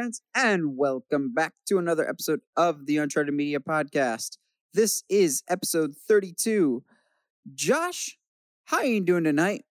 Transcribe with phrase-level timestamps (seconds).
[0.00, 4.38] fans, and welcome back to another episode of the Uncharted Media Podcast.
[4.72, 6.82] This is episode 32.
[7.54, 8.16] Josh,
[8.64, 9.64] how are you doing tonight?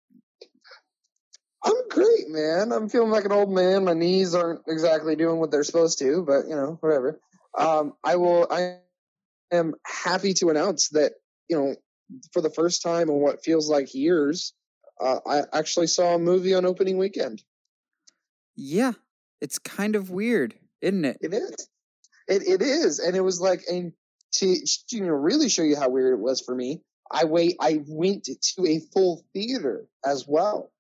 [1.65, 2.71] I'm great, man.
[2.71, 3.86] I'm feeling like an old man.
[3.86, 7.19] My knees aren't exactly doing what they're supposed to, but you know, whatever.
[7.57, 8.46] Um, I will.
[8.51, 8.77] I
[9.51, 11.14] am happy to announce that
[11.50, 11.75] you know,
[12.33, 14.54] for the first time in what feels like years,
[15.01, 17.41] uh, I actually saw a movie on opening weekend.
[18.55, 18.93] Yeah,
[19.42, 21.18] it's kind of weird, isn't it?
[21.21, 21.70] It is.
[22.28, 23.93] It it is, and it was like, and
[24.34, 24.56] to
[24.92, 26.82] you know, really show you how weird it was for me.
[27.12, 27.56] I wait.
[27.60, 30.71] I went to a full theater as well.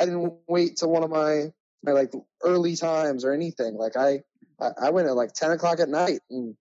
[0.00, 1.52] I didn't wait till one of my
[1.84, 3.76] my like early times or anything.
[3.76, 4.22] Like I
[4.60, 6.20] I went at like ten o'clock at night.
[6.30, 6.56] And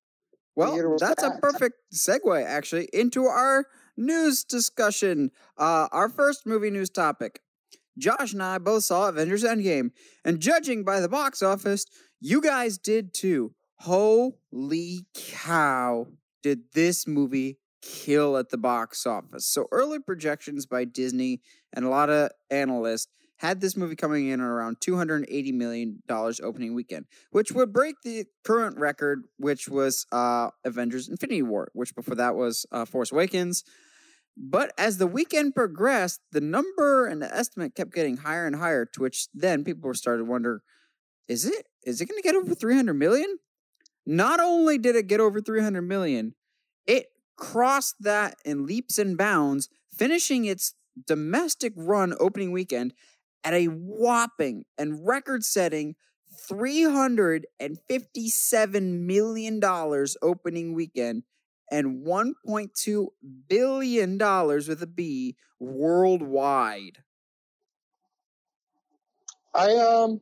[0.56, 1.38] well, that's packed.
[1.38, 3.66] a perfect segue actually into our
[3.97, 5.31] news discussion.
[5.58, 7.42] Uh, our first movie news topic.
[7.97, 9.91] Josh and I both saw Avengers Endgame,
[10.23, 11.85] and judging by the box office,
[12.19, 13.53] you guys did too.
[13.79, 16.07] Holy cow,
[16.41, 19.45] did this movie kill at the box office?
[19.45, 21.41] So, early projections by Disney
[21.73, 23.07] and a lot of analysts
[23.38, 28.25] had this movie coming in at around $280 million opening weekend, which would break the
[28.43, 33.63] current record, which was uh, Avengers Infinity War, which before that was uh, Force Awakens.
[34.38, 38.86] But as the weekend progressed, the number and the estimate kept getting higher and higher,
[38.86, 40.61] to which then people started to wonder,
[41.28, 43.38] is it is it going to get over 300 million?
[44.06, 46.36] Not only did it get over 300 million,
[46.86, 50.73] it crossed that in leaps and bounds, finishing its
[51.08, 52.94] domestic run opening weekend
[53.44, 55.95] at a whopping and record-setting
[56.50, 59.61] $357 million
[60.22, 61.23] opening weekend
[61.71, 63.08] and $1.2
[63.47, 66.97] billion with a B worldwide.
[69.53, 70.19] I um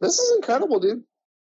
[0.00, 1.02] this is incredible, dude.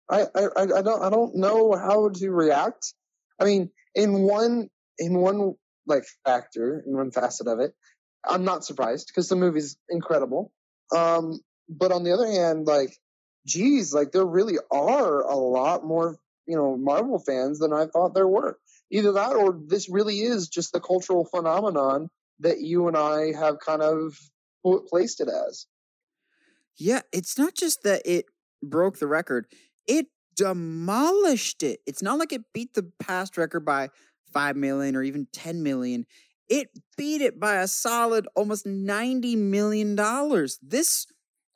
[0.10, 2.94] I, I I don't I don't know how to react.
[3.40, 5.54] I mean, in one in one
[5.86, 7.74] like factor, in one facet of it,
[8.26, 10.52] I'm not surprised because the movie's incredible.
[10.96, 12.96] Um, but on the other hand, like,
[13.46, 18.14] geez, like there really are a lot more, you know, Marvel fans than I thought
[18.14, 18.58] there were.
[18.92, 23.60] Either that or this really is just the cultural phenomenon that you and I have
[23.60, 24.18] kind of
[24.88, 25.68] placed it as.
[26.78, 28.26] Yeah, it's not just that it
[28.64, 29.48] broke the record,
[29.88, 31.82] it demolished it.
[31.86, 33.90] It's not like it beat the past record by
[34.34, 36.06] 5 million or even 10 million.
[36.48, 39.96] It beat it by a solid almost $90 million.
[40.62, 41.06] This,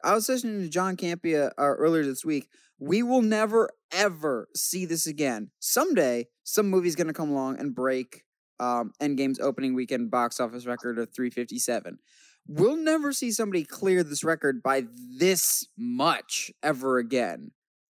[0.03, 2.50] I was listening to John Campea uh, earlier this week.
[2.78, 5.52] We will never, ever see this again.
[5.59, 8.24] Someday, some movie's going to come along and break
[8.59, 12.00] um, Endgame's opening weekend box office record of 357.
[12.47, 14.84] We'll never see somebody clear this record by
[15.18, 17.52] this much ever again.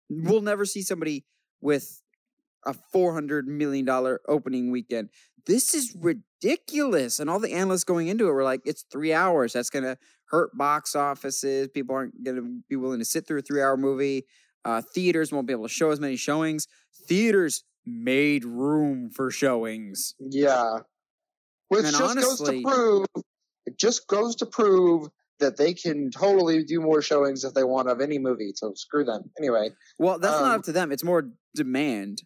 [0.10, 1.26] We'll never see somebody
[1.62, 2.02] with
[2.66, 3.88] a $400 million
[4.28, 5.10] opening weekend.
[5.46, 7.20] This is ridiculous.
[7.20, 9.54] And all the analysts going into it were like, it's three hours.
[9.54, 9.98] That's going to
[10.30, 11.68] hurt box offices.
[11.70, 14.26] People aren't going to be willing to sit through a three hour movie.
[14.66, 16.68] Uh, theaters won't be able to show as many showings.
[17.08, 20.16] Theaters made room for showings.
[20.20, 20.80] Yeah.
[21.70, 23.24] Which and just honestly, goes to prove
[23.66, 25.10] it just goes to prove
[25.40, 28.52] that they can totally do more showings if they want of any movie.
[28.56, 29.32] So screw them.
[29.38, 29.70] Anyway.
[29.98, 30.92] Well, that's um, not up to them.
[30.92, 32.24] It's more demand.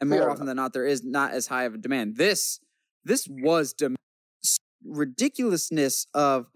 [0.00, 2.16] And more often than not, there is not as high of a demand.
[2.16, 2.58] This
[3.04, 3.96] this was dem-
[4.84, 6.46] ridiculousness of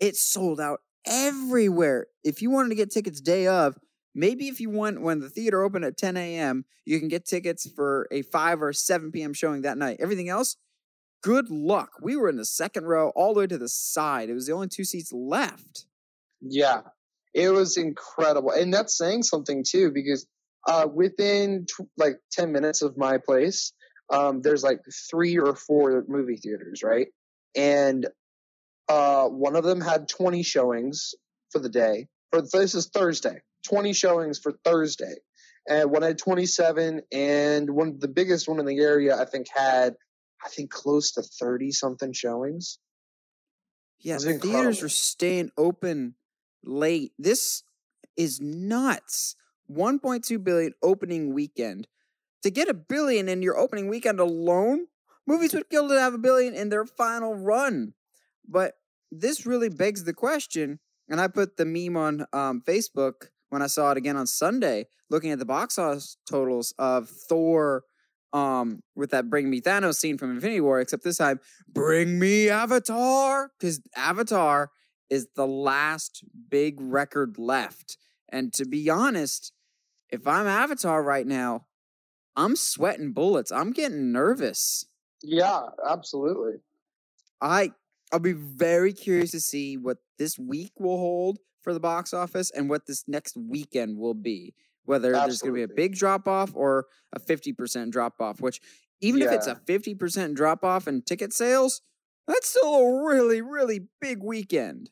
[0.00, 2.06] it sold out everywhere.
[2.22, 3.76] If you wanted to get tickets day of,
[4.14, 7.68] maybe if you went when the theater opened at 10 a.m., you can get tickets
[7.68, 9.32] for a 5 or 7 p.m.
[9.32, 9.98] showing that night.
[10.00, 10.56] Everything else,
[11.22, 11.92] good luck.
[12.02, 14.28] We were in the second row all the way to the side.
[14.28, 15.86] It was the only two seats left.
[16.40, 16.82] Yeah,
[17.32, 18.50] it was incredible.
[18.50, 20.26] And that's saying something too, because
[20.66, 21.66] uh, within
[21.96, 23.72] like 10 minutes of my place,
[24.10, 24.80] um, there's like
[25.10, 27.08] three or four movie theaters, right?
[27.56, 28.06] And
[28.88, 31.14] uh, one of them had 20 showings
[31.50, 32.08] for the day.
[32.30, 35.14] For this is Thursday, 20 showings for Thursday,
[35.68, 39.94] and one had 27, and one the biggest one in the area I think had
[40.44, 42.78] I think close to 30 something showings.
[44.00, 46.16] Yeah, the theaters are staying open
[46.62, 47.12] late.
[47.18, 47.62] This
[48.16, 49.36] is nuts.
[49.70, 51.88] 1.2 billion opening weekend.
[52.42, 54.88] To get a billion in your opening weekend alone,
[55.26, 57.94] movies would kill to have a billion in their final run.
[58.48, 58.74] But
[59.10, 63.66] this really begs the question, and I put the meme on um, Facebook when I
[63.66, 67.84] saw it again on Sunday, looking at the box office totals of Thor
[68.32, 71.38] um, with that Bring Me Thanos scene from Infinity War, except this time,
[71.68, 74.70] Bring Me Avatar, because Avatar
[75.08, 77.96] is the last big record left.
[78.30, 79.52] And to be honest,
[80.10, 81.66] if I'm Avatar right now,
[82.34, 83.52] I'm sweating bullets.
[83.52, 84.86] I'm getting nervous.
[85.22, 86.54] Yeah, absolutely.
[87.40, 87.70] I
[88.14, 92.52] I'll be very curious to see what this week will hold for the box office
[92.52, 94.54] and what this next weekend will be.
[94.84, 98.60] Whether there's going to be a big drop off or a 50% drop off, which
[99.00, 101.82] even if it's a 50% drop off in ticket sales,
[102.28, 104.90] that's still a really, really big weekend.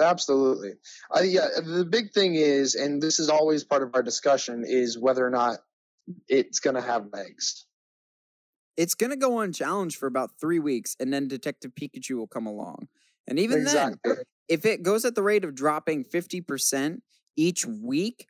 [0.00, 0.70] Absolutely.
[1.14, 4.98] Uh, yeah, the big thing is, and this is always part of our discussion, is
[4.98, 5.58] whether or not
[6.28, 7.66] it's going to have legs.
[8.78, 12.46] It's going to go unchallenged for about three weeks, and then Detective Pikachu will come
[12.46, 12.86] along.
[13.26, 13.98] And even then,
[14.48, 17.00] if it goes at the rate of dropping 50%
[17.36, 18.28] each week,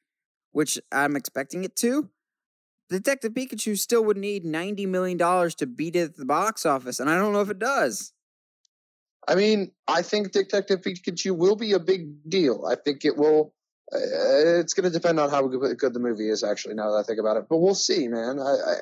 [0.53, 2.09] which I'm expecting it to,
[2.89, 6.99] Detective Pikachu still would need $90 million to beat it at the box office.
[6.99, 8.15] And I don't know if it does.
[9.29, 12.65] I mean, I think Detective Pikachu will be a big deal.
[12.67, 13.53] I think it will.
[13.93, 13.99] Uh,
[14.61, 16.75] it's going to depend on how good, good the movie is, actually.
[16.75, 18.39] Now that I think about it, but we'll see, man.
[18.39, 18.75] I I,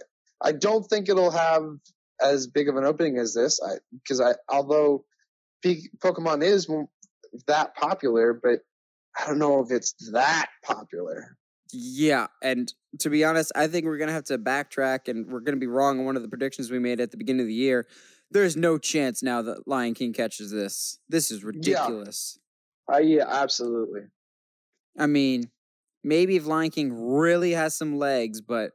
[0.43, 1.65] I don't think it'll have
[2.21, 3.61] as big of an opening as this.
[3.63, 5.05] I because I although
[5.63, 6.69] P- Pokemon is
[7.47, 8.61] that popular, but
[9.19, 11.37] I don't know if it's that popular.
[11.73, 12.29] Yeah.
[12.43, 15.57] And to be honest, I think we're going to have to backtrack and we're going
[15.57, 17.55] to be wrong on one of the predictions we made at the beginning of the
[17.55, 17.87] year.
[18.31, 20.99] There's no chance now that Lion King catches this.
[21.09, 22.39] This is ridiculous.
[22.93, 24.03] Uh, yeah, absolutely.
[24.99, 25.51] I mean,
[26.03, 28.73] maybe if Lion King really has some legs, but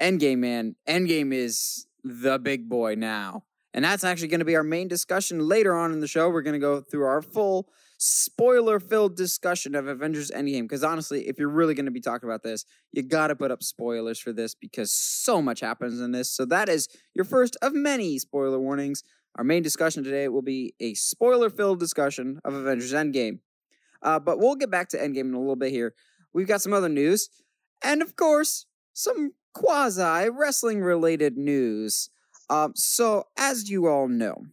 [0.00, 3.44] Endgame, man, Endgame is the big boy now.
[3.72, 6.30] And that's actually going to be our main discussion later on in the show.
[6.30, 10.62] We're going to go through our full spoiler filled discussion of Avengers Endgame.
[10.62, 13.50] Because honestly, if you're really going to be talking about this, you got to put
[13.50, 16.30] up spoilers for this because so much happens in this.
[16.30, 19.02] So that is your first of many spoiler warnings.
[19.36, 23.40] Our main discussion today will be a spoiler filled discussion of Avengers Endgame.
[24.00, 25.94] Uh, but we'll get back to Endgame in a little bit here.
[26.32, 27.28] We've got some other news,
[27.82, 32.10] and of course, some quasi wrestling related news.
[32.50, 34.44] Um, so, as you all know,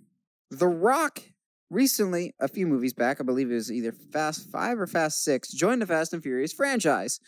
[0.50, 1.22] The Rock
[1.70, 5.52] recently, a few movies back, I believe it was either Fast Five or Fast Six,
[5.52, 7.20] joined the Fast and Furious franchise.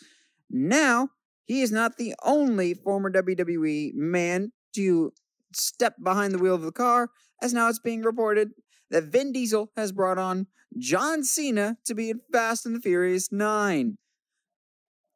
[0.50, 1.10] Now,
[1.44, 5.12] he is not the only former WWE man to
[5.54, 7.10] step behind the wheel of the car,
[7.42, 8.52] as now it's being reported
[8.90, 10.46] that Vin Diesel has brought on
[10.78, 13.98] John Cena to be in Fast and the Furious 9.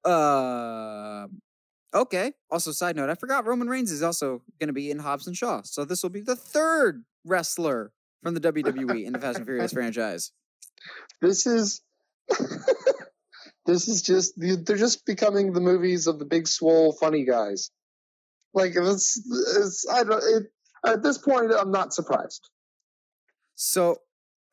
[0.05, 1.27] Uh,
[1.95, 2.33] okay.
[2.51, 5.37] Also, side note, I forgot Roman Reigns is also going to be in Hobbs and
[5.37, 5.63] Shaw.
[5.65, 7.93] So this will be the third wrestler
[8.23, 10.33] from the WWE in the Fast and Furious franchise.
[11.21, 11.83] This is
[13.67, 17.71] this is just they're just becoming the movies of the big swole funny guys.
[18.55, 19.21] Like it's,
[19.57, 20.53] it's I don't it,
[20.87, 22.49] at this point I'm not surprised.
[23.55, 23.99] So,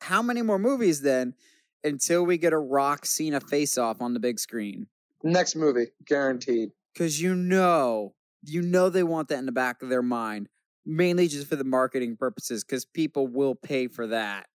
[0.02, 1.34] how many more movies then
[1.82, 4.86] until we get a Rock Cena face off on the big screen?
[5.22, 6.70] Next movie guaranteed.
[6.92, 10.48] Because you know, you know they want that in the back of their mind,
[10.84, 14.46] mainly just for the marketing purposes, because people will pay for that.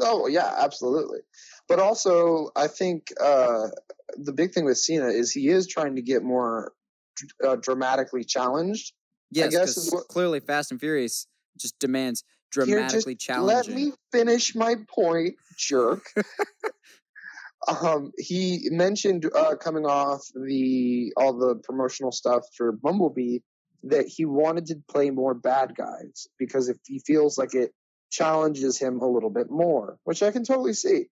[0.00, 1.20] Oh yeah, absolutely.
[1.68, 3.68] But also, I think uh,
[4.16, 6.72] the big thing with Cena is he is trying to get more
[7.46, 8.92] uh, dramatically challenged.
[9.30, 11.26] Yes, guess because what- clearly Fast and Furious
[11.58, 16.04] just demands Here, just dramatically Let me finish my point, jerk.
[17.68, 23.38] um, he mentioned uh, coming off the all the promotional stuff for Bumblebee
[23.84, 27.72] that he wanted to play more bad guys because if he feels like it
[28.10, 31.06] challenges him a little bit more, which I can totally see.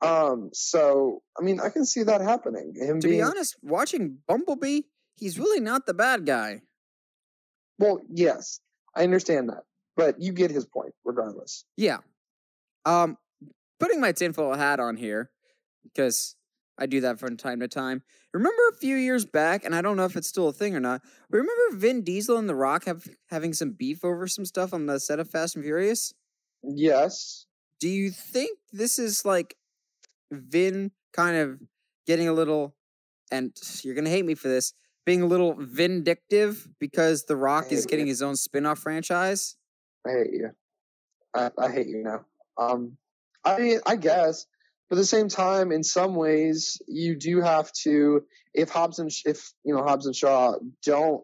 [0.00, 2.74] Um, so I mean, I can see that happening.
[2.76, 4.82] Him to being, be honest, watching Bumblebee,
[5.16, 6.62] he's really not the bad guy.
[7.78, 8.60] well, yes,
[8.96, 9.62] I understand that,
[9.96, 11.64] but you get his point regardless.
[11.76, 11.98] Yeah.
[12.84, 13.16] Um,
[13.78, 15.30] putting my tinfoil hat on here
[15.84, 16.36] because
[16.78, 18.02] I do that from time to time.
[18.32, 20.80] Remember a few years back, and I don't know if it's still a thing or
[20.80, 21.02] not.
[21.30, 24.98] Remember Vin Diesel and The Rock have having some beef over some stuff on the
[24.98, 26.14] set of Fast and Furious.
[26.62, 27.46] Yes,
[27.80, 29.56] Do you think this is like
[30.30, 31.60] Vin kind of
[32.06, 32.74] getting a little,
[33.30, 34.72] and you're gonna hate me for this,
[35.04, 38.12] being a little vindictive because The Rock is getting you.
[38.12, 39.56] his own spin-off franchise?
[40.06, 40.50] I hate you.
[41.34, 42.24] I, I hate you now.
[42.56, 42.96] Um,
[43.44, 44.46] I mean, I guess,
[44.92, 48.26] but at the same time, in some ways, you do have to.
[48.52, 51.22] If Hobbs and if you know Hobbs and Shaw don't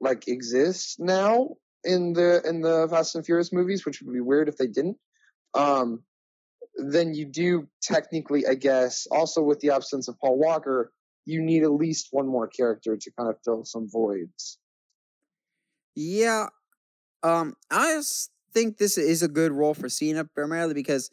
[0.00, 4.48] like exist now in the in the Fast and Furious movies, which would be weird
[4.48, 4.98] if they didn't.
[5.52, 6.04] Um,
[6.76, 10.92] then you do technically, I guess, also with the absence of Paul Walker,
[11.24, 14.58] you need at least one more character to kind of fill some voids.
[15.96, 16.46] Yeah.
[17.24, 18.00] Um, I
[18.54, 21.10] think this is a good role for Cena primarily because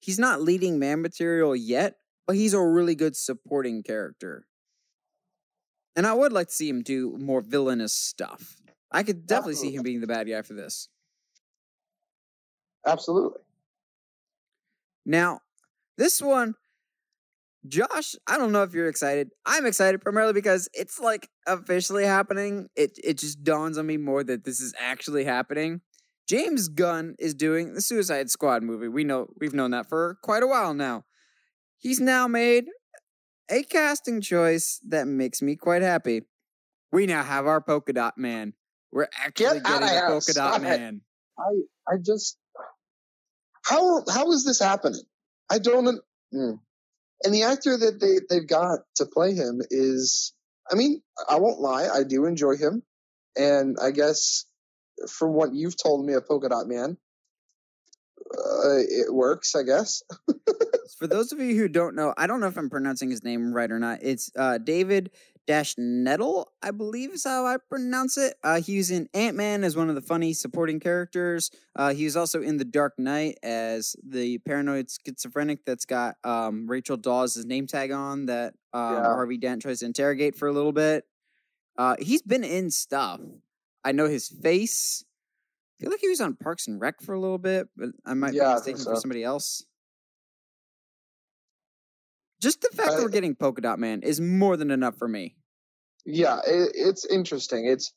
[0.00, 4.46] he's not leading man material yet, but he's a really good supporting character.
[5.96, 8.56] And I would like to see him do more villainous stuff.
[8.90, 10.88] I could definitely see him being the bad guy for this.
[12.86, 13.40] Absolutely.
[15.04, 15.40] Now,
[15.96, 16.54] this one,
[17.68, 19.30] Josh, I don't know if you're excited.
[19.44, 22.68] I'm excited primarily because it's like officially happening.
[22.74, 25.82] It it just dawns on me more that this is actually happening.
[26.28, 28.88] James Gunn is doing the Suicide Squad movie.
[28.88, 31.04] We know we've known that for quite a while now.
[31.78, 32.66] He's now made
[33.50, 36.22] a casting choice that makes me quite happy.
[36.92, 38.54] We now have our polka dot man.
[38.92, 41.00] We're actually outta getting a polka dot man.
[41.38, 42.36] I I just
[43.64, 45.02] how how is this happening?
[45.50, 46.00] I don't.
[46.32, 46.52] hmm.
[47.22, 50.32] And the actor that they they've got to play him is,
[50.70, 52.82] I mean, I won't lie, I do enjoy him,
[53.36, 54.46] and I guess
[55.08, 56.96] from what you've told me of Polka Dot Man,
[58.32, 59.54] uh, it works.
[59.54, 60.02] I guess.
[60.98, 63.54] For those of you who don't know, I don't know if I'm pronouncing his name
[63.54, 64.00] right or not.
[64.02, 65.10] It's uh, David
[65.46, 68.34] Dash Nettle, I believe is how I pronounce it.
[68.44, 71.50] Uh, he was in Ant Man as one of the funny supporting characters.
[71.74, 76.68] Uh, he was also in The Dark Knight as the paranoid schizophrenic that's got um,
[76.68, 79.02] Rachel Dawes' name tag on that um, Yeah.
[79.02, 81.04] Harvey Dent tries to interrogate for a little bit.
[81.76, 83.20] Uh, he's been in stuff.
[83.84, 85.04] I know his face.
[85.78, 88.14] I feel like he was on Parks and Rec for a little bit, but I
[88.14, 89.64] might Yeah, be mistaken for somebody else.
[92.40, 95.36] Just the fact that we're getting Polka Dot Man is more than enough for me.
[96.06, 97.66] Yeah, it, it's interesting.
[97.66, 97.92] It's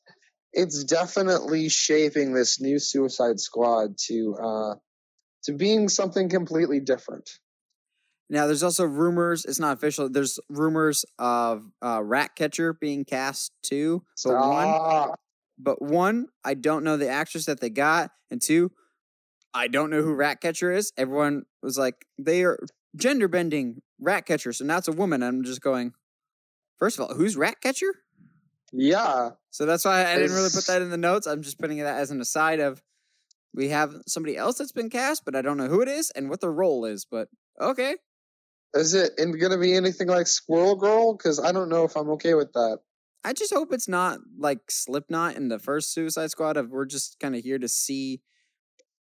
[0.52, 4.74] it's definitely shaping this new Suicide Squad to uh
[5.44, 7.28] to being something completely different.
[8.30, 9.44] Now, there's also rumors.
[9.44, 10.08] It's not official.
[10.08, 14.02] There's rumors of uh, Ratcatcher being cast too.
[14.24, 15.14] But one.
[15.58, 18.72] But one, I don't know the actress that they got, and two,
[19.52, 20.92] I don't know who Ratcatcher is.
[20.96, 22.58] Everyone was like, they are
[22.96, 25.22] gender bending Ratcatcher, so now it's a woman.
[25.22, 25.92] I'm just going.
[26.78, 27.94] First of all, who's Ratcatcher?
[28.76, 31.28] Yeah, So that's why I didn't really put that in the notes.
[31.28, 32.82] I'm just putting that as an aside of
[33.54, 36.28] we have somebody else that's been cast, but I don't know who it is and
[36.28, 37.06] what their role is.
[37.08, 37.28] But
[37.60, 37.94] okay,
[38.74, 41.16] is it going to be anything like Squirrel Girl?
[41.16, 42.80] Because I don't know if I'm okay with that.
[43.24, 46.56] I just hope it's not like Slipknot in the first Suicide Squad.
[46.56, 48.20] Of we're just kind of here to see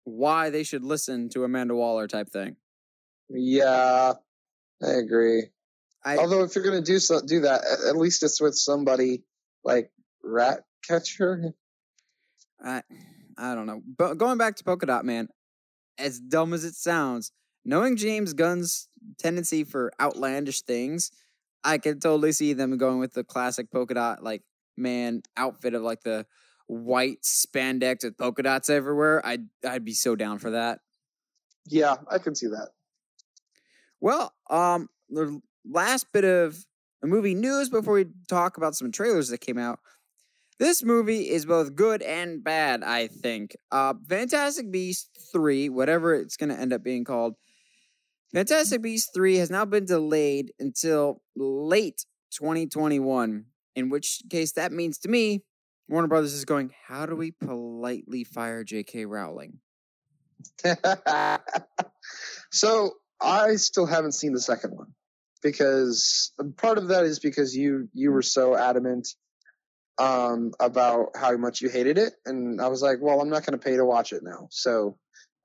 [0.03, 2.57] why they should listen to Amanda Waller type thing.
[3.29, 4.13] Yeah,
[4.83, 5.43] I agree.
[6.03, 9.23] I Although if you're going to do so, do that, at least it's with somebody
[9.63, 9.91] like
[10.23, 11.53] Ratcatcher.
[12.63, 12.83] I
[13.37, 13.81] I don't know.
[13.97, 15.29] But going back to Polka Dot Man,
[15.97, 17.31] as dumb as it sounds,
[17.63, 21.11] knowing James Gunn's tendency for outlandish things,
[21.63, 24.43] I could totally see them going with the classic polka dot like
[24.77, 26.25] man outfit of like the
[26.67, 29.25] white spandex with polka dots everywhere.
[29.25, 30.79] I'd I'd be so down for that.
[31.67, 32.69] Yeah, I can see that.
[34.01, 36.65] Well, um, the last bit of
[37.03, 39.79] movie news before we talk about some trailers that came out.
[40.57, 43.55] This movie is both good and bad, I think.
[43.71, 47.35] Uh, Fantastic Beasts 3, whatever it's going to end up being called,
[48.33, 53.45] Fantastic Beasts 3 has now been delayed until late 2021,
[53.75, 55.43] in which case that means to me,
[55.87, 59.05] Warner Brothers is going, how do we politely fire J.K.
[59.05, 59.59] Rowling?
[62.51, 64.93] so I still haven't seen the second one
[65.41, 69.07] because part of that is because you you were so adamant
[69.97, 73.59] um, about how much you hated it, and I was like, well, I'm not going
[73.59, 74.97] to pay to watch it now, so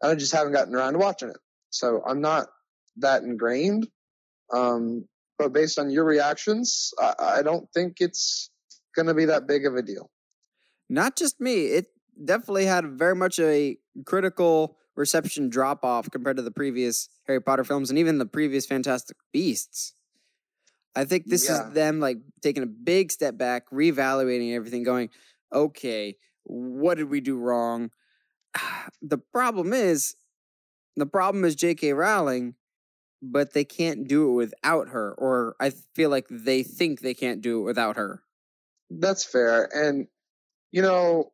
[0.03, 1.39] I just haven't gotten around to watching it.
[1.71, 2.49] So I'm not
[2.99, 3.89] that ingrained.
[4.53, 5.07] Um,
[5.39, 8.51] but based on your reactions, I, I don't think it's
[8.95, 10.11] going to be that big of a deal.
[10.89, 11.67] Not just me.
[11.67, 11.87] It
[12.25, 17.65] definitely had very much a critical reception drop off compared to the previous Harry Potter
[17.65, 19.95] films and even the previous Fantastic Beasts.
[20.95, 21.69] I think this Yeah.
[21.69, 25.11] is them like taking a big step back, reevaluating everything, going,
[25.53, 27.91] okay, what did we do wrong?
[29.03, 30.15] The problem is,
[30.97, 31.93] the problem is J.K.
[31.93, 32.55] Rowling,
[33.33, 37.41] but they can't do it without her, or I feel like they think they can't
[37.41, 38.23] do it without her.
[38.91, 39.69] That's fair.
[39.75, 40.07] And,
[40.71, 41.33] you know,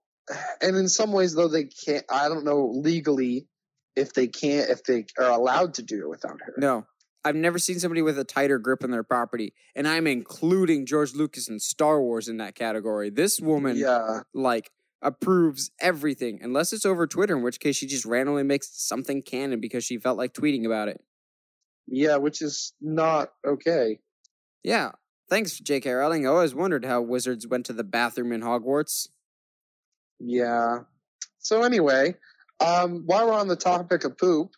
[0.61, 3.49] and in some ways, though, they can't, I don't know legally
[3.97, 6.55] if they can't, if they are allowed to do it without her.
[6.57, 6.87] No.
[7.23, 9.53] I've never seen somebody with a tighter grip on their property.
[9.75, 13.11] And I'm including George Lucas and Star Wars in that category.
[13.11, 14.21] This woman, Yeah.
[14.33, 14.71] like,
[15.03, 19.59] approves everything, unless it's over Twitter, in which case she just randomly makes something canon
[19.61, 21.01] because she felt like tweeting about it.
[21.91, 23.99] Yeah, which is not okay.
[24.63, 24.93] Yeah.
[25.29, 25.91] Thanks, J.K.
[25.91, 26.27] Rowling.
[26.27, 29.09] I always wondered how wizards went to the bathroom in Hogwarts.
[30.19, 30.81] Yeah.
[31.39, 32.15] So anyway,
[32.65, 34.51] um, while we're on the topic of poop,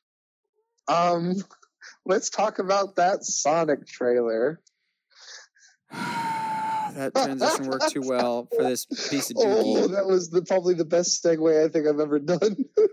[0.89, 1.37] um,
[2.07, 4.61] let's talk about that Sonic trailer.
[5.91, 10.85] that transition worked too well for this piece of Oh, that was the probably the
[10.85, 12.57] best segue I think I've ever done.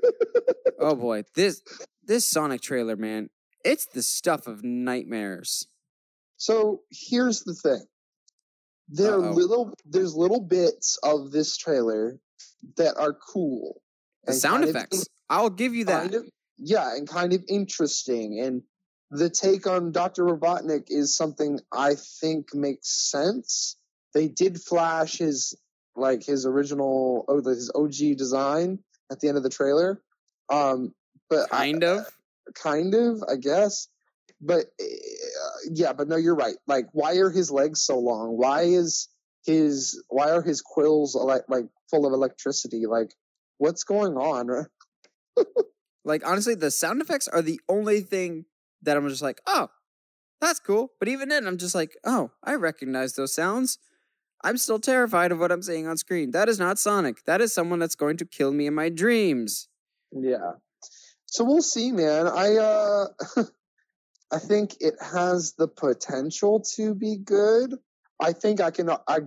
[0.81, 1.61] Oh boy, this
[2.05, 3.29] this Sonic trailer, man,
[3.69, 5.67] it's the stuff of nightmares.
[6.37, 7.85] So here's the thing.
[8.89, 9.33] There are Uh-oh.
[9.33, 12.19] little there's little bits of this trailer
[12.77, 13.81] that are cool.
[14.25, 16.01] The sound kind of effects, I'll give you that.
[16.01, 18.39] kind of yeah, and kind of interesting.
[18.39, 18.63] And
[19.11, 20.23] the take on Dr.
[20.25, 23.75] Robotnik is something I think makes sense.
[24.13, 25.55] They did flash his
[25.95, 28.79] like his original oh his OG design
[29.11, 30.01] at the end of the trailer.
[30.49, 30.93] Um
[31.29, 32.05] but I- Kind of.
[32.55, 33.87] Kind of, I guess.
[34.41, 34.85] But uh,
[35.71, 36.55] yeah, but no, you're right.
[36.67, 38.37] Like, why are his legs so long?
[38.37, 39.09] Why is
[39.45, 42.85] his why are his quills like like full of electricity?
[42.85, 43.13] Like,
[43.57, 44.65] what's going on?
[46.05, 48.45] Like honestly, the sound effects are the only thing
[48.81, 49.69] that I'm just like, oh,
[50.41, 50.91] that's cool.
[50.99, 53.77] But even then, I'm just like, oh, I recognize those sounds.
[54.43, 56.31] I'm still terrified of what I'm seeing on screen.
[56.31, 57.25] That is not Sonic.
[57.25, 59.67] That is someone that's going to kill me in my dreams.
[60.11, 60.53] Yeah.
[61.31, 62.27] So we'll see, man.
[62.27, 63.07] I uh
[64.31, 67.75] I think it has the potential to be good.
[68.19, 69.19] I think I can I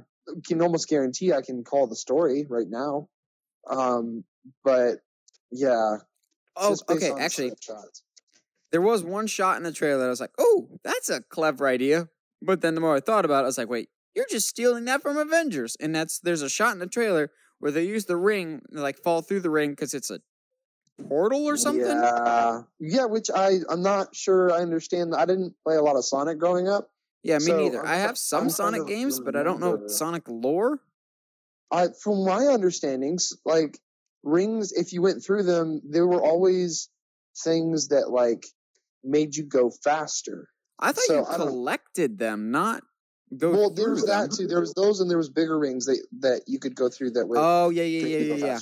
[0.47, 3.09] can almost guarantee I can call the story right now.
[3.71, 4.25] Um
[4.64, 4.97] but
[5.50, 5.99] yeah.
[6.56, 7.12] Oh, okay.
[7.18, 7.52] Actually,
[8.73, 11.66] there was one shot in the trailer that I was like, oh, that's a clever
[11.66, 12.09] idea.
[12.42, 14.85] But then the more I thought about it, I was like, wait, you're just stealing
[14.87, 15.76] that from Avengers.
[15.80, 19.23] And that's there's a shot in the trailer where they use the ring, like fall
[19.23, 20.21] through the ring because it's a
[21.08, 21.84] portal or something.
[21.84, 23.04] Yeah, yeah.
[23.06, 25.14] Which I I'm not sure I understand.
[25.14, 26.90] I didn't play a lot of Sonic growing up.
[27.22, 27.87] Yeah, me So, neither.
[27.87, 30.80] I have some I'm Sonic games, but I don't know Sonic lore.
[31.70, 33.78] I from my understandings, like
[34.22, 36.88] rings, if you went through them, there were always
[37.44, 38.46] things that like
[39.02, 40.48] made you go faster.
[40.78, 42.83] I thought So, you collected them, not
[43.37, 44.28] go well, there was them.
[44.28, 44.46] that too.
[44.46, 47.26] There was those, and there was bigger rings that that you could go through that
[47.26, 48.59] would Oh yeah, yeah, yeah, yeah, yeah.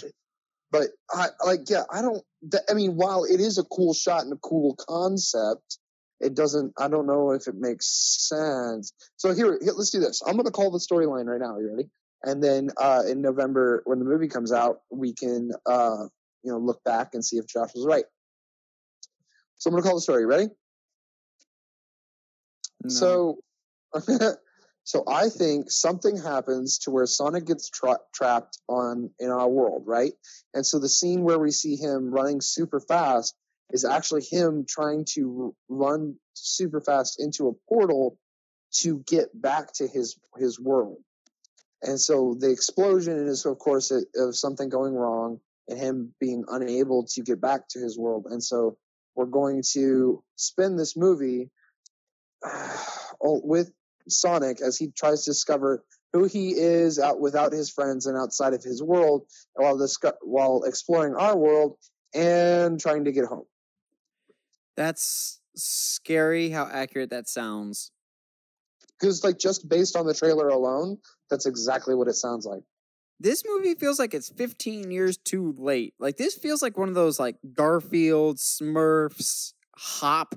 [0.73, 2.23] But I like, yeah, I don't.
[2.69, 5.79] I mean, while it is a cool shot and a cool concept,
[6.21, 6.73] it doesn't.
[6.79, 7.87] I don't know if it makes
[8.29, 8.93] sense.
[9.17, 10.23] So here, here let's do this.
[10.25, 11.59] I'm going to call the storyline right now.
[11.59, 11.89] You ready?
[12.23, 16.05] And then uh, in November, when the movie comes out, we can uh,
[16.45, 18.05] you know look back and see if Josh was right.
[19.59, 20.25] So I'm going to call the story.
[20.25, 20.49] Ready?
[22.83, 22.91] No.
[22.91, 23.39] So,
[24.91, 29.85] so I think something happens to where Sonic gets tra- trapped on in our world,
[29.87, 30.15] right?
[30.53, 33.37] And so the scene where we see him running super fast
[33.73, 38.19] is actually him trying to run super fast into a portal
[38.79, 40.99] to get back to his his world.
[41.83, 46.47] And so the explosion is, of course, it, of something going wrong and him being
[46.49, 48.27] unable to get back to his world.
[48.29, 48.77] And so
[49.15, 51.49] we're going to spend this movie
[52.45, 53.71] oh, with
[54.11, 58.53] Sonic as he tries to discover who he is out without his friends and outside
[58.53, 61.77] of his world while disco- while exploring our world
[62.15, 63.47] and trying to get home.
[64.77, 67.93] That's scary how accurate that sounds.
[68.99, 72.63] Because like just based on the trailer alone, that's exactly what it sounds like.
[73.19, 75.95] This movie feels like it's 15 years too late.
[75.99, 80.35] Like this feels like one of those like Garfield, Smurfs, Hop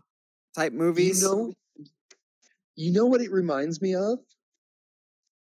[0.56, 1.22] type movies.
[1.22, 1.54] You know,
[2.76, 4.20] you know what it reminds me of?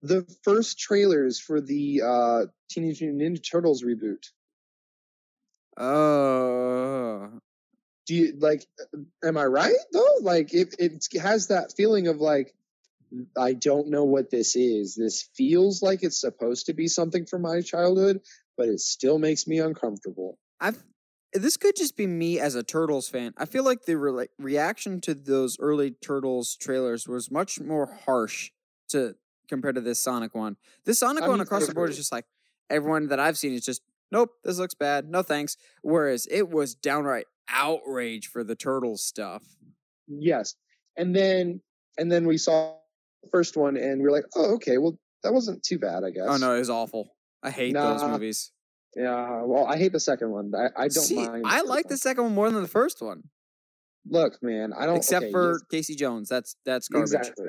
[0.02, 4.24] The first trailers for the uh, Teenage Mutant Ninja Turtles reboot.
[5.78, 7.30] Oh.
[8.06, 8.66] do you like
[9.22, 12.54] am i right though like it, it has that feeling of like
[13.36, 17.42] i don't know what this is this feels like it's supposed to be something from
[17.42, 18.22] my childhood
[18.56, 20.82] but it still makes me uncomfortable I've
[21.38, 23.34] this could just be me as a Turtles fan.
[23.36, 28.50] I feel like the re- reaction to those early Turtles trailers was much more harsh
[28.90, 29.14] to
[29.48, 30.56] compared to this Sonic one.
[30.84, 32.26] This Sonic I one mean, across the board is just like
[32.70, 35.56] everyone that I've seen is just nope, this looks bad, no thanks.
[35.82, 39.42] Whereas it was downright outrage for the Turtles stuff.
[40.08, 40.54] yes
[40.96, 41.60] and then
[41.98, 42.74] and then we saw
[43.22, 46.08] the first one and we are like oh okay well that wasn't too bad i
[46.08, 47.08] oh, guess Oh no, it was awful.
[47.42, 48.50] I hate those movies.
[48.96, 51.90] Yeah well i hate the second one i, I don't See, mind I like one.
[51.90, 53.24] the second one more than the first one,
[54.08, 55.62] look man i don't except okay, for yes.
[55.70, 56.28] Casey Jones.
[56.28, 57.12] That's that's garbage.
[57.12, 57.46] Exactly.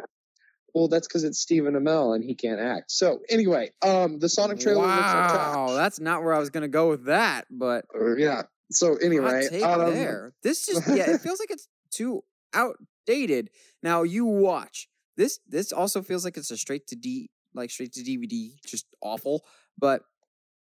[0.73, 2.91] Well, that's because it's Stephen Amell and he can't act.
[2.91, 5.55] So anyway, um, the Sonic trailer looks like trash.
[5.55, 8.43] Wow, that's not where I was gonna go with that, but Uh, yeah.
[8.69, 10.33] So anyway, um, there.
[10.43, 13.49] This just yeah, it feels like it's too outdated.
[13.81, 15.39] Now you watch this.
[15.47, 19.45] This also feels like it's a straight to D, like straight to DVD, just awful.
[19.79, 20.01] But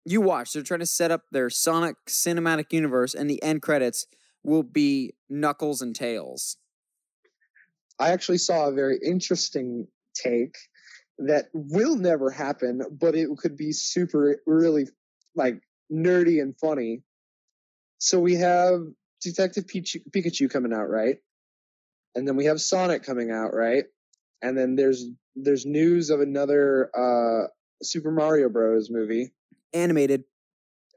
[0.06, 0.52] you watch.
[0.52, 4.06] They're trying to set up their Sonic cinematic universe, and the end credits
[4.42, 6.56] will be Knuckles and Tails.
[7.98, 10.56] I actually saw a very interesting take
[11.18, 14.86] that will never happen, but it could be super, really
[15.34, 15.60] like
[15.92, 17.02] nerdy and funny.
[17.98, 18.80] So we have
[19.22, 21.16] Detective Pikachu coming out, right?
[22.14, 23.84] And then we have Sonic coming out, right?
[24.42, 27.48] And then there's there's news of another uh
[27.82, 28.90] Super Mario Bros.
[28.90, 29.32] movie,
[29.76, 30.24] Animated.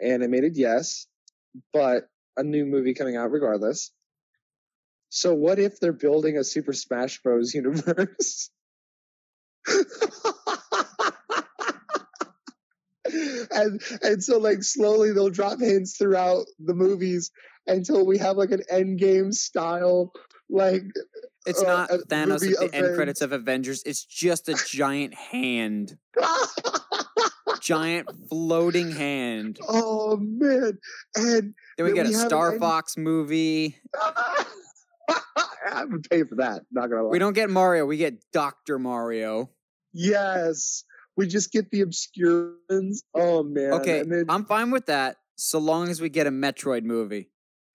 [0.02, 1.08] animated, yes,
[1.74, 3.92] but a new movie coming out regardless.
[5.10, 7.54] So what if they're building a Super Smash Bros.
[7.56, 8.52] universe?
[13.52, 17.32] and and so like slowly they'll drop hints throughout the movies
[17.68, 20.12] until we have like an end game style
[20.50, 20.84] like
[21.46, 23.84] It's uh, not Thanos at the end credits of Avengers.
[23.86, 25.98] It's just a giant hand.
[27.62, 29.60] Giant floating hand.
[29.68, 30.78] oh man
[31.16, 33.78] and Then we Then get we a Star Fox movie.
[35.72, 36.64] I would pay for that.
[36.72, 37.10] Not gonna lie.
[37.12, 38.80] We don't get Mario, we get Dr.
[38.80, 39.50] Mario.
[39.94, 40.84] Yes,
[41.18, 43.04] we just get the obscure ones.
[43.14, 43.74] Oh man.
[43.74, 47.30] Okay, then, I'm fine with that so long as we get a Metroid movie.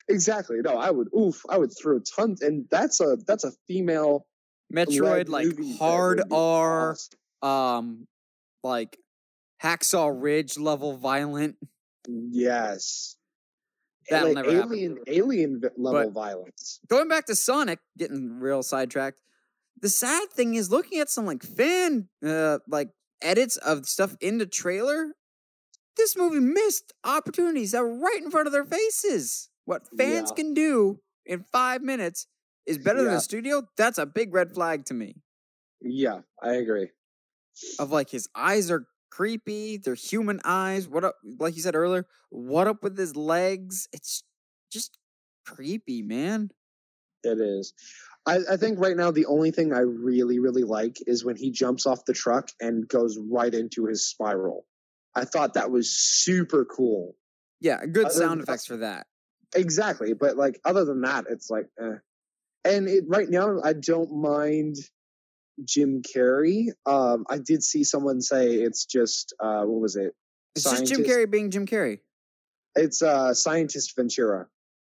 [0.09, 0.59] exactly.
[0.63, 1.09] No, I would.
[1.19, 4.27] Oof, I would throw tons, and that's a that's a female
[4.73, 6.93] Metroid like hard R,
[7.43, 7.49] awesome.
[7.49, 8.07] um,
[8.63, 8.99] like
[9.63, 11.57] Hacksaw Ridge level violent.
[12.09, 13.17] Yes.
[14.11, 14.73] That'll like never happen.
[14.73, 16.81] alien alien level But- violence.
[16.89, 19.21] Going back to Sonic, getting real sidetracked.
[19.81, 22.91] The sad thing is looking at some like fan uh like
[23.23, 25.15] edits of stuff in the trailer.
[25.97, 29.49] This movie missed opportunities that were right in front of their faces.
[29.65, 30.35] What fans Yeah.
[30.37, 32.27] can do in five minutes
[32.67, 33.63] is better than the studio.
[33.79, 35.17] That's a big red flag to me.
[35.81, 36.91] Yeah, I agree.
[37.79, 40.89] Of like his eyes are creepy, they're human eyes.
[40.89, 43.89] What up like you said earlier, what up with his legs?
[43.93, 44.25] It's
[44.73, 44.99] just
[45.47, 46.51] creepy, man.
[47.23, 47.73] It is.
[48.27, 51.51] I, I think right now the only thing I really, really like is when he
[51.51, 54.67] jumps off the truck and goes right into his spiral.
[55.15, 57.15] I thought that was super cool.
[57.61, 59.07] Yeah, good Other sound effects for that.
[59.55, 61.99] Exactly, but like other than that, it's like, eh.
[62.65, 64.77] and it, right now I don't mind
[65.65, 66.69] Jim Carrey.
[66.87, 70.15] Um, I did see someone say it's just uh, what was it?
[70.57, 72.01] It's just Jim Carrey being Jim Carrey.
[72.77, 74.47] It's uh, Scientist Ventura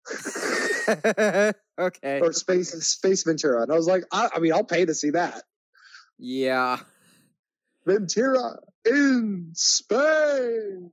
[0.88, 2.20] okay.
[2.20, 5.10] or Space Space Ventura, and I was like, I, I mean, I'll pay to see
[5.10, 5.42] that
[6.18, 6.78] Yeah.
[7.86, 10.90] Ventura in space.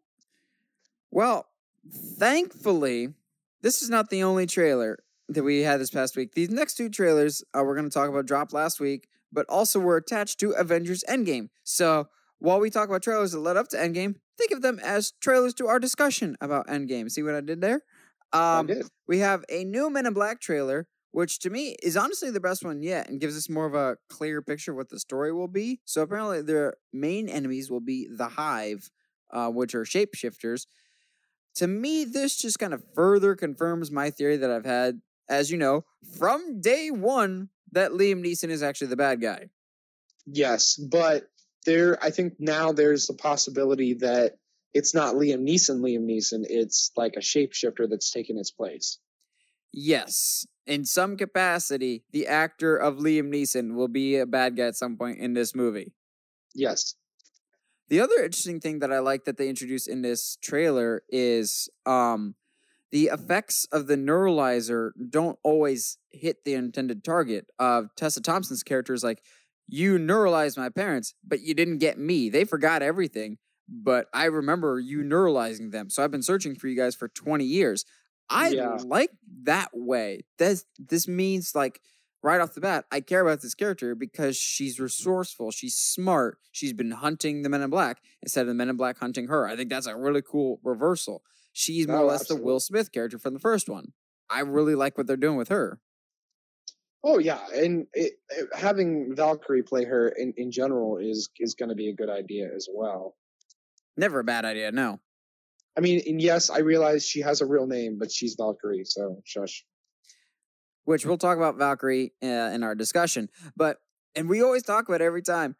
[1.12, 1.48] Well,
[1.92, 3.14] thankfully,
[3.62, 6.34] this is not the only trailer that we had this past week.
[6.34, 9.80] These next two trailers uh, we're going to talk about dropped last week, but also
[9.80, 11.50] were attached to Avengers Endgame.
[11.64, 12.08] So
[12.40, 15.54] while we talk about trailers that led up to Endgame, think of them as trailers
[15.56, 17.10] to our discussion about Endgame.
[17.12, 17.82] See what I did there?
[18.52, 18.88] I Um, did.
[19.08, 22.64] we have a new Men in Black trailer, which to me is honestly the best
[22.64, 25.48] one yet and gives us more of a clear picture of what the story will
[25.48, 25.82] be.
[25.86, 28.92] So apparently, their main enemies will be the Hive,
[29.32, 30.68] uh, which are shapeshifters.
[31.56, 35.58] To me, this just kind of further confirms my theory that I've had, as you
[35.58, 35.86] know,
[36.18, 39.50] from day one that Liam Neeson is actually the bad guy.
[40.26, 41.30] Yes, but
[41.66, 44.38] there, I think now there's the possibility that
[44.74, 45.80] it's not Liam Neeson.
[45.80, 46.46] Liam Neeson.
[46.48, 49.00] It's like a shapeshifter that's taken its place.
[49.72, 54.76] Yes, in some capacity, the actor of Liam Neeson will be a bad guy at
[54.76, 55.94] some point in this movie.
[56.56, 56.96] Yes.
[57.90, 62.36] The other interesting thing that I like that they introduced in this trailer is um
[62.92, 67.46] the effects of the neuralizer don't always hit the intended target.
[67.60, 69.22] Uh Tessa Thompson's character is like,
[69.68, 72.30] you neuralized my parents, but you didn't get me.
[72.30, 75.90] They forgot everything, but I remember you neuralizing them.
[75.90, 77.86] So I've been searching for you guys for 20 years.
[78.30, 78.78] I Yeah.
[78.86, 79.12] like
[79.44, 80.22] that way.
[80.38, 81.82] This this means like
[82.22, 86.74] right off the bat, I care about this character because she's resourceful, she's smart, she's
[86.74, 89.48] been hunting the Men in Black instead of the Men in Black hunting her.
[89.48, 91.24] I think that's a really cool reversal.
[91.60, 92.62] She's more Oh, or less the Will.
[92.62, 93.92] Smith character from the first one.
[94.30, 95.82] I really like what they're doing with her.
[97.04, 101.68] Oh yeah, and it, it- having Valkyrie play her in, in general is is going
[101.68, 103.18] to be a good idea as well.
[103.98, 105.02] Never a bad idea, no.
[105.78, 109.22] I mean, and yes, I realize she has a real name, but she's Valkyrie, so
[109.26, 109.66] shush.
[110.86, 113.28] Which we'll talk about Valkyrie uh, in our discussion.
[113.58, 113.78] But,
[114.16, 115.56] and we always talk about it every time.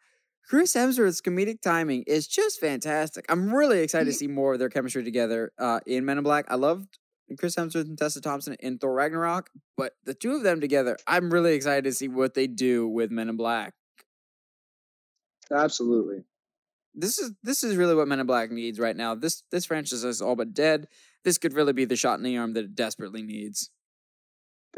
[0.50, 3.24] Chris Hemsworth's comedic timing is just fantastic.
[3.30, 6.46] I'm really excited to see more of their chemistry together uh, in Men in Black.
[6.50, 6.98] I loved
[7.38, 11.32] Chris Hemsworth and Tessa Thompson in Thor Ragnarok, but the two of them together, I'm
[11.32, 13.76] really excited to see what they do with Men in Black.
[15.52, 16.24] Absolutely.
[16.96, 19.14] This is this is really what Men in Black needs right now.
[19.14, 20.88] This this franchise is all but dead.
[21.24, 23.70] This could really be the shot in the arm that it desperately needs.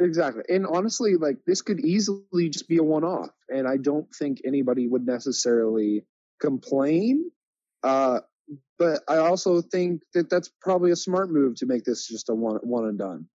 [0.02, 0.44] Exactly.
[0.50, 3.30] And honestly, like this could easily just be a one off.
[3.50, 6.04] And I don't think anybody would necessarily
[6.42, 7.30] complain.
[7.84, 8.22] Uh,
[8.80, 12.34] but I also think that that's probably a smart move to make this just a
[12.34, 13.28] one one and done.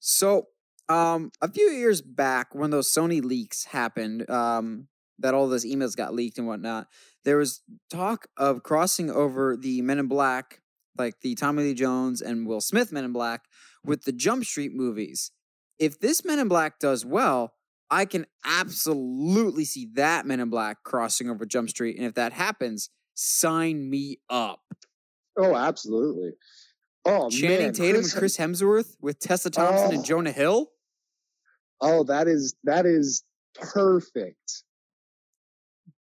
[0.00, 0.48] So,
[0.88, 5.94] um, a few years back, when those Sony leaks happened, um, that all those emails
[5.94, 6.88] got leaked and whatnot,
[7.24, 10.60] there was talk of crossing over the Men in Black,
[10.96, 13.44] like the Tommy Lee Jones and Will Smith Men in Black,
[13.84, 15.30] with the Jump Street movies.
[15.78, 17.54] If this Men in Black does well,
[17.90, 21.96] I can absolutely see that Men in Black crossing over Jump Street.
[21.96, 24.60] And if that happens, sign me up.
[25.38, 26.32] Oh, absolutely.
[27.04, 27.72] Oh, Channing man.
[27.72, 29.94] Tatum Chris, and Chris Hemsworth with Tessa Thompson Oh.
[29.96, 30.68] and Jonah Hill.
[31.80, 34.62] Oh, that is that is perfect.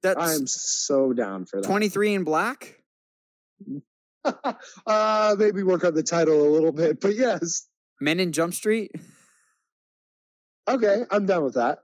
[0.03, 1.67] That's I'm so down for that.
[1.67, 2.81] 23 in black.
[4.85, 7.67] uh maybe work on the title a little bit, but yes.
[7.99, 8.91] Men in Jump Street.
[10.67, 11.79] Okay, I'm done with that.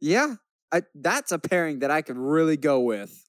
[0.00, 0.34] Yeah,
[0.72, 3.20] I, that's a pairing that I could really go with.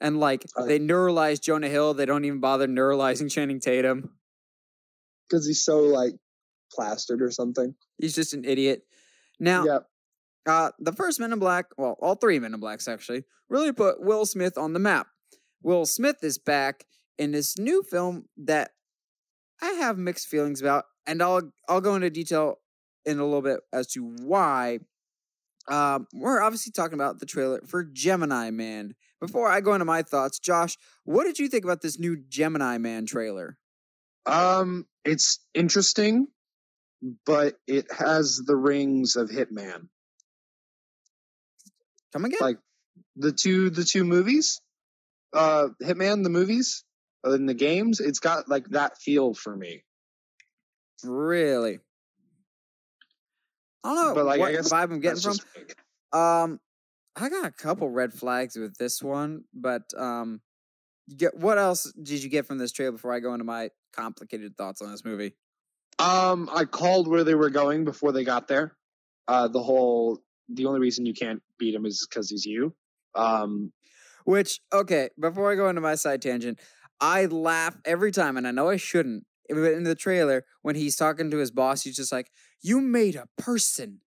[0.00, 4.10] And like Uh, they neuralize Jonah Hill, they don't even bother neuralizing Channing Tatum.
[5.28, 6.14] Because he's so like
[6.72, 7.74] plastered or something.
[7.98, 8.82] He's just an idiot.
[9.38, 9.86] Now, Yep.
[10.46, 14.00] uh, the first Men in Black, well, all three Men in Blacks actually, really put
[14.00, 15.08] Will Smith on the map.
[15.62, 16.84] Will Smith is back
[17.18, 18.72] in this new film that
[19.62, 22.56] I have mixed feelings about, and I'll I'll go into detail
[23.04, 24.80] in a little bit as to why.
[25.68, 28.94] Um, we're obviously talking about the trailer for Gemini Man.
[29.20, 32.78] Before I go into my thoughts, Josh, what did you think about this new Gemini
[32.78, 33.58] Man trailer?
[34.26, 36.28] Um, it's interesting,
[37.26, 39.88] but it has the rings of Hitman.
[42.12, 42.38] Come again?
[42.40, 42.58] Like
[43.16, 44.60] the two the two movies,
[45.32, 46.84] uh, Hitman the movies
[47.24, 48.00] and the games.
[48.00, 49.84] It's got like that feel for me.
[51.04, 51.78] really?
[53.82, 55.32] I don't know But like, what I guess vibe I'm getting from.
[55.34, 55.46] just.
[56.12, 56.60] Um,
[57.16, 60.40] I got a couple red flags with this one, but um,
[61.06, 63.70] you get what else did you get from this trailer before I go into my
[63.94, 65.34] complicated thoughts on this movie?
[65.98, 68.76] Um, I called where they were going before they got there.
[69.28, 72.74] Uh, the whole the only reason you can't beat him is because he's you.
[73.14, 73.72] Um,
[74.24, 76.58] Which okay, before I go into my side tangent,
[77.00, 79.24] I laugh every time, and I know I shouldn't.
[79.48, 82.80] Eh, but In the trailer, when he's talking to his boss, he's just like, "You
[82.80, 84.00] made a person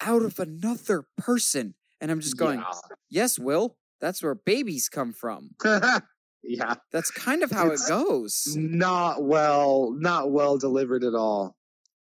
[0.00, 2.64] out of another person," and I'm just going,
[3.10, 5.50] "Yes, Will, that's where babies come from.
[5.64, 6.00] yeah.
[6.42, 11.56] yeah, That's kind of how it goes." not well, not well delivered at all.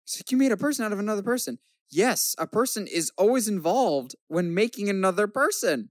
[0.04, 1.58] It's like you made a person out of another person.
[1.90, 5.90] Yes, a person is always involved when making another person,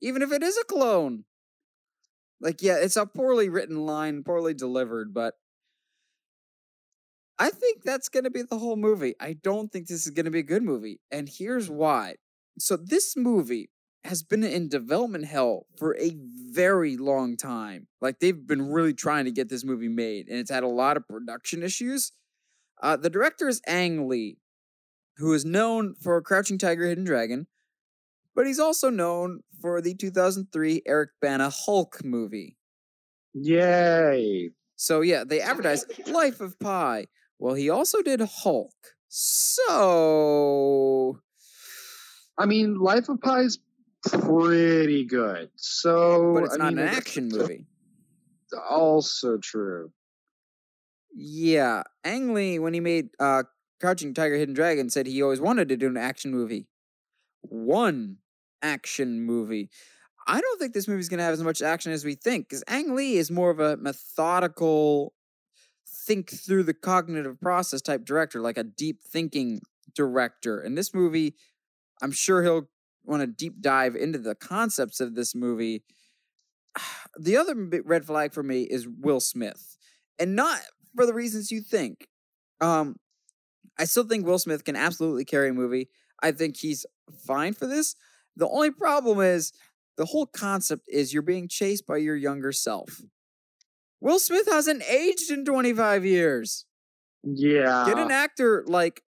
[0.00, 1.24] even if it is a clone.
[2.40, 5.34] Like, yeah, it's a poorly written line, poorly delivered, but
[7.38, 9.14] I think that's going to be the whole movie.
[9.20, 11.00] I don't think this is going to be a good movie.
[11.10, 12.16] And here's why.
[12.58, 13.70] So, this movie
[14.04, 16.16] has been in development hell for a
[16.52, 17.88] very long time.
[18.00, 20.96] Like, they've been really trying to get this movie made, and it's had a lot
[20.96, 22.12] of production issues.
[22.82, 24.38] Uh, the director is Ang Lee,
[25.16, 27.46] who is known for Crouching Tiger, Hidden Dragon,
[28.36, 32.56] but he's also known for the 2003 Eric Bana Hulk movie.
[33.32, 34.50] Yay!
[34.76, 37.06] So yeah, they advertised Life of Pi.
[37.38, 38.74] Well, he also did Hulk.
[39.08, 41.18] So
[42.38, 43.58] I mean, Life of Pi is
[44.04, 45.50] pretty good.
[45.56, 47.66] So, but it's I not mean, an action movie.
[48.70, 49.90] Also true.
[51.14, 53.44] Yeah, Ang Lee, when he made uh,
[53.80, 56.68] Crouching Tiger, Hidden Dragon, said he always wanted to do an action movie.
[57.40, 58.18] One
[58.66, 59.70] action movie.
[60.26, 62.94] I don't think this movie's gonna have as much action as we think, because Ang
[62.94, 65.14] Lee is more of a methodical,
[65.86, 69.60] think through the cognitive process type director, like a deep thinking
[69.94, 70.60] director.
[70.60, 71.36] And this movie,
[72.02, 72.68] I'm sure he'll
[73.04, 75.84] want to deep dive into the concepts of this movie.
[77.18, 77.54] The other
[77.86, 79.78] red flag for me is Will Smith,
[80.18, 80.60] and not
[80.94, 82.08] for the reasons you think.
[82.60, 82.96] Um,
[83.78, 85.88] I still think Will Smith can absolutely carry a movie.
[86.22, 86.84] I think he's
[87.26, 87.94] fine for this.
[88.36, 89.52] The only problem is
[89.96, 93.00] the whole concept is you're being chased by your younger self.
[94.00, 96.66] Will Smith hasn't aged in 25 years.
[97.22, 97.84] Yeah.
[97.86, 99.02] Get an actor like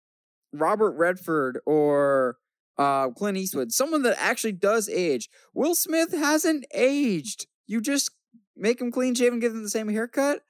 [0.53, 2.37] Robert Redford or
[2.79, 5.29] uh, Clint Eastwood, someone that actually does age.
[5.55, 7.47] Will Smith hasn't aged.
[7.67, 8.11] You just
[8.57, 10.41] make him clean shaven, give him the same haircut.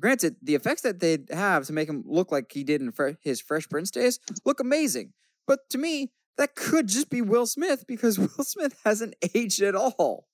[0.00, 3.10] Granted, the effects that they have to make him look like he did in fre-
[3.22, 5.12] his Fresh Prince days look amazing.
[5.46, 9.74] But to me, that could just be Will Smith because Will Smith hasn't aged at
[9.74, 10.26] all.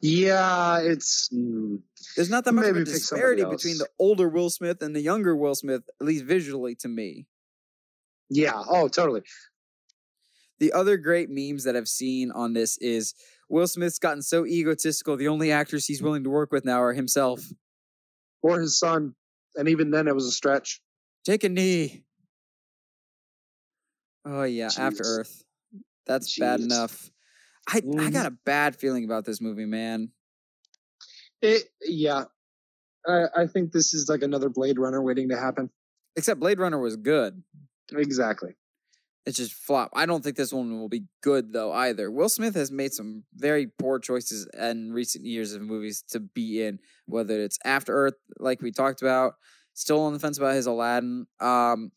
[0.00, 1.28] Yeah, it's.
[1.28, 1.80] Mm,
[2.16, 5.36] There's not that much of a disparity between the older Will Smith and the younger
[5.36, 7.26] Will Smith, at least visually to me.
[8.30, 8.52] yeah.
[8.68, 9.22] Oh, totally.
[10.60, 13.14] The other great memes that I've seen on this is
[13.48, 15.16] Will Smith's gotten so egotistical.
[15.16, 17.40] The only actors he's willing to work with now are himself.
[18.42, 19.14] Or his son,
[19.56, 20.80] and even then it was a stretch.
[21.24, 22.04] Take a knee.
[24.24, 25.44] Oh yeah, After Earth.
[26.06, 27.10] That's bad enough.
[27.68, 28.12] I I Mhm.
[28.12, 30.12] got a bad feeling about this movie, man.
[31.40, 31.64] It.
[31.82, 32.24] Yeah.
[33.06, 35.70] I, I think this is like another Blade Runner waiting to happen.
[36.16, 37.42] Except Blade Runner was good.
[37.90, 38.54] Exactly.
[39.26, 39.90] It's just flop.
[39.94, 42.10] I don't think this one will be good though either.
[42.10, 46.62] Will Smith has made some very poor choices in recent years of movies to be
[46.62, 49.34] in, whether it's After Earth, like we talked about,
[49.74, 51.26] still on the fence about his Aladdin.
[51.40, 51.92] Um,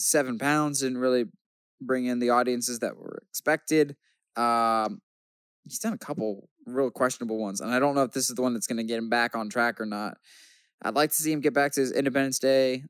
[0.00, 1.26] Seven Pounds didn't really
[1.80, 3.96] bring in the audiences that were expected.
[4.36, 5.00] Um,
[5.64, 8.42] he's done a couple real questionable ones, and I don't know if this is the
[8.42, 10.16] one that's going to get him back on track or not.
[10.82, 12.84] I'd like to see him get back to his Independence Day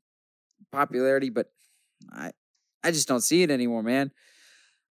[0.70, 1.46] popularity, but
[2.12, 2.32] I
[2.82, 4.12] I just don't see it anymore, man.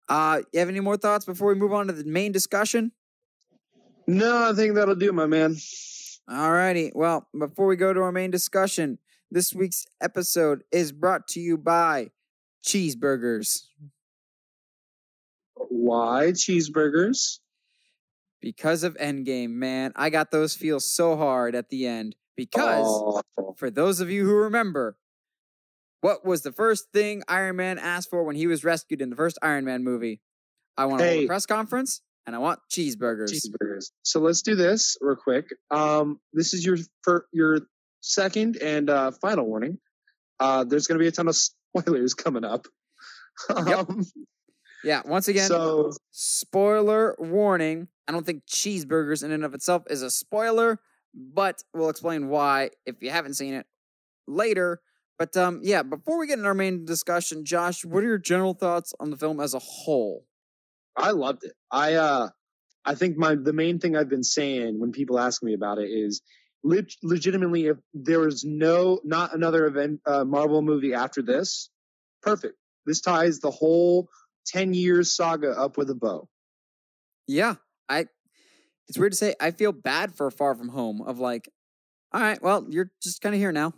[0.10, 2.92] Uh, you have any more thoughts before we move on to the main discussion?
[4.08, 5.56] No, I think that'll do, my man.
[6.30, 6.92] Alrighty.
[6.96, 9.00] Well, before we go to our main discussion,
[9.32, 12.12] this week's episode is brought to you by
[12.66, 13.64] Cheeseburgers.
[15.56, 17.40] Why cheeseburgers?
[18.42, 19.94] Because of Endgame, man.
[19.96, 22.16] I got those feel so hard at the end.
[22.36, 24.96] Because, Oh, for those of you who remember,
[26.02, 29.16] what was the first thing Iron Man asked for when he was rescued in the
[29.16, 30.22] first Iron Man movie?
[30.78, 33.32] I want hold a press conference and I want cheeseburgers.
[33.32, 33.92] cheeseburgers.
[34.04, 35.48] So let's do this real quick.
[35.72, 36.78] Um, this is your
[37.34, 37.62] your
[38.08, 39.80] second and uh, final warning.
[40.40, 41.36] Uh, there's going to be a ton of
[41.76, 42.68] spoilers coming up.
[43.50, 43.90] Yep.
[43.90, 44.06] Um,
[44.84, 47.88] Yeah, once again, so spoiler warning.
[48.08, 50.80] I don't think cheeseburgers in and of itself is a spoiler,
[51.14, 53.66] but we'll explain why if you haven't seen it
[54.28, 54.82] later.
[55.18, 58.54] But um, yeah, before we get in our main discussion, Josh, what are your general
[58.54, 60.26] thoughts on the film as a whole?
[60.96, 61.54] I loved it.
[61.72, 62.30] I uh,
[62.86, 65.90] I think my the main thing I've been saying when people ask me about it
[65.90, 66.22] is
[66.64, 71.70] leg- legitimately if there was no not another event uh, Marvel movie after this,
[72.22, 72.56] perfect.
[72.86, 74.08] This ties the whole
[74.46, 76.28] ten years saga up with a bow.
[77.28, 77.56] Yeah,
[77.90, 78.08] I.
[78.88, 79.36] It's weird to say.
[79.42, 81.02] I feel bad for Far From Home.
[81.02, 81.50] Of like,
[82.14, 83.74] all right, well, you're just kind of here now.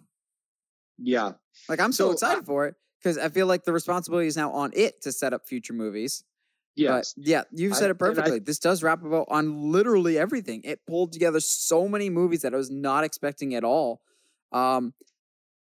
[1.01, 1.31] Yeah,
[1.69, 4.35] Like, I'm so, So, excited uh, for it because I feel like the responsibility is
[4.35, 6.25] now on it to set up future movies.
[6.79, 7.13] Yes.
[7.17, 8.39] But yeah, you've I- said it and I- perfectly.
[8.39, 10.61] this does wrap about on literally everything.
[10.63, 14.01] It pulled together so many movies that I was not expecting at all.
[14.51, 14.93] Um,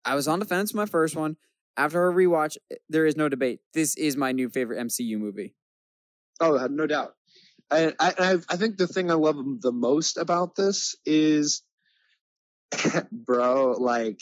[0.05, 1.37] I was on the fence my first one.
[1.77, 3.61] After a rewatch, eh, there is no debate.
[3.73, 5.55] This is my new favorite MCU movie.
[6.41, 7.15] Oh, no doubt.
[7.71, 11.63] And I, I, I think the thing I love the most about this is,
[13.13, 14.21] bro, like,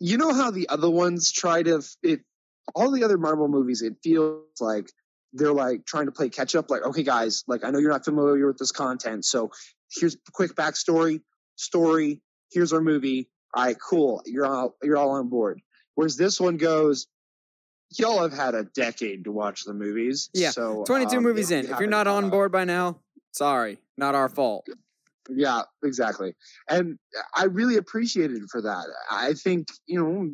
[0.00, 2.20] you know how the other ones try to, it,
[2.74, 4.90] all the other Marvel movies, it feels like
[5.34, 6.70] they're like trying to play catch up.
[6.70, 9.24] Like, okay, guys, like, I know you're not familiar with this content.
[9.24, 9.50] So
[9.92, 11.20] here's a quick backstory,
[11.56, 12.22] story.
[12.52, 13.28] Here's our movie.
[13.54, 14.22] All right, cool.
[14.24, 15.60] You're all, you're all on board.
[15.96, 17.08] Whereas this one goes,
[17.98, 20.30] y'all have had a decade to watch the movies.
[20.32, 21.64] Yeah, So 22 um, movies in.
[21.64, 23.00] If you're haven't on board by now,
[23.32, 24.66] sorry, not our fault.
[25.30, 26.34] Yeah, exactly.
[26.68, 26.98] And
[27.34, 28.84] I really appreciated it for that.
[29.10, 30.30] I think, you know,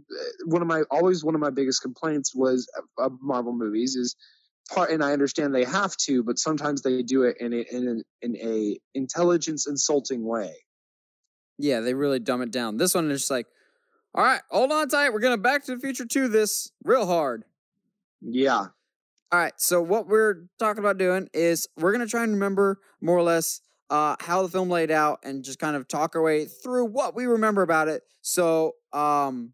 [0.47, 4.17] one of my always one of my biggest complaints was of Marvel movies is
[4.71, 7.89] part and I understand they have to, but sometimes they do it in a in
[7.89, 10.55] a, in a intelligence insulting way.
[11.59, 12.79] Yeah, they really dumb it down.
[12.79, 13.47] This one is just like,
[14.15, 15.13] all right, hold on tight.
[15.13, 17.45] We're gonna Back to the Future 2 this real hard.
[18.23, 18.67] Yeah.
[19.33, 19.53] All right.
[19.59, 23.61] So what we're talking about doing is we're gonna try and remember more or less
[23.91, 27.15] uh, how the film laid out and just kind of talk our way through what
[27.15, 28.03] we remember about it.
[28.23, 29.53] So um,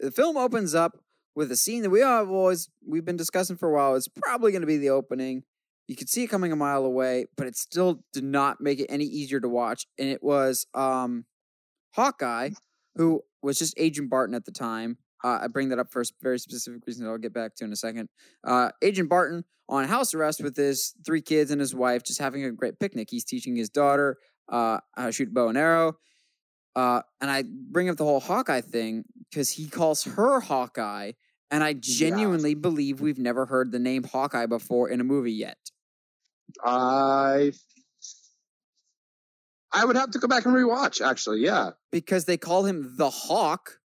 [0.00, 0.98] the film opens up
[1.36, 3.94] with a scene that we have always we've been discussing for a while.
[3.94, 5.44] It's probably gonna be the opening.
[5.86, 8.86] You could see it coming a mile away, but it still did not make it
[8.88, 9.86] any easier to watch.
[9.98, 11.26] And it was um,
[11.94, 12.50] Hawkeye,
[12.96, 14.98] who was just Agent Barton at the time.
[15.22, 17.64] Uh, I bring that up for a very specific reason that I'll get back to
[17.64, 18.08] in a second.
[18.42, 22.44] Uh, Agent Barton on house arrest with his three kids and his wife, just having
[22.44, 23.08] a great picnic.
[23.10, 24.16] He's teaching his daughter
[24.48, 25.94] uh, how to shoot bow and arrow.
[26.74, 31.12] Uh, and I bring up the whole Hawkeye thing because he calls her Hawkeye,
[31.50, 35.58] and I genuinely believe we've never heard the name Hawkeye before in a movie yet.
[36.64, 37.52] I
[39.72, 41.70] I would have to go back and rewatch, actually, yeah.
[41.92, 43.78] Because they call him the Hawk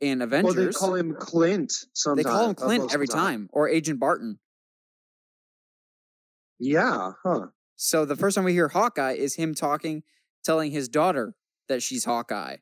[0.00, 0.74] in Well, Avengers.
[0.74, 2.24] they call him Clint sometimes.
[2.24, 4.38] They call him uh, Clint every the time, or Agent Barton.
[6.58, 7.46] Yeah, huh.
[7.76, 10.02] So the first time we hear Hawkeye is him talking,
[10.42, 11.34] telling his daughter
[11.68, 12.56] that she's Hawkeye,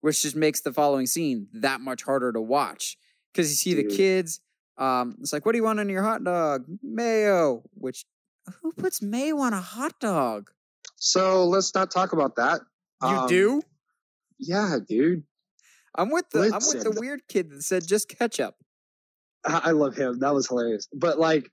[0.00, 2.96] which just makes the following scene that much harder to watch
[3.34, 4.40] because you see the kids.
[4.78, 6.66] Um, it's like, what do you want on your hot dog?
[6.82, 7.62] Mayo.
[7.74, 8.04] Which
[8.62, 10.50] who puts mayo on a hot dog?
[10.96, 12.60] So let's not talk about that.
[13.02, 13.62] You Um, do?
[14.38, 15.24] Yeah, dude.
[15.96, 18.54] I'm with the I'm with the weird kid that said just ketchup.
[19.44, 20.18] I, I love him.
[20.20, 20.88] That was hilarious.
[20.92, 21.50] But like,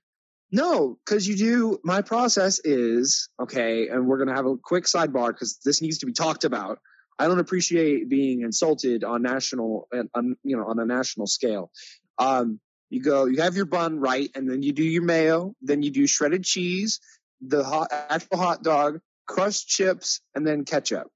[0.50, 1.78] no, because you do.
[1.84, 6.06] My process is okay, and we're gonna have a quick sidebar because this needs to
[6.06, 6.78] be talked about.
[7.22, 11.70] I don't appreciate being insulted on national, and on, you know, on a national scale.
[12.18, 12.58] Um,
[12.90, 15.90] you go, you have your bun right, and then you do your mayo, then you
[15.90, 16.98] do shredded cheese,
[17.40, 18.98] the hot, actual hot dog,
[19.28, 21.06] crushed chips, and then ketchup.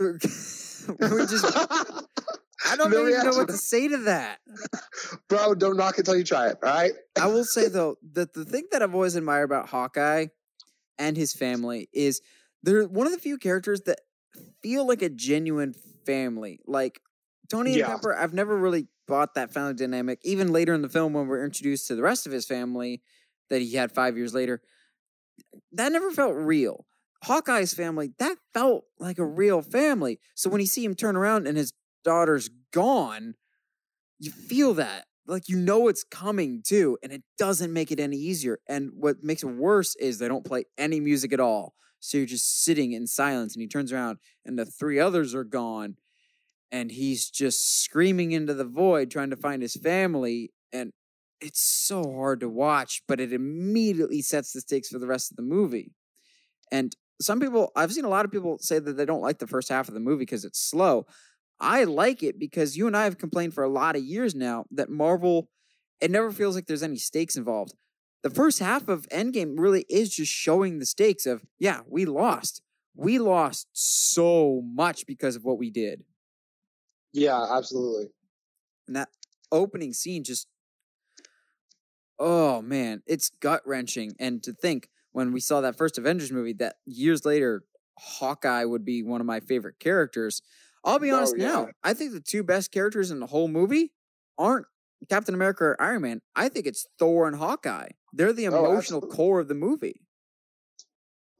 [0.00, 4.40] we just I don't The even know what to say to that.
[5.28, 6.58] Bro, don't knock it till you try it.
[6.64, 6.92] All right.
[7.20, 10.26] I will say though that the thing that I've always admired about Hawkeye
[10.98, 12.20] and his family is
[12.62, 14.00] they're one of the few characters that
[14.62, 15.74] feel like a genuine
[16.06, 16.60] family.
[16.66, 17.00] Like
[17.50, 20.20] Tony and Pepper, I've never really bought that family dynamic.
[20.22, 23.02] Even later in the film, when we're introduced to the rest of his family
[23.48, 24.62] that he had five years later,
[25.72, 26.86] that never felt real.
[27.24, 30.18] Hawkeye's family, that felt like a real family.
[30.34, 33.34] So when you see him turn around and his daughter's gone,
[34.18, 35.06] you feel that.
[35.26, 38.58] Like you know it's coming too, and it doesn't make it any easier.
[38.68, 41.74] And what makes it worse is they don't play any music at all.
[42.00, 45.44] So you're just sitting in silence, and he turns around, and the three others are
[45.44, 45.96] gone,
[46.72, 50.52] and he's just screaming into the void trying to find his family.
[50.72, 50.92] And
[51.40, 55.36] it's so hard to watch, but it immediately sets the stakes for the rest of
[55.36, 55.92] the movie.
[56.72, 59.46] And some people, I've seen a lot of people say that they don't like the
[59.46, 61.06] first half of the movie because it's slow.
[61.60, 64.64] I like it because you and I have complained for a lot of years now
[64.70, 65.48] that Marvel,
[66.00, 67.74] it never feels like there's any stakes involved.
[68.22, 72.62] The first half of Endgame really is just showing the stakes of, yeah, we lost.
[72.94, 76.04] We lost so much because of what we did.
[77.12, 78.10] Yeah, absolutely.
[78.86, 79.08] And that
[79.52, 80.48] opening scene just,
[82.18, 84.12] oh man, it's gut wrenching.
[84.18, 87.64] And to think when we saw that first Avengers movie that years later,
[87.98, 90.42] Hawkeye would be one of my favorite characters.
[90.84, 91.46] I'll be Oh, honest yeah.
[91.46, 93.92] now, I think the two best characters in the whole movie
[94.38, 94.66] aren't
[95.08, 96.20] Captain America or Iron Man.
[96.36, 97.88] I think it's Thor and Hawkeye.
[98.12, 99.16] They're the Oh, emotional absolutely.
[99.16, 100.00] core of the movie.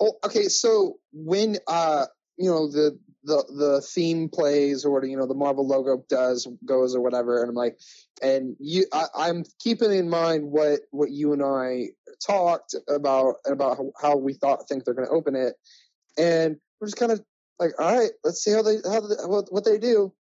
[0.01, 0.45] Oh, okay.
[0.49, 2.07] So when uh,
[2.39, 6.95] you know the the the theme plays or you know the Marvel logo does goes
[6.95, 7.79] or whatever, and I'm like,
[8.23, 11.89] and you, I, I'm keeping in mind what what you and I
[12.27, 15.55] talked about about how, how we thought think they're going to open it,
[16.17, 17.23] and we're just kind of
[17.59, 20.15] like, all right, let's see how they how they, what, what they do,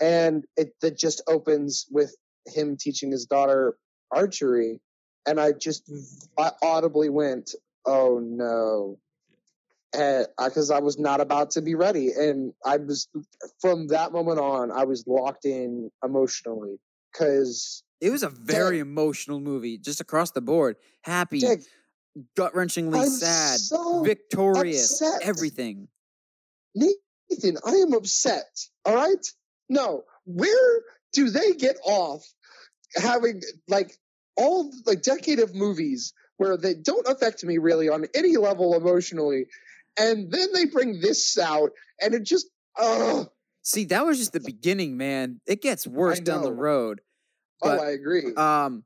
[0.00, 2.12] and it that just opens with
[2.46, 3.76] him teaching his daughter
[4.10, 4.80] archery,
[5.26, 5.90] and I just
[6.38, 7.54] I audibly went,
[7.86, 8.98] oh no
[9.92, 13.08] because I was not about to be ready, and I was
[13.60, 16.78] from that moment on, I was locked in emotionally
[17.12, 20.76] because It was a very emotional movie, just across the board.
[21.02, 21.42] Happy,
[22.36, 25.20] gut wrenchingly sad, so victorious, upset.
[25.22, 25.88] everything.
[26.74, 28.48] Nathan, I am upset.
[28.86, 29.26] All right,
[29.68, 30.80] no, where
[31.12, 32.24] do they get off
[32.94, 33.92] having like
[34.36, 39.46] all like decade of movies where they don't affect me really on any level emotionally,
[39.98, 42.46] and then they bring this out, and it just,
[42.78, 43.26] oh,
[43.64, 45.40] See, that was just the beginning, man.
[45.46, 47.00] It gets worse down the road.
[47.62, 48.34] oh, I agree.
[48.34, 48.84] Um,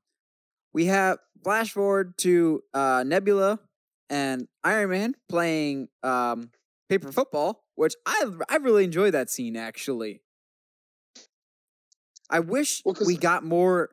[0.75, 3.59] we have flash forward to uh, Nebula
[4.11, 6.51] and Iron Man playing um,
[6.91, 10.21] paper football, which I I really enjoy that scene actually.
[12.31, 13.91] I wish Well, we got more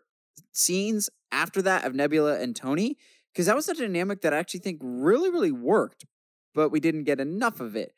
[0.52, 2.98] scenes after that of Nebula and Tony
[3.32, 6.06] because that was a dynamic that I actually think really really worked,
[6.54, 7.94] but we didn't get enough of it.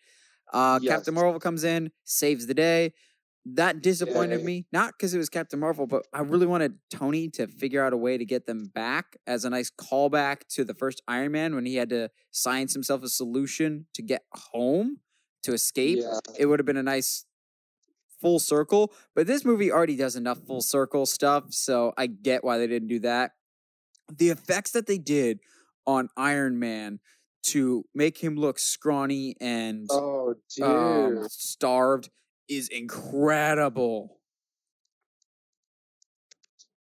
[0.54, 2.94] Uh, Captain Marvel comes in, saves the day.
[3.48, 4.46] That disappointed Yay.
[4.46, 7.94] me, not because it was Captain Marvel, but I really wanted Tony to figure out
[7.94, 11.54] a way to get them back as a nice callback to the first Iron Man
[11.54, 14.98] when he had to science himself a solution to get home
[15.44, 16.00] to escape.
[16.02, 16.18] yeah.
[16.40, 17.26] It would have been a nice
[18.26, 22.58] full circle, but this movie already does enough full circle stuff, so I get why
[22.58, 23.34] they didn't do that.
[24.12, 25.40] The effects that they did
[25.86, 27.00] on Iron Man
[27.44, 30.66] to make him look scrawny and Oh, dude.
[30.66, 32.10] um, starved
[32.50, 34.20] is incredible.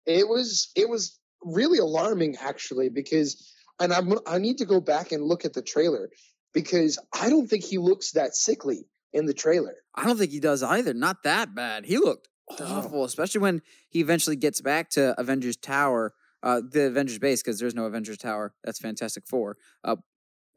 [0.07, 5.11] it was it was really alarming actually because and I'm I need to go back
[5.11, 6.09] and look at the trailer
[6.53, 9.75] because I don't think he looks that sickly in the trailer.
[9.95, 10.93] I don't think he does either.
[10.93, 11.85] Not that bad.
[11.85, 12.27] He looked
[12.59, 12.65] No.
[12.65, 17.59] awful, especially when he eventually gets back to Avengers Tower uh, the Avengers base because
[17.59, 18.55] there's no Avengers Tower.
[18.63, 19.57] That's Fantastic Four.
[19.83, 19.97] Uh,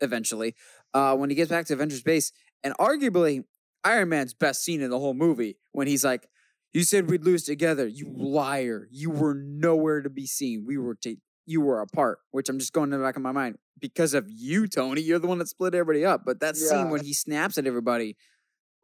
[0.00, 0.54] eventually,
[0.94, 2.32] uh, when he gets back to Avengers base,
[2.62, 3.44] and arguably
[3.84, 6.26] Iron Man's best scene in the whole movie when he's like,
[6.72, 7.86] "You said we'd lose together.
[7.86, 8.88] You liar.
[8.90, 10.64] You were nowhere to be seen.
[10.66, 13.32] We were to you were apart." Which I'm just going in the back of my
[13.32, 15.02] mind because of you, Tony.
[15.02, 16.22] You're the one that split everybody up.
[16.24, 16.68] But that Yeah.
[16.68, 18.16] scene when he snaps at everybody,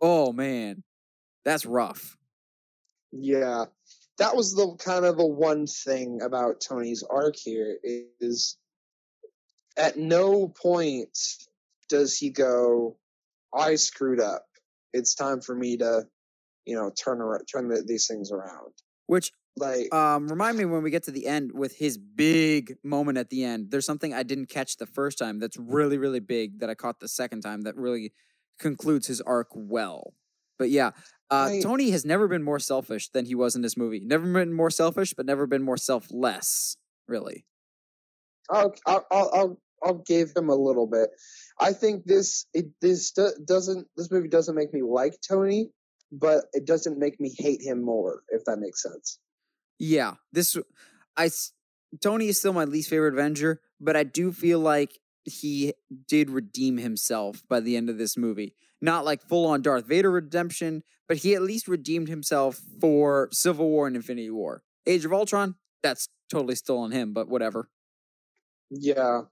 [0.00, 0.82] oh man,
[1.44, 2.16] that's rough.
[3.12, 3.66] Yeah,
[4.18, 7.78] that was the kind of the one thing about Tony's arc here
[8.20, 8.56] is
[9.76, 11.16] at no point
[11.88, 12.96] does he go,
[13.54, 14.46] "I screwed up.
[14.92, 16.08] It's time for me to,
[16.66, 18.74] you know, turn around, turn the, these things around."
[19.06, 23.18] Which Like, um remind me when we get to the end with his big moment
[23.18, 23.70] at the end.
[23.70, 27.00] There's something I didn't catch the first time that's really really big that I caught
[27.00, 28.12] the second time that really
[28.60, 30.14] concludes his arc well.
[30.58, 30.90] But yeah,
[31.30, 34.00] uh, I- Tony has never been more selfish than he was in this movie.
[34.00, 36.76] Never been more selfish, but never been more selfless.
[37.08, 37.44] Really.
[38.50, 41.10] I'll, I'll, I'll, I'll, I'll give him a little bit.
[41.58, 45.70] I think this, it, this do, doesn't, this movie doesn't make me like Tony,
[46.12, 49.18] but it doesn't make me hate him more, if that makes sense.
[49.78, 50.56] Yeah, this
[51.16, 51.30] I
[52.00, 55.74] Tony is still my least favorite Avenger, but I do feel like he
[56.08, 58.54] did redeem himself by the end of this movie.
[58.80, 63.68] Not like full on Darth Vader redemption, but he at least redeemed himself for Civil
[63.68, 64.62] War and Infinity War.
[64.86, 67.68] Age of Ultron, that's totally still on him, but whatever.
[68.70, 69.22] Yeah.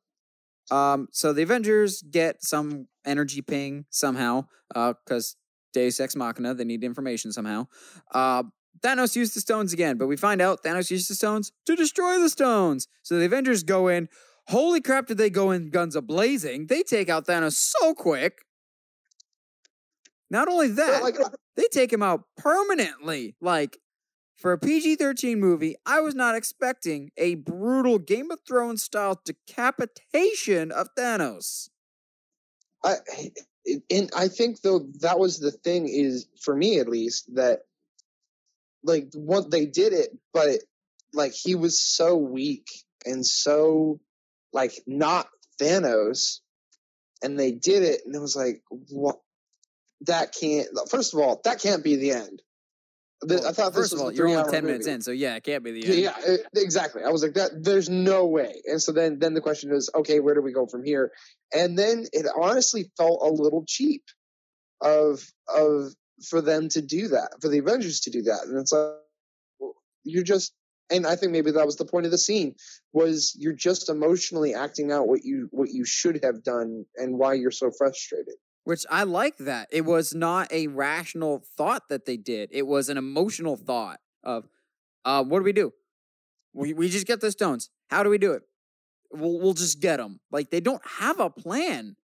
[0.71, 5.37] Um, so the Avengers get some energy ping somehow, uh, because
[5.73, 7.69] Deus Ex Machina, they need information somehow.
[8.13, 8.43] Uh,
[8.81, 12.19] Thanos used the stones again, but we find out Thanos used the stones to destroy
[12.19, 12.87] the stones.
[13.03, 14.09] So the Avengers go in.
[14.49, 16.69] Holy crap, did they go in guns a blazing?
[16.69, 18.47] They take out Thanos so quick.
[20.31, 23.37] Not only that, like, uh, they take him out permanently.
[23.43, 23.79] Like,
[24.37, 29.21] for a PG 13 movie, I was not expecting a brutal Game of Thrones style
[29.23, 31.69] decapitation of Thanos.
[32.83, 32.95] I
[33.91, 37.61] and I think though that was the thing is for me at least that
[38.85, 40.61] like what they did it, but
[41.13, 42.69] like he was so weak
[43.05, 44.01] and so
[44.53, 45.29] like not
[45.61, 46.41] Thanos,
[47.23, 49.17] and they did it, and it was like what
[50.03, 50.69] that can't.
[50.91, 52.43] First of all, that can't be the end.
[53.21, 55.43] The- I thought First of all, you're only three-hour 10 minutes in, so yeah, it
[55.43, 55.99] can't be the end.
[55.99, 57.03] yeah, e- exactly.
[57.03, 57.65] I was like that.
[57.65, 58.63] There's no way.
[58.67, 61.11] And so then, then the question is, okay, where do we go from here?
[61.53, 64.05] And then it honestly felt a little cheap
[64.81, 65.93] of of
[66.29, 68.43] for them to do that, for the Avengers to do that.
[68.47, 68.93] And it's like
[69.59, 69.75] well,
[70.05, 70.53] you're just.
[70.91, 72.55] And I think maybe that was the point of the scene
[72.93, 77.35] was you're just emotionally acting out what you what you should have done and why
[77.35, 78.35] you're so frustrated.
[78.65, 79.69] Which I like that.
[79.71, 82.51] It was not a rational thought that they did.
[82.53, 84.47] It was an emotional thought of,
[85.07, 85.73] uh, what do we do?
[86.53, 87.71] We, we just get the stones.
[87.89, 88.43] How do we do it?
[89.11, 90.21] We'll, we'll just get them.
[90.31, 91.97] Like they don't have a plan,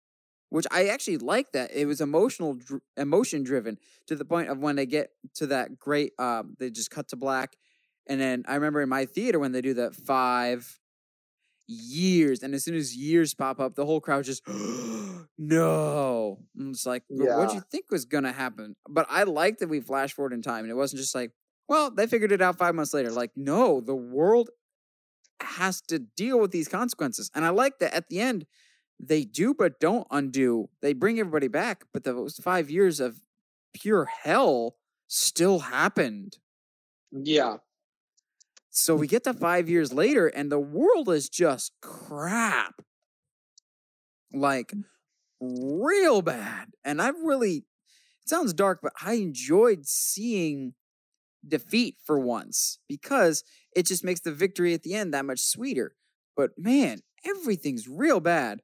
[0.49, 1.71] which I actually like that.
[1.75, 5.79] It was emotional, dr- emotion driven to the point of when they get to that
[5.79, 7.57] great, um, they just cut to black.
[8.07, 10.81] And then I remember in my theater when they do that five
[11.69, 14.43] years, and as soon as years pop up, the whole crowd just
[15.39, 16.39] no.
[16.57, 18.77] And it's like, "Wh- what do you think was gonna happen?
[18.89, 21.33] But I like that we flash forward in time, and it wasn't just like,
[21.69, 23.11] well, they figured it out five months later.
[23.11, 24.51] Like, no, the world
[25.41, 28.47] has to deal with these consequences, and I like that at the end
[29.01, 30.71] they do but don't undo.
[30.83, 33.21] They bring everybody back, but those five years of
[33.75, 34.79] pure hell
[35.09, 36.39] still happened.
[37.13, 37.59] Yeah,
[38.77, 42.83] So we get to five years later, and the world is just crap.
[44.33, 44.83] Like, mm.
[45.41, 46.73] real bad.
[46.85, 50.75] And I really, it sounds dark, but I enjoyed seeing
[51.47, 53.45] defeat for once because
[53.77, 55.95] it just makes the victory at the end that much sweeter.
[56.37, 58.59] But man, everything's real bad.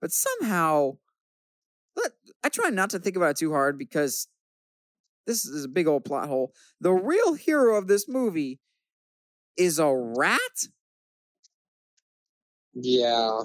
[0.00, 0.98] But somehow,
[1.96, 2.12] let,
[2.44, 4.28] I try not to think about it too hard because
[5.26, 6.52] this is a big old plot hole.
[6.80, 8.60] The real hero of this movie
[9.56, 10.68] is a rat?
[12.74, 13.42] yeah,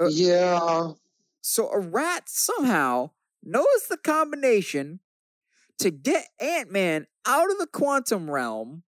[0.00, 0.92] Uh, yeah.
[1.40, 3.10] So a rat somehow
[3.42, 5.00] knows the combination
[5.78, 8.84] to get Ant Man out of the quantum realm.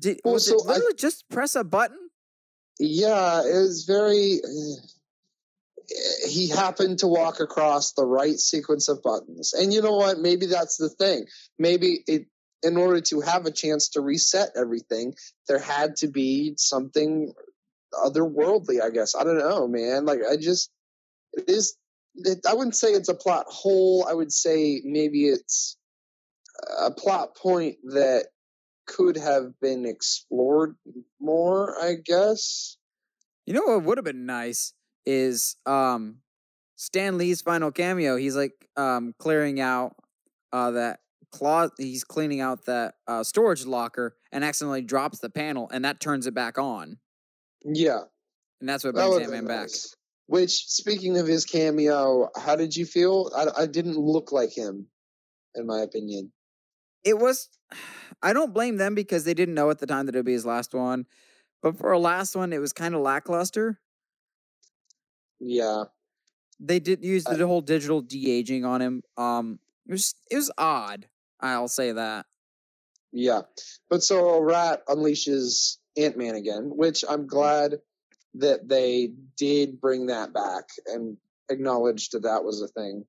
[0.00, 2.10] Did Well, was so it I- literally just press a button?
[2.78, 4.40] Yeah, it was very.
[4.42, 4.76] eh,
[6.28, 10.18] He happened to walk across the right sequence of buttons, and you know what?
[10.20, 11.26] Maybe that's the thing.
[11.58, 12.26] Maybe it,
[12.62, 15.14] in order to have a chance to reset everything,
[15.48, 17.32] there had to be something
[17.94, 18.82] otherworldly.
[18.82, 20.04] I guess I don't know, man.
[20.04, 20.70] Like I just,
[21.32, 21.76] it is.
[22.16, 24.04] It, I wouldn't say it's a plot hole.
[24.08, 25.76] I would say maybe it's
[26.80, 28.26] a plot point that
[28.86, 30.76] could have been explored
[31.20, 32.76] more, I guess.
[33.46, 34.74] You know what would have been nice
[35.06, 36.16] is um
[36.76, 38.16] Stan Lee's final cameo.
[38.16, 39.94] He's like um clearing out
[40.52, 41.00] uh that
[41.32, 46.00] closet he's cleaning out that uh storage locker and accidentally drops the panel and that
[46.00, 46.98] turns it back on.
[47.64, 48.00] Yeah.
[48.60, 49.70] And that's what That brings would've Ant Man been back.
[50.26, 53.32] Which, speaking of his cameo, how did you feel?
[53.36, 54.86] I, I didn't look like him,
[55.56, 56.30] in my opinion.
[57.04, 57.48] It was
[58.22, 60.32] I don't blame them because they didn't know at the time that it would be
[60.32, 61.06] his last one.
[61.62, 63.80] But for a last one, it was kind of lackluster.
[65.40, 65.84] Yeah.
[66.58, 69.02] They did use I- the whole digital de aging on him.
[69.16, 71.06] Um, it was it was odd.
[71.40, 72.26] I'll say that.
[73.12, 73.42] Yeah.
[73.88, 77.78] But so rat unleashes Ant Man again, which I'm glad
[78.34, 81.16] that they did bring that back and
[81.50, 83.04] acknowledged that that was a thing.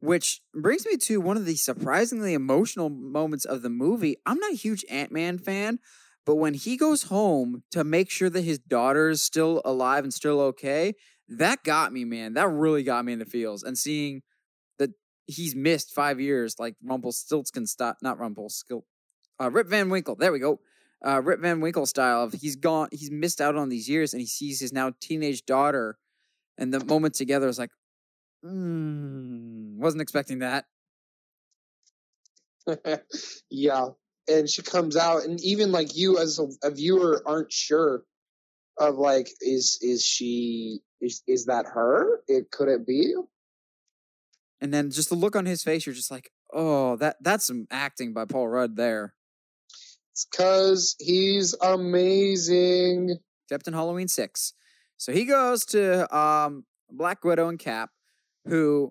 [0.00, 4.16] Which brings me to one of the surprisingly emotional moments of the movie.
[4.26, 5.78] I'm not a huge Ant Man fan,
[6.24, 10.12] but when he goes home to make sure that his daughter is still alive and
[10.12, 10.94] still okay,
[11.28, 12.34] that got me, man.
[12.34, 13.62] That really got me in the feels.
[13.62, 14.22] And seeing
[15.26, 18.82] he's missed five years, like Rumpelstiltskin style, not Rumpelstiltskin,
[19.40, 20.16] uh, Rip Van Winkle.
[20.16, 20.60] There we go.
[21.04, 24.20] Uh, Rip Van Winkle style of he's gone, he's missed out on these years, and
[24.20, 25.98] he sees his now teenage daughter,
[26.56, 27.70] and the moment together is like,
[28.44, 30.64] mm, wasn't expecting that.
[33.50, 33.88] yeah.
[34.28, 38.02] And she comes out, and even like you as a, a viewer aren't sure
[38.78, 42.20] of like, is is she is is that her?
[42.26, 43.14] It could it be?
[44.66, 47.68] And then just the look on his face, you're just like, oh, that that's some
[47.70, 49.14] acting by Paul Rudd there.
[50.10, 53.18] It's because he's amazing.
[53.48, 54.54] Captain Halloween six.
[54.96, 57.90] So he goes to um Black Widow and Cap,
[58.44, 58.90] who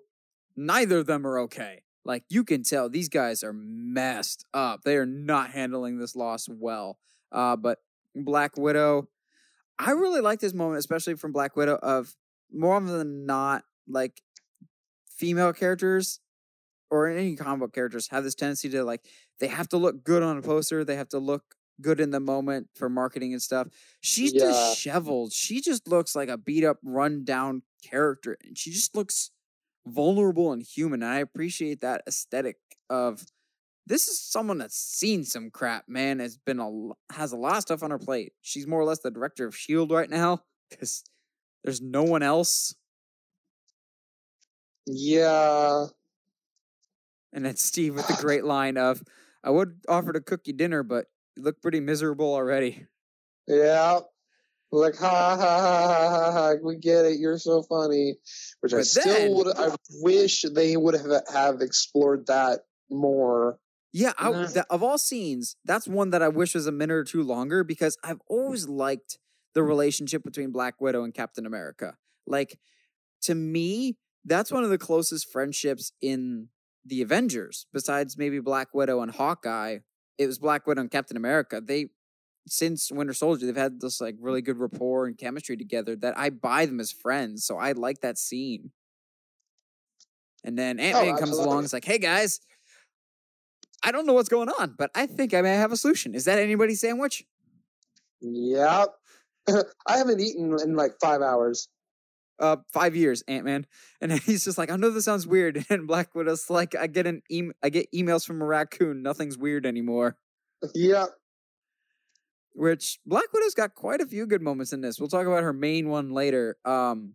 [0.56, 1.82] neither of them are okay.
[2.06, 4.80] Like you can tell these guys are messed up.
[4.82, 6.96] They are not handling this loss well.
[7.30, 7.80] Uh, but
[8.14, 9.08] Black Widow,
[9.78, 12.16] I really like this moment, especially from Black Widow, of
[12.50, 14.22] more often than not, like
[15.16, 16.20] female characters
[16.90, 19.06] or any comic book characters have this tendency to like
[19.40, 22.20] they have to look good on a poster, they have to look good in the
[22.20, 23.68] moment for marketing and stuff.
[24.00, 24.74] She's Yeah.
[24.74, 25.32] disheveled.
[25.32, 29.30] She just looks like a beat up, run down character, and she just looks
[29.86, 31.02] vulnerable and human.
[31.02, 32.58] And I appreciate that aesthetic
[32.90, 33.26] of
[33.86, 36.18] this is someone that's seen some crap, man.
[36.18, 38.32] Has been a has a lot of stuff on her plate.
[38.42, 41.04] She's more or less the director of Shield right now because
[41.64, 42.74] there's no one else.
[44.86, 45.86] Yeah.
[47.32, 49.02] And then Steve with the great line of,
[49.44, 51.06] "I would offer to cook you dinner, but
[51.36, 52.86] you look pretty miserable already."
[53.46, 54.00] Yeah.
[54.72, 56.54] Like ha ha ha ha ha ha.
[56.62, 57.18] We get it.
[57.18, 58.16] You're so funny.
[58.60, 59.56] Which I still then- would.
[59.56, 62.60] I wish they would have have explored that
[62.90, 63.58] more.
[63.92, 64.52] Yeah, I, Mhm.
[64.54, 67.64] that, of all scenes, that's one that I wish was a minute or two longer
[67.64, 69.18] because I've always liked
[69.54, 71.96] the relationship between Black Widow and Captain America.
[72.26, 72.58] Like,
[73.22, 76.48] to me, that's one of the closest friendships in
[76.84, 79.78] the Avengers, besides maybe Black Widow and Hawkeye.
[80.18, 81.60] It was Black Widow and Captain America.
[81.64, 81.86] They,
[82.48, 86.30] since Winter Soldier, they've had this like really good rapport and chemistry together that I
[86.30, 87.44] buy them as friends.
[87.44, 88.72] So I like that scene.
[90.44, 91.64] And then oh, Ant Man comes along.
[91.64, 92.40] It's like, hey guys,
[93.82, 96.14] I don't know what's going on, but I think I may have a solution.
[96.14, 97.24] Is that anybody's sandwich?
[98.20, 98.88] Yep.
[99.86, 101.68] I haven't eaten in like five hours.
[102.38, 103.66] Uh, five years, Ant Man,
[104.00, 105.64] and he's just like, I know this sounds weird.
[105.70, 109.02] And Black Widow's like, I get an em- I get emails from a raccoon.
[109.02, 110.16] Nothing's weird anymore.
[110.74, 111.06] Yeah.
[112.52, 114.98] Which Black Widow's got quite a few good moments in this.
[114.98, 116.56] We'll talk about her main one later.
[116.64, 117.14] Um,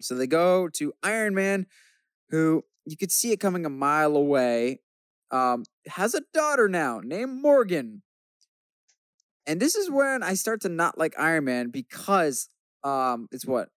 [0.00, 1.66] so they go to Iron Man,
[2.30, 4.80] who you could see it coming a mile away.
[5.30, 8.02] Um, has a daughter now named Morgan.
[9.46, 12.48] And this is when I start to not like Iron Man because
[12.84, 13.68] um it's what?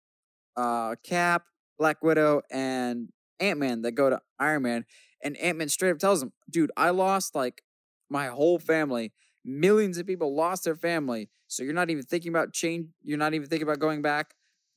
[0.56, 1.44] Uh Cap,
[1.78, 3.08] Black Widow, and
[3.40, 4.84] Ant-Man that go to Iron Man.
[5.22, 7.62] And Ant-Man straight up tells him, dude, I lost like
[8.08, 9.12] my whole family.
[9.44, 11.30] Millions of people lost their family.
[11.48, 12.88] So you're not even thinking about change.
[13.02, 14.34] You're not even thinking about going back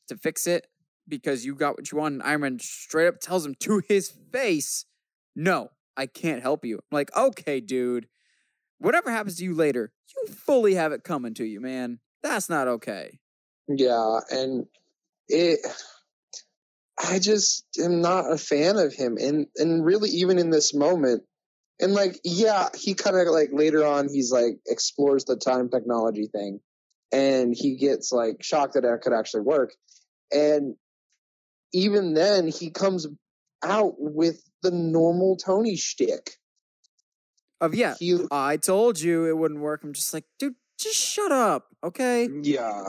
[0.07, 0.67] to fix it
[1.07, 2.13] because you got what you want.
[2.13, 4.85] And Iron Man straight up tells him to his face,
[5.35, 6.77] no, I can't help you.
[6.77, 8.07] I'm like, okay, dude,
[8.77, 11.99] whatever happens to you later, you fully have it coming to you, man.
[12.21, 13.19] That's not okay.
[13.67, 14.65] Yeah, and
[15.29, 15.59] it.
[17.01, 21.23] I just am not a fan of him, and and really even in this moment,
[21.79, 26.27] and like yeah, he kind of like later on he's like explores the time technology
[26.27, 26.59] thing,
[27.13, 29.73] and he gets like shocked that it could actually work,
[30.31, 30.75] and
[31.73, 33.07] even then he comes
[33.63, 36.31] out with the normal Tony shtick.
[37.61, 39.83] Of yeah, He, I told you it wouldn't work.
[39.83, 42.29] I'm just like, dude, just shut up, okay?
[42.41, 42.83] yeah,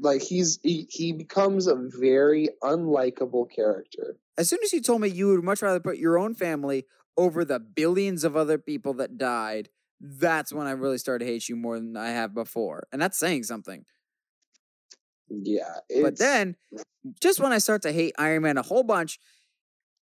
[0.00, 4.16] like he's he, he becomes a very unlikable character.
[4.36, 6.86] As soon as you told me you would much rather put your own family
[7.16, 9.68] over the billions of other people that died,
[10.00, 12.86] that's when I really started to hate you more than I have before.
[12.92, 13.84] And that's saying something.
[15.28, 16.56] Yeah, But then,
[17.20, 19.18] just when I start to hate Iron Man a whole bunch,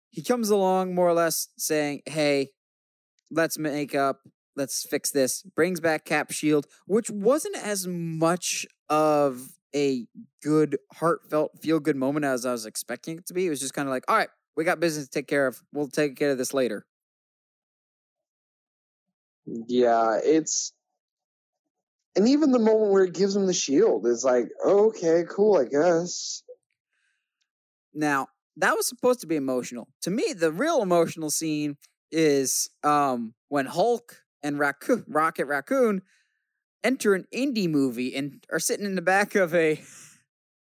[0.09, 2.49] he comes along more or less saying, Hey,
[3.31, 4.19] let's make up,
[4.55, 5.43] let's fix this.
[5.55, 10.07] Brings back Cap Shield, which wasn't as much of a
[10.41, 13.47] good, heartfelt, feel good moment as I was expecting it to be.
[13.47, 15.61] It was just kind of like, All right, we got business to take care of.
[15.71, 16.85] We'll take care of this later.
[19.45, 20.73] Yeah, it's
[22.15, 25.65] and even the moment where it gives him the shield is like, okay, cool, I
[25.65, 26.43] guess.
[27.93, 29.87] Now, that was supposed to be emotional.
[30.03, 31.77] To me, the real emotional scene
[32.11, 36.03] is um when Hulk and Raccoon, Rocket Raccoon
[36.83, 39.81] enter an indie movie and are sitting in the back of a,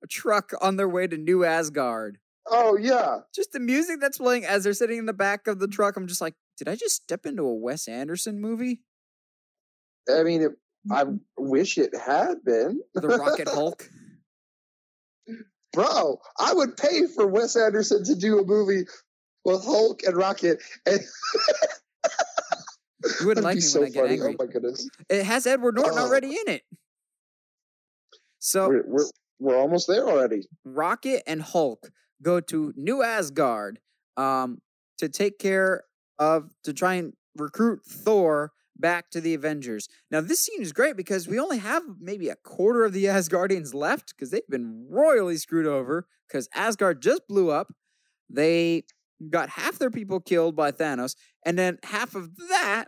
[0.03, 2.19] a truck on their way to New Asgard.
[2.49, 5.69] Oh yeah, Just the music that's playing as they're sitting in the back of the
[5.69, 8.81] truck, I'm just like, did I just step into a Wes Anderson movie?
[10.11, 10.53] I mean, it,
[10.91, 11.05] I
[11.39, 12.81] wish it had been.
[12.95, 13.89] The Rocket Hulk?
[15.73, 18.87] Bro, I would pay for Wes Anderson to do a movie
[19.45, 21.01] with Hulk and Rocket, and
[23.21, 24.13] You wouldn't like me so when I get funny.
[24.15, 24.37] angry.
[24.39, 26.03] Oh my goodness, It has Edward Norton Oh.
[26.07, 26.63] already in it.
[28.39, 29.05] So we're, we're
[29.39, 30.43] we're almost there already.
[30.65, 31.91] Rocket and Hulk
[32.23, 33.81] go to New Asgard
[34.17, 34.61] um,
[34.99, 35.85] to take care
[36.19, 39.89] of to try and recruit Thor back to the Avengers.
[40.11, 43.73] Now this scene is great because we only have maybe a quarter of the Asgardians
[43.75, 47.73] left because they've been royally screwed over because Asgard just blew up.
[48.29, 48.85] They
[49.29, 51.15] got half their people killed by Thanos,
[51.45, 52.87] and then half of that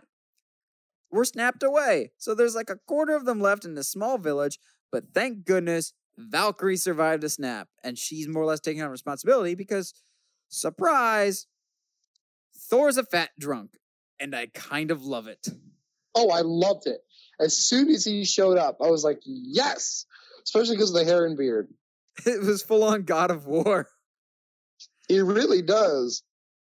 [1.11, 2.11] were snapped away.
[2.17, 4.57] So there's like a quarter of them left in this small village,
[4.91, 9.55] but thank goodness Valkyrie survived a snap, and she's more or less taking on responsibility
[9.55, 9.93] because,
[10.49, 11.47] surprise,
[12.55, 13.77] Thor's a fat drunk,
[14.19, 15.47] and I kind of love it.
[16.15, 16.99] Oh, I loved it.
[17.39, 20.05] As soon as he showed up, I was like, yes,
[20.43, 21.69] especially because of the hair and beard.
[22.27, 23.89] It was full on God of War.
[25.07, 26.23] He really does.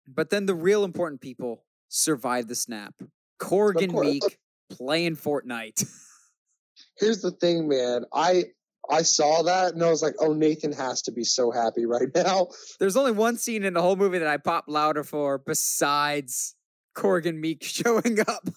[0.07, 2.95] But then the real important people survive the snap.
[3.41, 3.93] Korg and.
[3.93, 4.37] Miek
[4.71, 5.85] playing Fortnite.
[6.99, 8.05] Here's the thing, man.
[8.15, 8.45] I
[8.89, 12.09] I saw that and I was like, oh, Nathan has to be so happy right
[12.15, 12.49] now.
[12.79, 16.55] There's only one scene in the whole movie that I pop louder for besides
[16.97, 18.49] Korg and Miek showing up.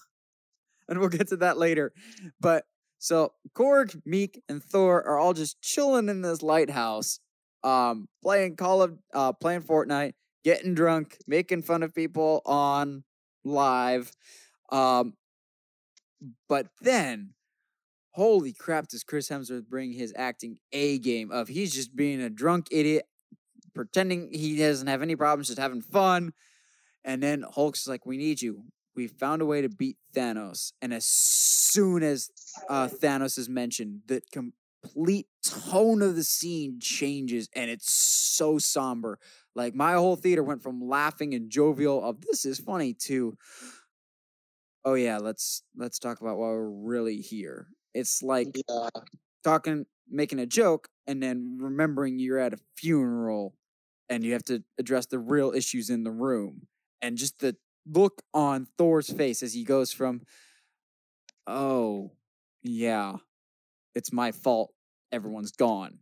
[0.88, 1.92] And we'll get to that later.
[2.40, 2.64] But
[2.98, 7.20] so Korg, Miek, and Thor are all just chilling in this lighthouse,
[7.64, 10.12] um, playing Call of uh playing Fortnite,
[10.44, 13.02] getting drunk, making fun of people on
[13.44, 14.12] live.
[14.70, 15.14] Um
[16.48, 17.34] but then
[18.12, 22.30] holy crap does Chris Hemsworth bring his acting A game of he's just being a
[22.30, 23.06] drunk idiot
[23.74, 26.32] pretending he doesn't have any problems, just having fun.
[27.04, 28.64] And then Hulk's like, "We need you.
[28.96, 32.30] We found a way to beat Thanos." And as soon as
[32.68, 34.22] uh, Thanos is mentioned, the
[34.84, 39.18] complete tone of the scene changes, and it's so somber.
[39.54, 43.36] Like my whole theater went from laughing and jovial of "This is funny" to
[44.84, 48.88] "Oh yeah, let's let's talk about why we're really here." It's like Yeah.
[49.44, 53.56] talking, making a joke, and then remembering you're at a funeral
[54.08, 56.68] and you have to address the real issues in the room.
[57.02, 57.56] And just the
[57.86, 60.22] look on Thor's face as he goes from,
[61.46, 62.12] oh,
[62.62, 63.16] yeah,
[63.94, 64.73] it's my fault.
[65.14, 66.00] Everyone's gone.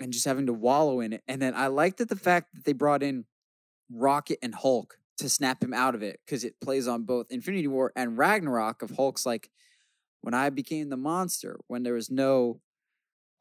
[0.00, 1.22] And just having to wallow in it.
[1.28, 3.26] And then I liked that the fact that they brought in
[3.90, 7.68] Rocket and Hulk to snap him out of it because it plays on both Infinity
[7.68, 9.50] War and Ragnarok of Hulk's like,
[10.22, 12.60] when I became the monster, when there was no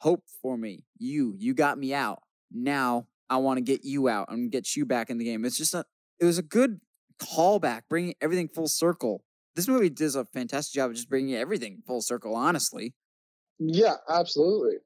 [0.01, 2.21] hope for me, you, you got me out.
[2.51, 5.45] Now I want to get you out and get you back in the game.
[5.45, 5.85] It's just a,
[6.19, 6.81] it was a good
[7.19, 9.23] callback, bringing everything full circle.
[9.55, 12.35] This movie does a fantastic job of just bringing everything full circle.
[12.35, 12.93] Honestly,
[13.59, 14.77] Yeah, absolutely.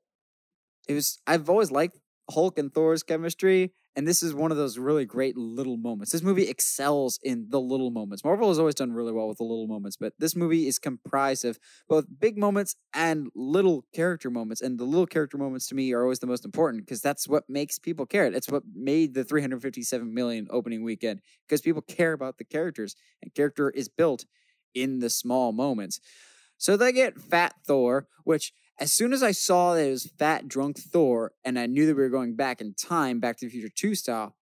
[0.88, 1.20] It was.
[1.28, 5.38] I've always liked Hulk and Thor's chemistry, and this is one of those really great
[5.38, 6.12] little moments.
[6.12, 8.24] This movie excels in the little moments.
[8.24, 11.46] Marvel has always done really well with the little moments, but this movie is comprised
[11.46, 11.58] of
[11.88, 14.62] both big moments and little character moments.
[14.62, 17.44] And the little character moments to me are always the most important because that's what
[17.50, 18.26] makes people care.
[18.26, 23.34] It's what made the 357 million opening weekend because people care about the characters, and
[23.34, 24.26] character is built
[24.76, 26.00] in the small moments.
[26.58, 30.48] So they get Fat Thor, which as soon as I saw that it was Fat
[30.48, 33.52] Drunk Thor, and I knew that we were going back in time, Back to the
[33.52, 34.36] Future 2 style,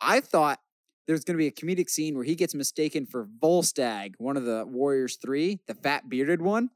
[0.00, 0.60] I thought
[1.06, 4.44] there's going to be a comedic scene where he gets mistaken for Volstagg, one of
[4.44, 6.70] the Warriors Three, the fat bearded one.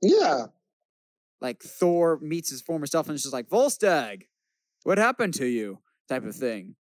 [0.00, 0.46] Yeah.
[1.40, 4.22] Like Thor meets his former self and is just like, Volstagg,
[4.84, 5.78] what happened to you?
[6.08, 6.74] type of thing.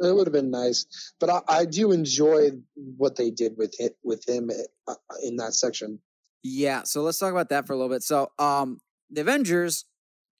[0.00, 3.96] It would have been nice, but I, I do enjoy what they did with it
[4.04, 4.50] with him
[4.86, 5.98] uh, in that section.
[6.42, 8.02] Yeah, so let's talk about that for a little bit.
[8.02, 8.80] So, um,
[9.10, 9.84] the Avengers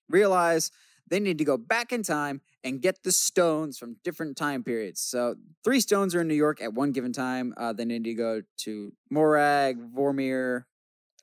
[0.09, 0.71] realize
[1.09, 5.01] they need to go back in time and get the stones from different time periods.
[5.01, 7.55] So, three stones are in New York at one given time.
[7.57, 10.65] Uh, they need to go to Morag, Vormir,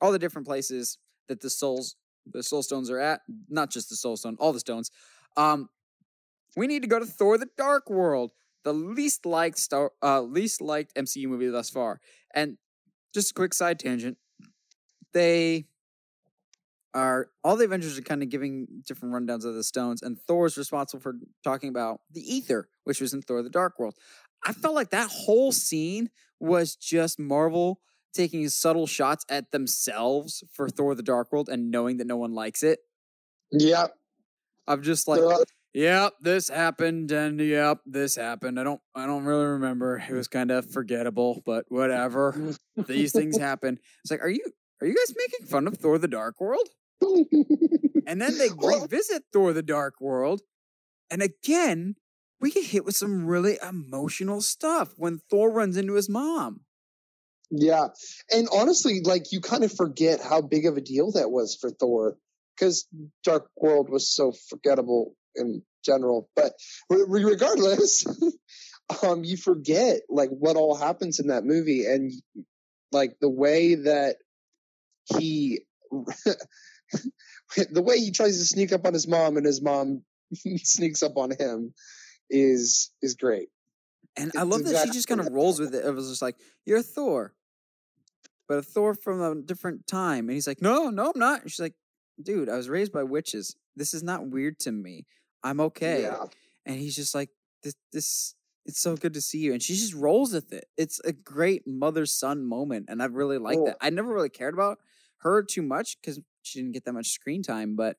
[0.01, 0.97] all the different places
[1.29, 1.95] that the souls,
[2.31, 3.21] the soul stones are at.
[3.49, 4.91] Not just the soul stone, all the stones.
[5.37, 5.69] Um,
[6.55, 8.31] we need to go to Thor: The Dark World,
[8.63, 11.99] the least liked star, uh, least liked MCU movie thus far.
[12.33, 12.57] And
[13.13, 14.17] just a quick side tangent,
[15.15, 15.65] they
[16.93, 20.57] are all the Avengers are kind of giving different rundowns of the stones, and Thor's
[20.57, 23.95] responsible for talking about the ether, which was in Thor: The Dark World.
[24.45, 27.79] I felt like that whole scene was just Marvel
[28.13, 32.33] taking subtle shots at themselves for Thor: The Dark World and knowing that no one
[32.33, 32.79] likes it.
[33.51, 33.87] Yeah,
[34.67, 35.21] I'm just like,
[35.73, 38.59] yep, this happened, and yep, this happened.
[38.59, 40.03] I don't, I don't really remember.
[40.09, 42.55] It was kind of forgettable, but whatever.
[42.87, 43.79] These things happen.
[44.03, 44.43] It's like, are you,
[44.85, 46.69] are you guys making fun of Thor: The Dark World?
[47.01, 50.41] and then they revisit Thor: The Dark World,
[51.09, 51.95] and again,
[52.39, 56.61] we get hit with some really emotional stuff when Thor runs into his mom.
[57.49, 57.87] Yeah,
[58.31, 61.71] and honestly, like you kind of forget how big of a deal that was for
[61.71, 62.17] Thor
[62.55, 62.87] because
[63.23, 66.29] Dark World was so forgettable in general.
[66.35, 66.53] But
[66.91, 68.05] regardless,
[69.03, 72.11] um, you forget like what all happens in that movie and
[72.91, 74.17] like the way that
[75.05, 80.03] he, the way he tries to sneak up on his mom and his mom
[80.57, 81.73] sneaks up on him
[82.29, 83.49] is is great.
[84.17, 85.85] And it's I love exactly that she just kind of rolls with it.
[85.85, 86.35] It was just like,
[86.65, 87.33] "You're Thor,"
[88.47, 90.29] but a Thor from a different time.
[90.29, 91.75] And he's like, "No, no, I'm not." And she's like,
[92.21, 93.55] "Dude, I was raised by witches.
[93.75, 95.05] This is not weird to me.
[95.45, 96.01] I'm okay.
[96.01, 96.25] Yeah.
[96.65, 97.29] And he's just like,
[97.63, 98.35] this, this,
[98.65, 99.53] it's so good to see you.
[99.53, 100.65] And she just rolls with it.
[100.75, 102.87] It's a great mother son moment.
[102.89, 103.67] And I really like cool.
[103.67, 103.77] that.
[103.79, 104.79] I never really cared about
[105.19, 107.97] her too much because she didn't get that much screen time, but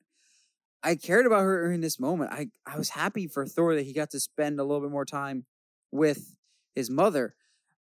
[0.83, 2.31] I cared about her in this moment.
[2.31, 5.05] I, I was happy for Thor that he got to spend a little bit more
[5.05, 5.45] time
[5.91, 6.37] with
[6.75, 7.35] his mother.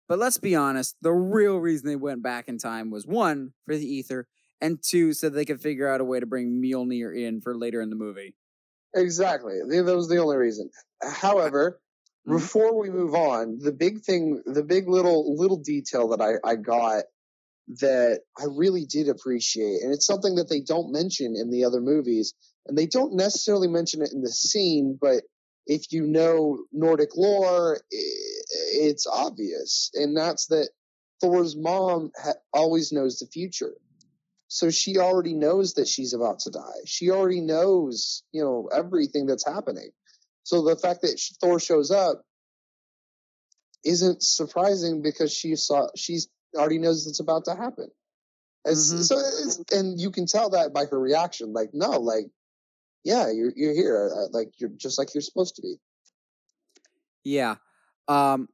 [0.08, 3.76] But let's be honest, the real reason they went back in time was one, for
[3.76, 4.28] the ether,
[4.60, 7.82] and two, so they could figure out a way to bring Mjolnir in for later
[7.82, 8.36] in the movie.
[8.94, 9.60] Exactly.
[9.68, 10.70] That was the only reason.
[11.02, 11.80] However,
[12.28, 12.38] mm-hmm.
[12.38, 16.56] before we move on, the big thing, the big little little detail that I, I
[16.56, 17.04] got
[17.80, 21.82] that I really did appreciate, and it's something that they don't mention in the other
[21.82, 22.34] movies,
[22.67, 25.24] and they don't necessarily mention it in the scene, but
[25.67, 30.69] if you know Nordic lore, it's obvious, and that's that
[31.22, 33.74] Thor's mom ha- always knows the future.
[34.47, 36.82] So she already knows that she's about to die.
[36.86, 39.91] She already knows, you know, everything that's happening.
[40.43, 42.24] So the fact that Thor shows up
[43.86, 47.89] isn't surprising because she saw she's already knows it's about to happen.
[48.68, 49.02] Mm-hmm.
[49.02, 49.18] So
[49.72, 51.54] and you can tell that by her reaction.
[51.54, 52.28] Like, no, like,
[53.04, 54.12] yeah, you're you're here.
[54.16, 55.76] Uh, like you're just like you're supposed to be.
[57.24, 57.56] Yeah.
[58.08, 58.47] Um.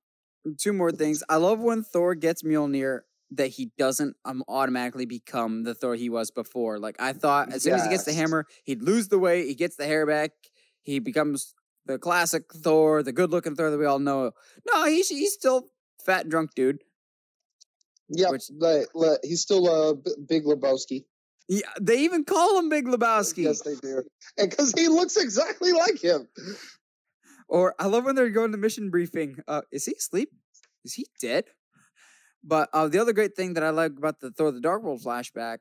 [0.58, 1.24] Two more things.
[1.28, 6.10] I love when Thor gets Mjolnir that he doesn't um, automatically become the Thor he
[6.10, 6.80] was before.
[6.80, 7.82] Like I thought, as soon yes.
[7.82, 9.48] as he gets the hammer, he'd lose the weight.
[9.48, 10.32] He gets the hair back.
[10.84, 11.54] He becomes
[11.86, 14.32] the classic Thor, the good-looking Thor that we all know.
[14.72, 15.68] No, he's he's still
[16.06, 16.82] fat and drunk dude.
[18.10, 18.49] Yeah, Which,
[19.24, 19.93] he's still a uh,
[20.28, 21.05] Big Lebowski.
[21.49, 23.43] Yeah, they even call him Big Lebowski.
[23.43, 24.03] Yes, they do,
[24.38, 26.28] and because he looks exactly like him.
[27.47, 29.38] Or I love when they're going to mission briefing.
[29.47, 30.30] Uh, is he asleep?
[30.84, 31.45] Is he dead?
[32.43, 35.01] But uh, the other great thing that I like about the Thor: The Dark World
[35.01, 35.60] flashback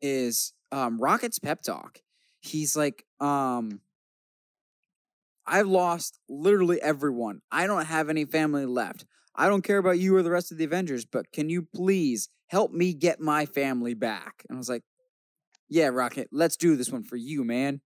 [0.00, 1.98] is um, Rocket's pep talk.
[2.40, 3.80] He's like, um,
[5.46, 7.40] I've lost literally everyone.
[7.50, 9.04] I don't have any family left.
[9.36, 12.28] I don't care about you or the rest of the Avengers, but can you please
[12.48, 14.44] help me get my family back?
[14.48, 14.82] And I was like,
[15.68, 17.80] Yeah, Rocket, let's do this one for you, man.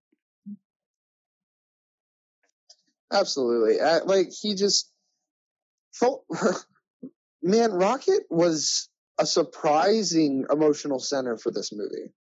[3.11, 3.79] Absolutely.
[3.79, 4.91] Uh, like he just
[5.93, 6.23] felt
[7.41, 8.89] man, Rocket was
[9.19, 12.13] a surprising emotional center for this movie.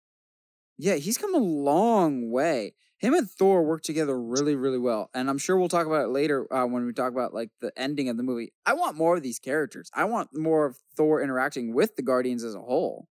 [0.79, 2.75] Yeah, he's come a long way.
[2.99, 6.09] Him and Thor work together really, really well, and I'm sure we'll talk about it
[6.09, 8.53] later uh, when we talk about like the ending of the movie.
[8.67, 9.91] I want more of these characters.
[9.95, 13.07] I want more of Thor interacting with the Guardians as a whole.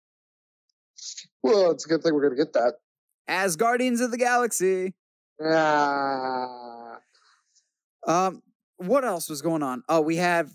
[1.41, 2.75] Well, it's a good thing we're going to get that
[3.27, 4.93] as Guardians of the Galaxy.
[5.43, 6.97] Ah.
[8.07, 8.41] Um,
[8.77, 9.83] what else was going on?
[9.89, 10.51] Oh, we have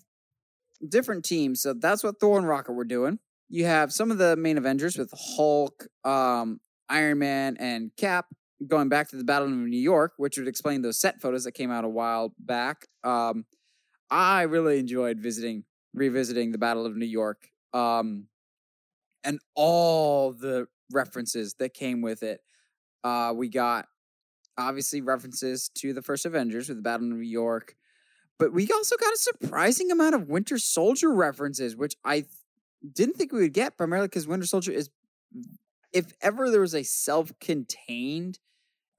[0.87, 1.63] different teams.
[1.63, 3.19] So that's what Thor and Rocket were doing.
[3.49, 8.27] You have some of the main Avengers with Hulk, um, Iron Man, and Cap
[8.67, 11.53] going back to the Battle of New York, which would explain those set photos that
[11.53, 12.87] came out a while back.
[13.05, 13.45] Um,
[14.11, 18.27] I really enjoyed visiting, revisiting the Battle of New York, um,
[19.23, 22.41] and all the references that came with it.
[23.05, 23.87] Uh, we got
[24.57, 27.77] obviously references to the first Avengers with the Battle of New York,
[28.39, 32.25] but we also got a surprising amount of Winter Soldier references, which I
[32.93, 34.91] didn't think we would get primarily because Winter Soldier is,
[35.93, 38.39] if ever there was a self contained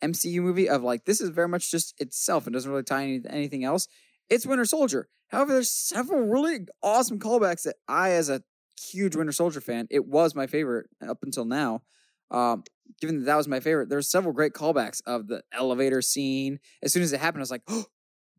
[0.03, 3.63] MCU movie of like, this is very much just itself and doesn't really tie anything
[3.63, 3.87] else,
[4.29, 5.07] it's Winter Soldier.
[5.29, 8.41] However, there's several really awesome callbacks that I, as a
[8.91, 11.81] huge Winter Soldier fan, it was my favorite up until now.
[12.31, 12.63] Um,
[13.01, 16.59] given that that was my favorite, there's several great callbacks of the elevator scene.
[16.81, 17.85] As soon as it happened, I was like, oh,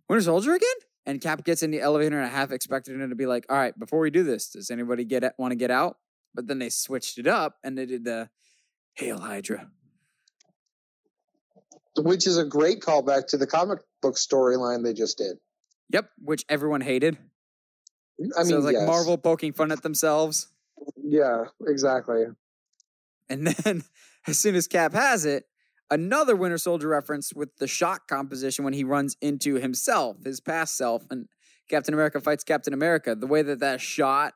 [0.09, 0.69] Winter Soldier again?
[1.07, 3.57] And Cap gets in the elevator, and I half expected him to be like, "All
[3.57, 5.97] right, before we do this, does anybody get want to get out?"
[6.35, 8.29] But then they switched it up, and they did the
[8.95, 9.71] "Hail Hydra,"
[11.97, 15.37] which is a great callback to the comic book storyline they just did.
[15.91, 17.19] Yep, which everyone hated.
[18.37, 18.87] I mean, so like yes.
[18.87, 20.49] Marvel poking fun at themselves.
[20.97, 22.25] Yeah, exactly.
[23.29, 23.83] And then,
[24.27, 25.45] as soon as Cap has it,
[25.91, 30.77] another Winter Soldier reference with the shock composition when he runs into himself, his past
[30.77, 31.27] self, and
[31.69, 33.15] Captain America fights Captain America.
[33.15, 34.35] The way that that shot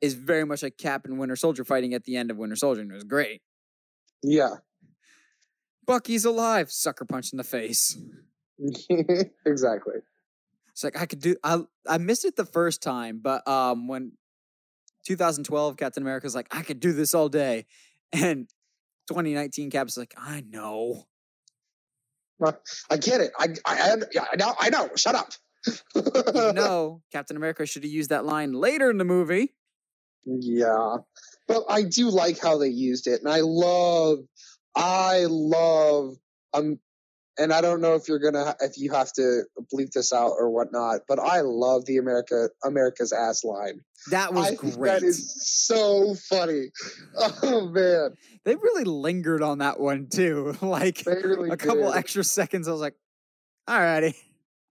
[0.00, 2.82] is very much like Cap and Winter Soldier fighting at the end of Winter Soldier,
[2.82, 3.40] and it was great.
[4.22, 4.56] Yeah,
[5.86, 7.98] Bucky's alive, sucker punch in the face.
[9.46, 9.94] exactly.
[10.70, 11.36] It's like I could do.
[11.44, 14.12] I I missed it the first time, but um, when
[15.06, 17.66] 2012 Captain America's like, I could do this all day,
[18.12, 18.48] and
[19.08, 21.04] 2019 Cap's like, I know.
[22.90, 23.32] I get it.
[23.38, 23.96] I I,
[24.32, 24.54] I know.
[24.58, 24.88] I know.
[24.96, 25.32] Shut up.
[25.94, 26.14] Even
[26.56, 29.54] though Captain America should have used that line later in the movie.
[30.24, 30.98] Yeah,
[31.48, 34.18] but I do like how they used it, and I love,
[34.74, 36.16] I love,
[36.54, 36.78] um,
[37.38, 39.42] and I don't know if you're gonna if you have to
[39.72, 43.80] bleep this out or whatnot, but I love the America America's ass line.
[44.10, 45.00] That was I great.
[45.00, 46.70] that is so funny.
[47.42, 48.14] Oh man,
[48.44, 50.56] they really lingered on that one too.
[50.62, 51.96] Like really a couple did.
[51.96, 52.68] extra seconds.
[52.68, 52.96] I was like,
[53.68, 54.14] alrighty.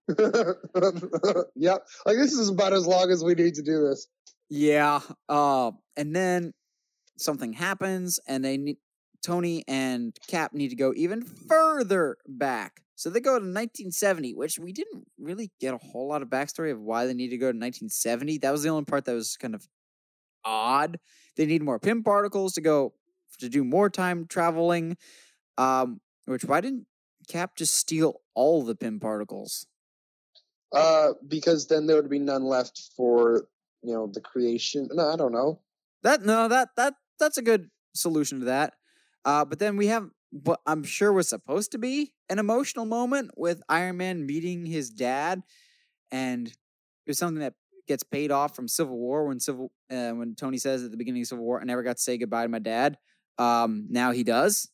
[1.55, 4.07] yep, like this is about as long as we need to do this.
[4.49, 4.99] Yeah.
[5.29, 6.53] Uh, and then
[7.17, 8.77] something happens, and they need
[9.21, 12.81] Tony and Cap need to go even further back.
[12.95, 16.71] So they go to 1970, which we didn't really get a whole lot of backstory
[16.71, 18.37] of why they need to go to 1970.
[18.39, 19.67] That was the only part that was kind of
[20.45, 20.99] odd.
[21.35, 22.93] They need more Pym particles to go
[23.39, 24.97] to do more time traveling.
[25.57, 26.85] Um, which why didn't
[27.27, 29.65] Cap just steal all the Pym particles?
[30.73, 33.47] Uh, because then there would be none left for
[33.83, 34.87] you know the creation.
[34.91, 35.59] No, I don't know.
[36.03, 38.73] That no, that that that's a good solution to that.
[39.25, 43.31] Uh, but then we have what I'm sure was supposed to be an emotional moment
[43.35, 45.41] with Iron Man meeting his dad,
[46.11, 46.51] and
[47.05, 47.53] it's something that
[47.87, 51.21] gets paid off from Civil War when Civil uh, when Tony says at the beginning
[51.21, 52.97] of Civil War, "I never got to say goodbye to my dad."
[53.37, 54.69] Um, now he does,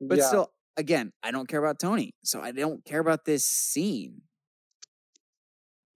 [0.00, 0.24] but yeah.
[0.24, 4.22] still, again, I don't care about Tony, so I don't care about this scene.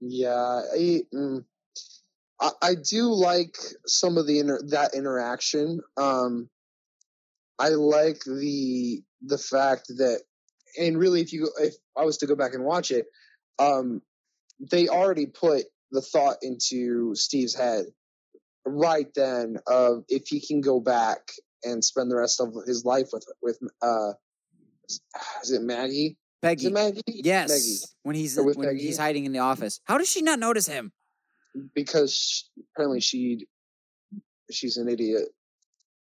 [0.01, 1.45] Yeah, I, mm,
[2.41, 5.81] I, I do like some of the inter- that interaction.
[5.97, 6.49] Um,
[7.61, 10.23] I like the the fact that,
[10.79, 13.07] and really, if you if I was to go back and watch it,
[13.59, 14.03] um,
[14.71, 17.87] they already put the thought into Steve's head
[18.67, 21.21] right then of if he can go back
[21.65, 24.13] and spend the rest of his life with with uh,
[25.43, 26.17] is it Maggie?
[26.43, 27.03] Peggy, it Maggie?
[27.07, 27.93] yes, Maggie.
[28.03, 28.87] when he's when Peggy?
[28.87, 30.93] he's hiding in the office, how does she not notice him?
[31.75, 32.43] because sh
[32.75, 33.47] apparently she
[34.51, 35.29] she's an idiot.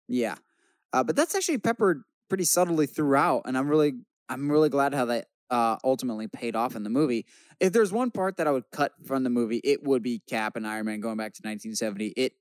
[0.09, 0.37] Yeah,
[0.93, 3.95] uh, but that's actually peppered pretty subtly throughout, and I'm really
[4.29, 7.27] I'm really glad how that uh, ultimately paid off in the movie.
[7.61, 10.57] If there's one part that I would cut from the movie, it would be Cap
[10.57, 12.09] and Iron Man going back to 1970.
[12.17, 12.33] It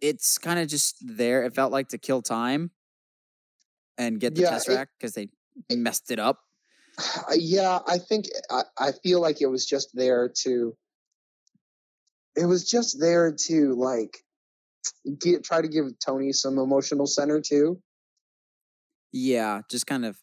[0.00, 1.44] it's kind of just there.
[1.44, 2.70] It felt like to kill time
[3.98, 5.28] and get the Yeah, it- Tesseract because they
[5.70, 6.40] messed it up.
[7.34, 10.76] yeah, I think I, I feel like it was just there to.
[12.36, 14.24] It was just there to like
[15.20, 17.80] get try to give Tony some emotional center too.
[19.12, 20.18] Yeah, just kind of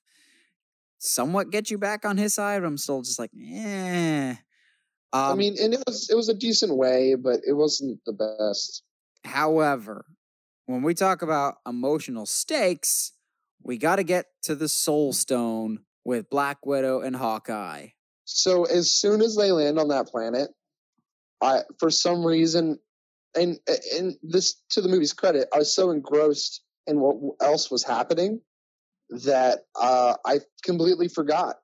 [0.97, 2.63] somewhat get you back on his side.
[2.63, 4.35] I'm still just like, eh.
[5.11, 8.13] I Um, mean, and it was it was a decent way, but it wasn't the
[8.13, 8.83] best.
[9.25, 10.05] However,
[10.65, 13.13] when we talk about emotional stakes,
[13.63, 17.89] we got to get to the Soul Stone with Black Widow and Hawkeye.
[18.25, 20.51] So as soon as they land on that planet,
[21.41, 22.79] I for some reason,
[23.35, 23.59] and
[23.97, 28.41] and this to the movie's credit, I was so engrossed in what else was happening
[29.09, 31.57] that uh, I completely forgot.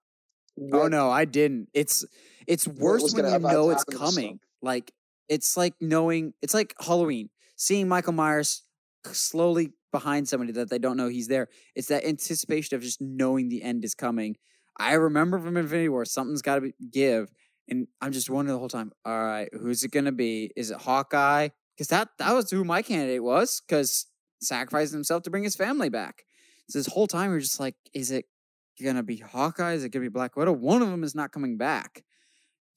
[0.73, 1.69] oh no, I didn't.
[1.73, 2.05] It's
[2.47, 4.15] it's worse when you know it's happen to Snoke.
[4.15, 4.39] coming.
[4.61, 4.91] Like
[5.29, 8.63] it's like knowing it's like Halloween, seeing Michael Myers
[9.11, 11.47] slowly behind somebody that they don't know he's there.
[11.75, 14.35] It's that anticipation of just knowing the end is coming.
[14.77, 17.31] I remember from Infinity War, something's got to give,
[17.67, 18.91] and I'm just wondering the whole time.
[19.05, 20.51] All right, who's it gonna be?
[20.55, 21.49] Is it Hawkeye?
[21.75, 23.61] Because that that was who my candidate was.
[23.67, 24.07] Because
[24.41, 26.23] sacrificed himself to bring his family back.
[26.69, 28.25] So this whole time we're just like, is it
[28.83, 29.73] gonna be Hawkeye?
[29.73, 30.51] Is it gonna be Black Widow?
[30.53, 32.03] One of them is not coming back.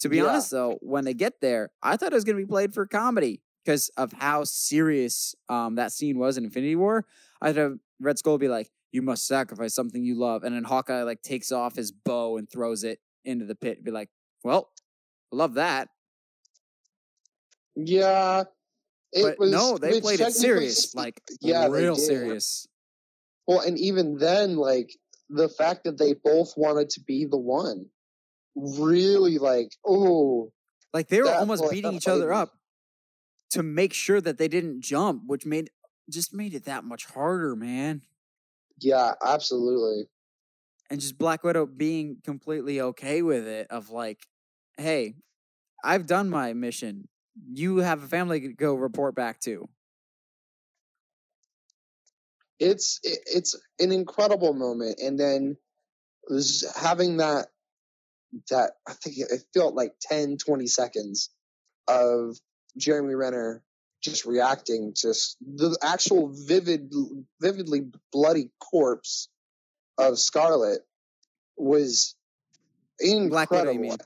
[0.01, 0.26] To be Yeah.
[0.26, 3.43] honest, though, when they get there, I thought it was gonna be played for comedy
[3.64, 7.05] because of how serious um that scene was in Infinity War.
[7.43, 10.64] I thought Red Skull would be like, "You must sacrifice something you love," and then
[10.64, 13.78] Hawkeye like takes off his bow and throws it into the pit.
[13.78, 14.11] and Be like,
[14.45, 14.70] "Well,
[15.33, 15.89] love that,"
[17.76, 18.45] Yeah,
[19.12, 19.51] it but was.
[19.51, 22.66] no, they played it serious, like yeah, real serious.
[23.47, 24.91] Well, and even then, like
[25.29, 27.91] the fact that they both wanted to be the one,
[28.57, 30.53] really, like, oh,
[30.93, 32.55] Like they were almost beating each other up
[33.51, 35.70] to make sure that they didn't jump, which made
[36.11, 38.03] just made it that much harder, man.
[38.81, 40.09] yeah, absolutely.
[40.91, 44.26] And just Black Widow being completely okay with it, of like,
[44.79, 45.14] hey,
[45.85, 47.09] I've done my mission.
[47.53, 49.68] You have a family to go report back to.
[52.59, 55.57] It's it's an incredible moment, and then
[56.29, 57.49] was having that
[58.51, 61.31] that I think it, felt like 10, 20 seconds
[61.87, 62.37] of
[62.76, 63.62] Jeremy Renner
[64.03, 66.93] just reacting to the actual vivid,
[67.41, 69.29] vividly bloody corpse
[69.97, 70.81] of Scarlett
[71.57, 72.14] was
[73.01, 73.29] incredible.
[73.31, 73.97] Black Widow?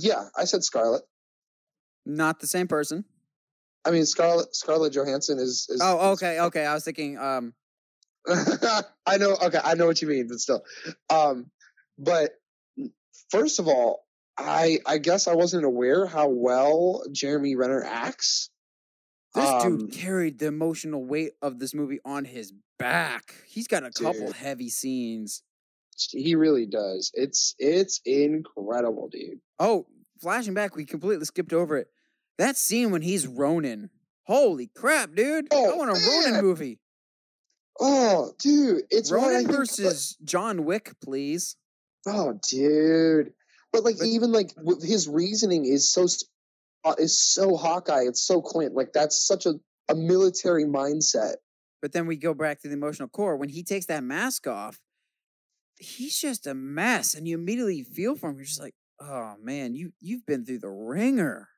[0.00, 1.02] Yeah, I said Scarlett.
[2.06, 3.04] Not the same person.
[3.84, 5.66] I mean Scarlett Scarlett Johansson is.
[5.68, 6.66] is Oh, is- okay, okay.
[6.66, 7.54] I was thinking, um,
[9.06, 9.36] I know.
[9.42, 10.62] Okay, I know what you mean, but still.
[11.08, 11.50] Um,
[11.98, 12.32] but
[13.30, 14.04] first of all,
[14.36, 18.50] I I guess I wasn't aware how well Jeremy Renner acts.
[19.34, 23.34] this Um, dude carried the emotional weight of this movie on his back.
[23.46, 24.36] He's got a couple Dude.
[24.36, 25.42] heavy scenes.
[26.10, 27.10] He really does.
[27.14, 29.40] It's it's incredible, dude.
[29.58, 29.86] Oh,
[30.20, 31.88] flashing back, we completely skipped over it.
[32.38, 33.90] That scene when he's Ronin.
[34.24, 35.46] Holy crap, dude!
[35.52, 36.24] I Oh, want a man.
[36.32, 36.80] Ronin movie.
[37.80, 41.56] Oh, dude, it's I Ronin think- versus John Wick, please.
[42.06, 43.32] Oh, dude.
[43.72, 46.06] But like, But- even like his reasoning is so
[46.84, 48.04] uh, is so Hawkeye.
[48.06, 48.74] It's so Clint.
[48.74, 49.54] Like that's such a
[49.88, 51.34] a military mindset.
[51.80, 53.36] But then we go back to the emotional core.
[53.36, 54.80] When he takes that mask off,
[55.78, 58.36] he's just a mess, and you immediately feel for him.
[58.36, 61.48] You're just like, oh man, you you've been through the ringer.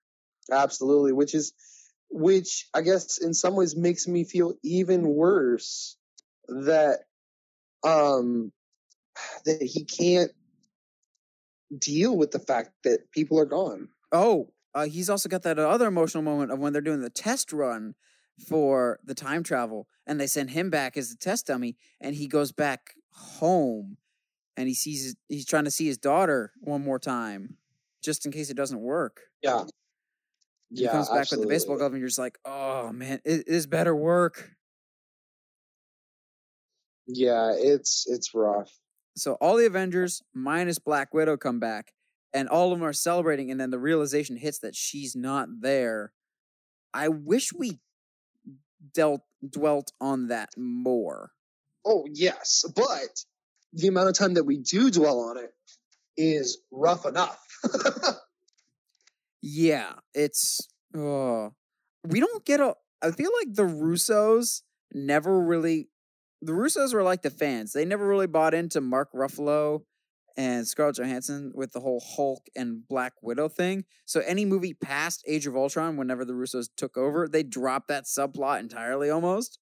[0.50, 1.52] Absolutely, which is
[2.10, 5.96] which I guess in some ways makes me feel even worse
[6.48, 7.00] that
[7.84, 8.52] um
[9.44, 10.32] that he can't
[11.76, 13.88] deal with the fact that people are gone.
[14.12, 17.52] Oh, uh, he's also got that other emotional moment of when they're doing the test
[17.52, 17.94] run
[18.48, 22.26] for the time travel, and they send him back as the test dummy, and he
[22.26, 23.98] goes back home,
[24.56, 27.56] and he sees his, he's trying to see his daughter one more time,
[28.02, 29.22] just in case it doesn't work.
[29.42, 29.64] Yeah.
[30.72, 33.66] He comes back with the baseball glove, and you're just like, oh man, it is
[33.66, 34.52] better work.
[37.08, 38.70] Yeah, it's it's rough.
[39.16, 41.92] So all the Avengers minus Black Widow come back,
[42.32, 46.12] and all of them are celebrating, and then the realization hits that she's not there.
[46.94, 47.80] I wish we
[48.94, 51.32] dealt dwelt on that more.
[51.84, 53.24] Oh yes, but
[53.72, 55.52] the amount of time that we do dwell on it
[56.16, 57.38] is rough enough.
[59.42, 61.54] Yeah, it's oh,
[62.06, 62.74] we don't get a.
[63.02, 65.88] I feel like the Russos never really.
[66.42, 67.72] The Russos were like the fans.
[67.72, 69.82] They never really bought into Mark Ruffalo
[70.36, 73.84] and Scarlett Johansson with the whole Hulk and Black Widow thing.
[74.04, 78.04] So any movie past Age of Ultron, whenever the Russos took over, they dropped that
[78.04, 79.58] subplot entirely almost.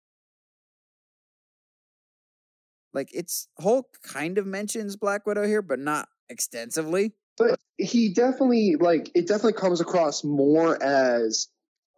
[2.98, 7.12] Like it's Hulk kind of mentions Black Widow here, but not extensively.
[7.36, 11.46] but he definitely like it definitely comes across more as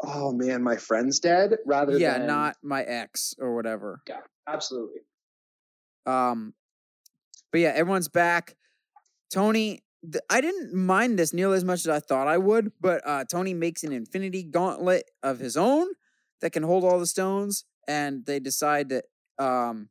[0.05, 4.03] oh man, my friend's dead rather than yeah, than not my ex or whatever.
[4.07, 5.01] Yeah, absolutely.
[6.05, 6.53] Um,
[7.51, 8.59] but yeah, everyone's back.
[9.33, 13.01] Tony, th- I didn't mind this nearly as much as I thought I would, but
[13.07, 15.87] uh, Tony makes an infinity gauntlet of his own
[16.43, 19.05] that can hold all the stones, and they decide that
[19.39, 19.89] um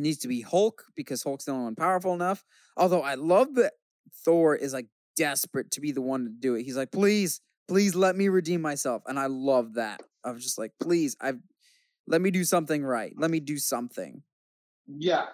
[0.00, 2.44] needs to be Hulk because Hulk's the only one powerful enough.
[2.76, 3.74] Although I love that
[4.24, 4.86] Thor is like
[5.16, 6.62] desperate to be the one to do it.
[6.64, 9.02] He's like, please, please let me redeem myself.
[9.06, 10.00] And I love that.
[10.24, 11.38] I was just like, please, I've
[12.06, 13.12] let me do something right.
[13.16, 14.22] Let me do something.
[14.86, 15.26] Yeah.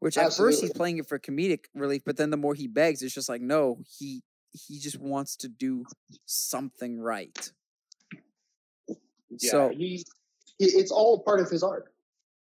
[0.00, 3.02] Which at first he's playing it for comedic relief, but then the more he begs,
[3.02, 4.22] it's just like, no, he
[4.52, 5.84] he just wants to do
[6.26, 7.52] something right.
[8.88, 9.50] Yeah.
[9.50, 10.04] So he-
[10.58, 11.92] it's all part of his art.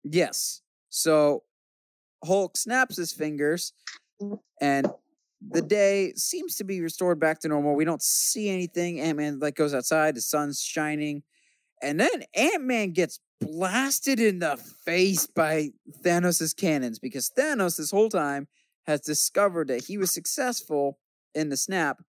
[0.04, 0.62] Yes.
[0.96, 1.44] So
[2.24, 3.74] Hulk snaps his fingers
[4.22, 4.40] mm.
[4.62, 4.88] and
[5.46, 7.76] the day seems to be restored back to normal.
[7.76, 9.02] We don't see anything.
[9.02, 11.24] Ant-Man like goes outside, the sun's shining.
[11.84, 14.56] And then Ant-Man gets blasted in the
[14.86, 18.48] face by Thanos' cannons because Thanos this whole time
[18.88, 20.98] has discovered that he was successful
[21.34, 22.02] in the snap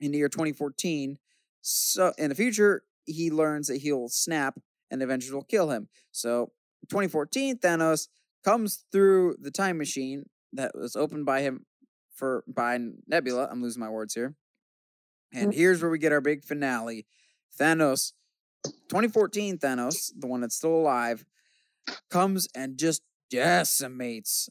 [0.00, 1.18] in the year 2014.
[1.60, 4.58] So in the future, he learns that he'll snap
[4.90, 5.88] and Avengers will kill him.
[6.12, 6.52] So
[6.88, 8.08] 2014, Thanos
[8.44, 11.66] comes through the time machine that was opened by him
[12.14, 13.48] for by Nebula.
[13.50, 14.34] I'm losing my words here.
[15.34, 17.06] And here's where we get our big finale.
[17.60, 18.12] Thanos,
[18.64, 21.24] 2014 Thanos, the one that's still alive,
[22.10, 24.48] comes and just decimates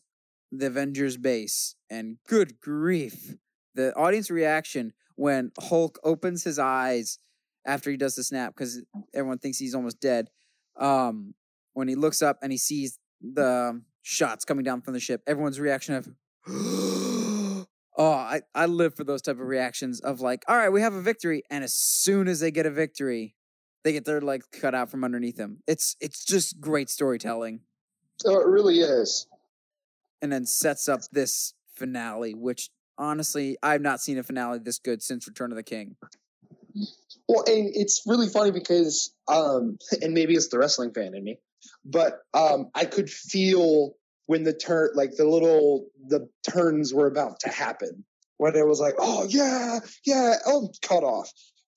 [0.51, 1.75] the Avengers base.
[1.89, 3.35] And good grief,
[3.73, 7.19] the audience reaction when Hulk opens his eyes
[7.65, 8.83] after he does the snap because
[9.13, 10.29] everyone thinks he's almost dead.
[10.77, 11.33] Um,
[11.75, 15.59] when he looks up and he sees the shots coming down from the ship, everyone's
[15.59, 16.09] reaction of,
[16.47, 17.65] oh,
[17.97, 21.01] I, I live for those type of reactions of like, all right, we have a
[21.01, 21.43] victory.
[21.51, 23.35] And as soon as they get a victory,
[23.83, 25.59] they get their legs cut out from underneath them.
[25.67, 27.61] It's it's just great storytelling.
[28.17, 29.27] So it really is.
[30.21, 35.03] And then sets up this finale, which honestly, I've not seen a finale this good
[35.03, 35.97] since Return of the King.
[37.27, 41.39] Well, and it's really funny because, um, and maybe it's the wrestling fan in me,
[41.83, 43.95] but um, I could feel
[44.27, 48.03] when the turn, like the little, the turns were about to happen.
[48.37, 51.31] When it was like, oh yeah, yeah, oh, cut off.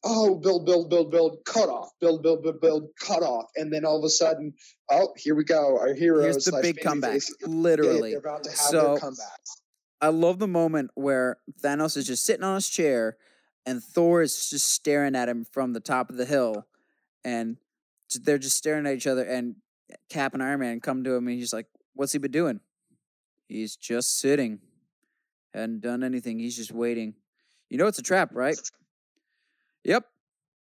[0.05, 1.90] Oh, build, build, build, build, cut off.
[2.01, 3.47] Build, build, build, build, cut off.
[3.56, 4.55] And then all of a sudden,
[4.90, 5.78] oh, here we go.
[5.78, 6.23] Our heroes.
[6.24, 7.20] Here's the big comeback.
[7.40, 8.10] they- Literally.
[8.10, 9.40] They're about to have So- their comeback.
[10.01, 13.16] I love the moment where Thanos is just sitting on his chair
[13.66, 16.66] and Thor is just staring at him from the top of the hill.
[17.24, 17.56] And
[18.23, 19.24] they're just staring at each other.
[19.24, 19.56] And
[20.10, 22.60] Cap and Iron Man come to him and he's like, What's he been doing?
[23.47, 24.60] He's just sitting.
[25.55, 26.39] Hadn't done anything.
[26.39, 27.15] He's just waiting.
[27.70, 28.59] You know it's a trap, right?
[29.85, 30.05] Yep.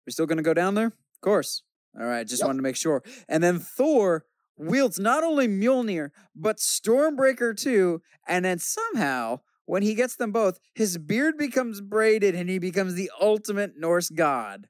[0.06, 0.88] We're still going to go down there?
[0.88, 1.64] Of course.
[2.00, 2.28] All right.
[2.28, 2.48] Just Yep.
[2.48, 3.04] wanted to make sure.
[3.28, 4.26] And then Thor
[4.58, 8.02] wields not only Mjolnir, but Stormbreaker too.
[8.28, 12.96] And then somehow, when he gets them both, his beard becomes braided and he becomes
[12.96, 14.68] the ultimate Norse god.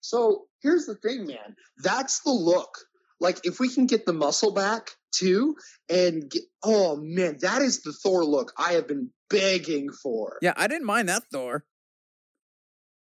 [0.00, 1.56] So here's the thing, man.
[1.82, 2.78] That's the look.
[3.22, 5.54] Like if we can get the muscle back too,
[5.88, 10.38] and get, oh man, that is the Thor look I have been begging for.
[10.42, 11.64] Yeah, I didn't mind that Thor.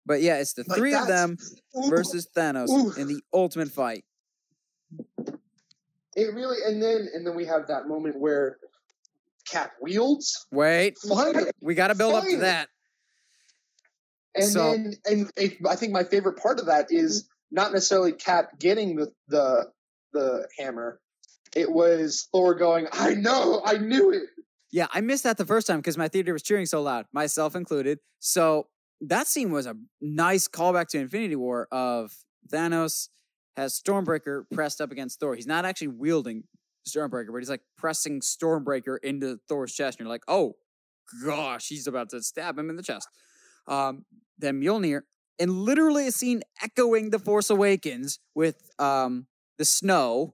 [0.05, 1.37] But yeah, it's the Like, three of them
[1.77, 2.91] Ooh, versus Thanos Ooh.
[2.99, 4.03] in the ultimate fight.
[6.15, 8.57] it really, and then and then we have that moment where
[9.47, 10.97] Cap wields, Wait,
[11.61, 12.69] we got to build up to that.
[14.35, 18.13] and So- then and it, I think my favorite part of that is not necessarily
[18.13, 19.71] Cap getting the the
[20.13, 20.99] the hammer.
[21.55, 24.23] It was Thor going, "I know, I knew it."
[24.71, 27.55] Yeah, I missed that the first time because my theater was cheering so loud, myself
[27.55, 27.99] included.
[28.19, 28.67] So
[29.01, 32.11] that scene was a nice callback to Infinity War of
[32.51, 33.09] Thanos
[33.55, 35.35] has Stormbreaker pressed up against Thor.
[35.35, 36.43] He's not actually wielding
[36.87, 39.99] Stormbreaker, but he's like pressing Stormbreaker into Thor's chest.
[39.99, 40.55] And you're like, oh
[41.25, 43.07] gosh, he's about to stab him in the chest.
[43.67, 44.05] Um,
[44.37, 45.01] then Mjolnir,
[45.39, 49.27] and literally a scene echoing The Force Awakens with um,
[49.59, 50.33] the snow.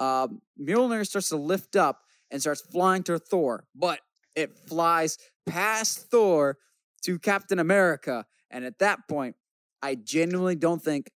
[0.00, 4.00] Um, Mjolnir starts to lift up and starts flying to Thor, but
[4.34, 6.58] it flies past Thor
[7.04, 8.26] to Captain America.
[8.50, 9.36] And at that point,
[9.80, 11.10] I genuinely don't think.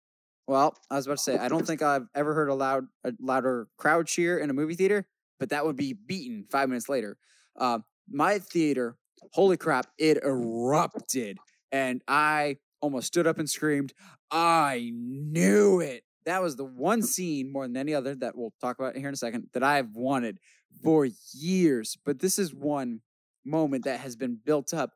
[0.48, 3.14] Well, I was about to say I don't think I've ever heard a loud, a
[3.20, 5.06] louder crowd cheer in a movie theater,
[5.40, 7.18] but that would be beaten five minutes later.
[7.58, 8.96] Uh, my theater,
[9.34, 11.38] holy crap, it erupted,
[11.72, 13.94] and I almost stood up and screamed,
[14.32, 18.78] "I knew it!" That was the one scene more than any other that we'll talk
[18.78, 20.40] about here in a second that I've wanted
[20.84, 21.98] for years.
[22.06, 23.00] But this is one
[23.46, 24.92] moment that has been built up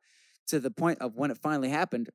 [0.48, 2.10] to the point of when it finally happened.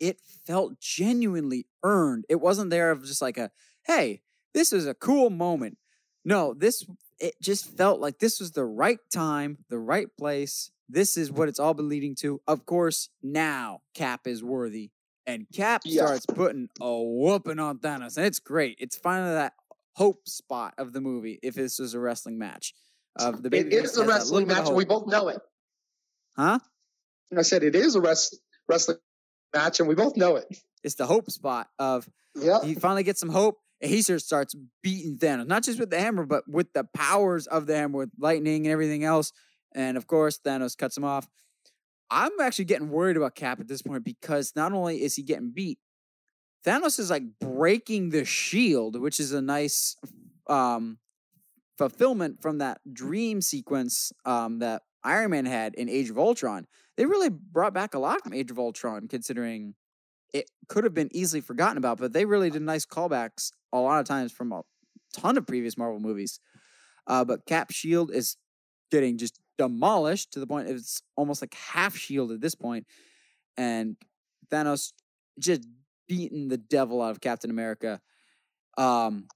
[0.00, 2.24] It felt genuinely earned.
[2.28, 3.52] It wasn't there of just like a,
[3.86, 4.22] hey,
[4.54, 5.78] this is a cool moment.
[6.24, 6.84] No, this
[7.20, 10.72] it just felt like this was the right time, the right place.
[10.88, 12.40] This is what it's all been leading to.
[12.48, 14.90] Of course, now Cap is worthy.
[15.26, 16.06] And Cap Yeah.
[16.06, 18.16] starts putting a whooping on Thanos.
[18.16, 18.76] And it's great.
[18.80, 19.54] It's finally that
[19.94, 22.74] hope spot of the movie if this was a wrestling match.
[23.18, 25.40] Of the It is a wrestling match, and we both know it.
[26.36, 26.58] Huh?
[27.36, 28.38] I said it is a rest,
[28.68, 28.98] wrestling
[29.54, 30.46] match, and we both know it.
[30.84, 32.62] It's the hope spot of Yeah.
[32.62, 33.58] he finally gets some hope.
[33.80, 37.46] And he just starts beating Thanos, not just with the hammer, but with the powers
[37.46, 39.32] of the hammer, with lightning and everything else.
[39.74, 41.28] And of course, Thanos cuts him off.
[42.10, 45.50] I'm actually getting worried about Cap at this point because not only is he getting
[45.50, 45.78] beat,
[46.64, 49.96] Thanos is like breaking the shield, which is a nice
[50.48, 50.98] um,
[51.78, 56.66] fulfillment from that dream sequence um, that Iron Man had in Age of Ultron.
[56.96, 59.74] They really brought back a lot from Age of Ultron, considering
[60.32, 64.00] it could have been easily forgotten about, but they really did nice callbacks a lot
[64.00, 64.62] of times from a
[65.14, 66.40] ton of previous Marvel movies.
[67.06, 68.36] Uh, but Cap Shield is
[68.90, 72.86] getting just demolished to the point it's almost like half shield at this point,
[73.56, 73.96] and
[74.50, 74.92] Thanos
[75.38, 75.66] just
[76.08, 78.00] beating the devil out of Captain America.
[78.78, 79.28] Um,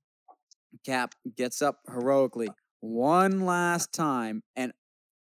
[0.84, 2.48] Cap gets up heroically
[2.80, 4.72] one last time, and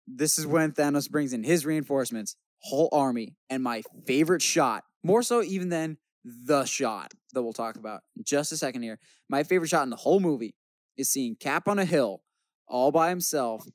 [0.06, 5.22] this is when Thanos brings in his reinforcements, whole army, and my favorite shot, more
[5.22, 8.98] so even than the shot that we'll talk about just a second here.
[9.28, 10.54] My favorite shot in the whole movie
[10.96, 12.22] is seeing Cap on a hill
[12.66, 13.66] all by himself,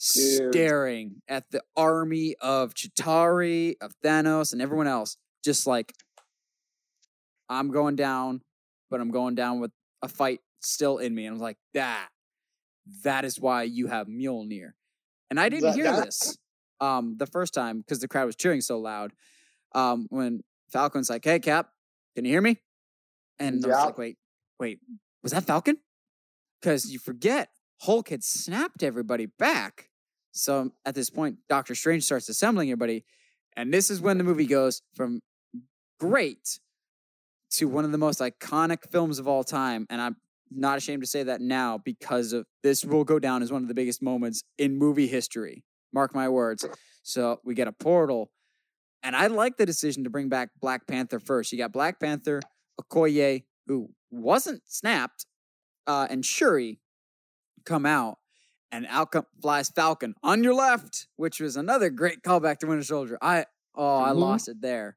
[0.00, 0.52] Dude.
[0.54, 5.92] staring at the army of Chitauri, of Thanos, and everyone else, just like
[7.48, 8.40] I'm going down,
[8.90, 9.72] but I'm going down with
[10.02, 11.26] a fight still in me.
[11.26, 12.08] And I was like, that,
[13.04, 14.70] that is why you have Mjolnir.
[15.30, 16.38] And I didn't That- hear that- this
[16.80, 19.12] um, the first time because the crowd was cheering so loud.
[19.74, 21.70] Um, when Falcon's like, "Hey, Cap,
[22.16, 22.56] can you hear me?"
[23.38, 24.18] And I was like, "Wait,
[24.58, 24.80] wait,
[25.22, 25.76] was that Falcon?"
[26.60, 27.50] Because you forget
[27.82, 29.89] Hulk had snapped everybody back.
[30.32, 33.04] So at this point, Doctor Strange starts assembling everybody,
[33.56, 35.20] and this is when the movie goes from
[35.98, 36.60] great
[37.52, 39.86] to one of the most iconic films of all time.
[39.90, 40.16] And I'm
[40.50, 43.68] not ashamed to say that now because of this will go down as one of
[43.68, 45.64] the biggest moments in movie history.
[45.92, 46.66] Mark my words.
[47.02, 48.30] So we get a portal.
[49.02, 51.50] And I like the decision to bring back Black Panther first.
[51.52, 52.40] You got Black Panther,
[52.80, 55.26] Okoye, who wasn't snapped,
[55.86, 56.80] uh, and Shuri
[57.64, 58.18] come out.
[58.72, 63.18] And out flies Falcon on your left, which was another great callback to Winter Soldier.
[63.20, 64.18] I oh, I Mhm.
[64.18, 64.96] lost it there.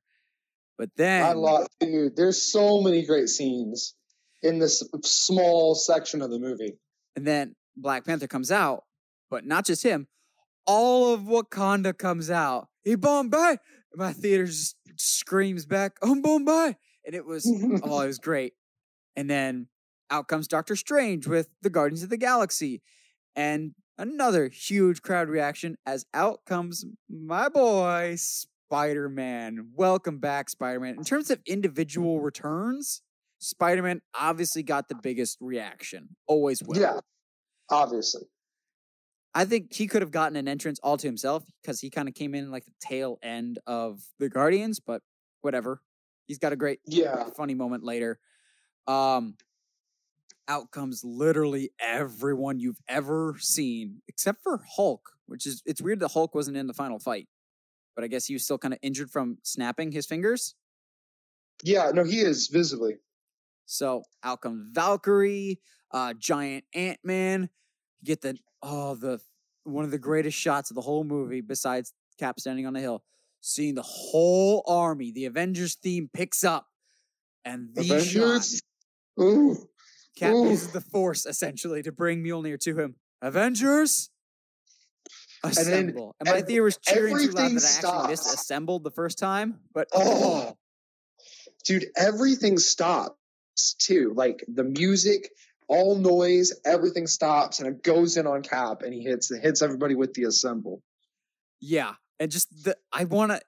[0.77, 2.15] But then I love, dude.
[2.15, 3.95] There's so many great scenes
[4.41, 6.77] in this small section of the movie.
[7.15, 8.83] And then Black Panther comes out,
[9.29, 10.07] but not just him.
[10.65, 12.69] All of Wakanda comes out.
[12.85, 13.57] Yibambe.
[13.95, 16.75] My theater just screams back, "Um Bombay!"
[17.05, 17.45] And it was
[17.83, 18.53] oh, it was great.
[19.15, 19.67] And then
[20.09, 22.81] out comes Doctor Strange with the Guardians of the Galaxy,
[23.35, 29.69] and another huge crowd reaction as out comes my boy Spider Man.
[29.75, 30.95] Welcome back, Spider Man.
[30.97, 33.01] In terms of individual returns,
[33.39, 36.15] Spider Man obviously got the biggest reaction.
[36.27, 36.77] Always will.
[36.79, 36.99] Yeah,
[37.69, 38.23] obviously.
[39.35, 42.13] I think he could have gotten an entrance all to himself because he kind of
[42.13, 45.01] came in like the tail end of the Guardians, but
[45.41, 45.81] whatever.
[46.27, 47.29] He's got a great Yeah.
[47.35, 48.19] funny moment later.
[48.87, 49.35] Um
[50.47, 56.11] out comes literally everyone you've ever seen except for Hulk, which is it's weird that
[56.11, 57.27] Hulk wasn't in the final fight.
[57.95, 60.55] But I guess he was still kind of injured from snapping his fingers.
[61.63, 62.97] Yeah, no, he is visibly.
[63.65, 65.59] So out comes Valkyrie,
[65.91, 67.49] uh, giant Ant Man.
[68.01, 69.19] You get the oh the
[69.63, 73.03] one of the greatest shots of the whole movie, besides Cap standing on the hill,
[73.41, 75.11] seeing the whole army.
[75.11, 76.67] The Avengers theme picks up,
[77.45, 78.61] and the shot, Avengers.
[79.21, 79.69] Ooh.
[80.17, 80.49] Cap Ooh.
[80.49, 82.95] uses the Force essentially to bring Mjolnir to him.
[83.21, 84.09] Avengers.
[85.43, 86.15] then Assemble.
[86.19, 87.59] And, my ev- theater was cheering too loud that I actually
[88.15, 88.33] stops.
[88.33, 89.59] assembled the first time.
[89.73, 90.55] But Oh,
[91.65, 93.15] dude, everything stops
[93.79, 94.13] too.
[94.15, 95.29] Like the music,
[95.67, 99.95] all noise, everything stops, and it goes in on Cap, and he hits hits everybody
[99.95, 100.81] with the assemble.
[101.61, 103.41] Yeah, and just the I want a,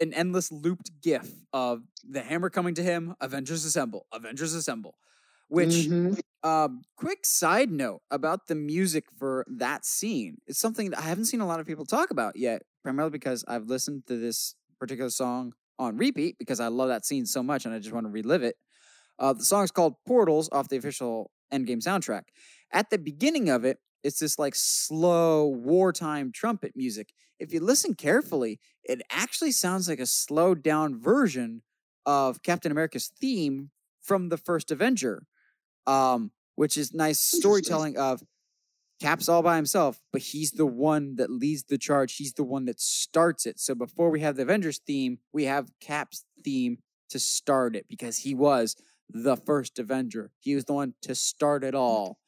[0.00, 3.14] an endless looped GIF of the hammer coming to him.
[3.20, 4.06] Avengers assemble.
[4.12, 4.96] Avengers assemble.
[5.54, 6.18] Which, Mhm.
[6.42, 10.38] um, quick side note about the music for that scene.
[10.46, 12.62] It's something that I haven't seen a lot of people talk about yet.
[12.82, 17.26] Primarily because I've listened to this particular song on repeat because I love that scene
[17.26, 18.56] so much and I just want to relive it.
[19.18, 22.24] Uh, the song is called Portals off the official Endgame soundtrack.
[22.72, 27.12] At the beginning of it, it's this like slow wartime trumpet music.
[27.38, 31.62] If you listen carefully, it actually sounds like a slowed down version
[32.06, 33.70] of Captain America's theme
[34.02, 35.26] from the first Avenger,
[35.86, 38.22] um, which is nice storytelling of
[39.00, 42.16] Cap's all by himself, but he's the one that leads the charge.
[42.16, 43.58] He's the one that starts it.
[43.58, 46.78] So before we have the Avengers theme, we have Cap's theme
[47.10, 48.76] to start it because he was
[49.10, 50.30] the first Avenger.
[50.38, 52.18] He was the one to start it all.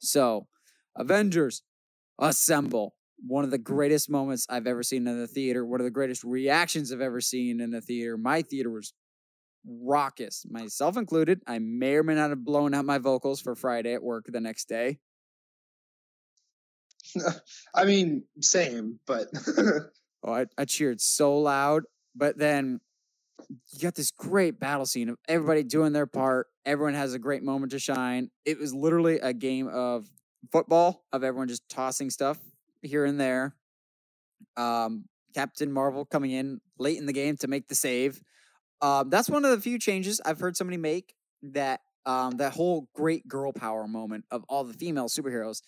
[0.00, 0.48] So,
[0.96, 1.62] Avengers,
[2.18, 2.94] assemble.
[3.24, 6.22] one of the greatest moments I've ever seen in the theater, one of the greatest
[6.22, 8.18] reactions I've ever seen in the theater.
[8.18, 8.92] My theater was
[9.66, 11.40] raucous, myself included.
[11.46, 14.40] I may or may not have blown out my vocals for Friday at work the
[14.40, 14.98] next day.
[17.74, 19.28] I mean, same, but
[20.24, 21.84] oh, I, I cheered so loud.
[22.14, 22.80] But then
[23.72, 26.48] you got this great battle scene of everybody doing their part.
[26.64, 28.30] Everyone has a great moment to shine.
[28.44, 30.06] It was literally a game of
[30.50, 32.38] football of everyone just tossing stuff
[32.82, 33.54] here and there.
[34.56, 38.20] Um, Captain Marvel coming in late in the game to make the save.
[38.80, 42.88] Um, that's one of the few changes I've heard somebody make that um, that whole
[42.94, 45.62] great girl power moment of all the female superheroes.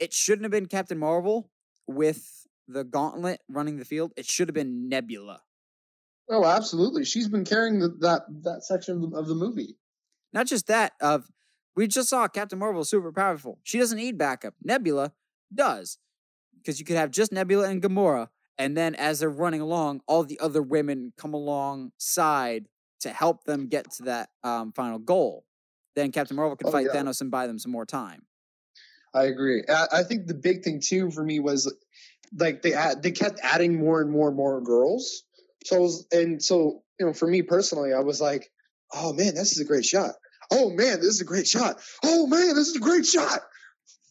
[0.00, 1.50] It shouldn't have been Captain Marvel
[1.86, 4.12] with the gauntlet running the field.
[4.16, 5.42] It should have been Nebula.
[6.30, 7.04] Oh, absolutely.
[7.04, 9.76] She's been carrying the, that that section of the, of the movie.
[10.32, 10.92] Not just that.
[11.00, 11.28] Of
[11.76, 13.58] we just saw Captain Marvel super powerful.
[13.62, 14.54] She doesn't need backup.
[14.62, 15.12] Nebula
[15.52, 15.98] does
[16.56, 20.24] because you could have just Nebula and Gamora, and then as they're running along, all
[20.24, 22.66] the other women come alongside
[23.00, 25.44] to help them get to that um, final goal.
[25.96, 27.00] Then Captain Marvel can Oh, fight yeah.
[27.00, 28.22] Thanos and buy them some more time.
[29.14, 29.62] I agree.
[29.68, 31.72] I, I think the big thing too for me was
[32.38, 35.24] like they add, they kept adding more and more and more girls.
[35.64, 38.50] So was, and so you know, for me personally, I was like,
[38.94, 40.12] oh man, this is a great shot.
[40.50, 41.80] Oh man, this is a great shot.
[42.04, 43.40] Oh man, this is a great shot.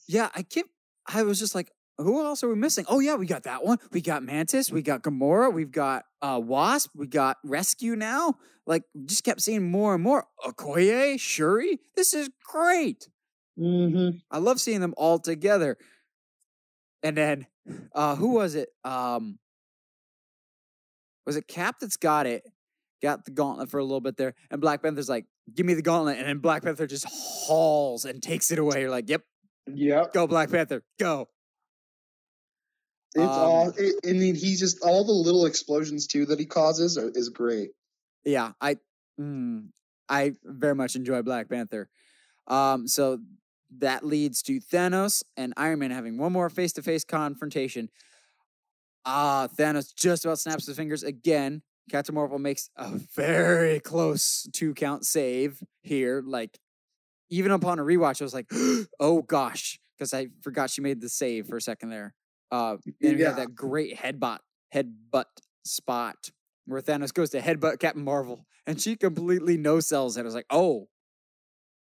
[0.07, 0.69] Yeah, I kept.
[1.07, 2.85] I was just like, who else are we missing?
[2.87, 3.77] Oh yeah, we got that one.
[3.91, 4.71] We got Mantis.
[4.71, 5.53] We got Gamora.
[5.53, 6.91] We've got uh, Wasp.
[6.95, 8.35] We got Rescue now.
[8.67, 10.25] Like, just kept seeing more and more.
[10.45, 11.79] Okoye, Shuri.
[11.95, 13.09] This is great.
[13.59, 14.17] Mm-hmm.
[14.29, 15.77] I love seeing them all together.
[17.03, 17.47] And then,
[17.93, 18.69] uh, who was it?
[18.83, 19.39] Um,
[21.25, 22.43] was it Cap that's got it?
[23.01, 25.81] Got the gauntlet for a little bit there, and Black Panther's like, "Give me the
[25.81, 28.81] gauntlet," and then Black Panther just hauls and takes it away.
[28.81, 29.23] You're like, "Yep,
[29.73, 30.13] Yep.
[30.13, 31.27] go Black Panther, go!"
[33.15, 33.73] It's Um, all.
[33.77, 37.29] It, I mean, he just all the little explosions too that he causes are, is
[37.29, 37.71] great.
[38.23, 38.77] Yeah, I,
[39.19, 39.69] mm,
[40.07, 41.89] I very much enjoy Black Panther.
[42.47, 43.19] Um, so
[43.79, 47.89] that leads to Thanos and Iron Man having one more face-to-face confrontation.
[49.05, 51.63] Ah, Thanos just about snaps his fingers again.
[51.89, 56.21] Captain Marvel makes a very close two count save here.
[56.25, 56.59] Like,
[57.29, 58.51] even upon a rewatch, I was like,
[58.99, 62.13] oh gosh, because I forgot she made the save for a second there.
[62.51, 63.27] Uh, and we Yeah.
[63.27, 64.39] have that great headbutt,
[64.73, 65.25] headbutt
[65.65, 66.31] spot
[66.65, 70.21] where Thanos goes to headbutt Captain Marvel and she completely no sells it.
[70.21, 70.89] I was like, oh,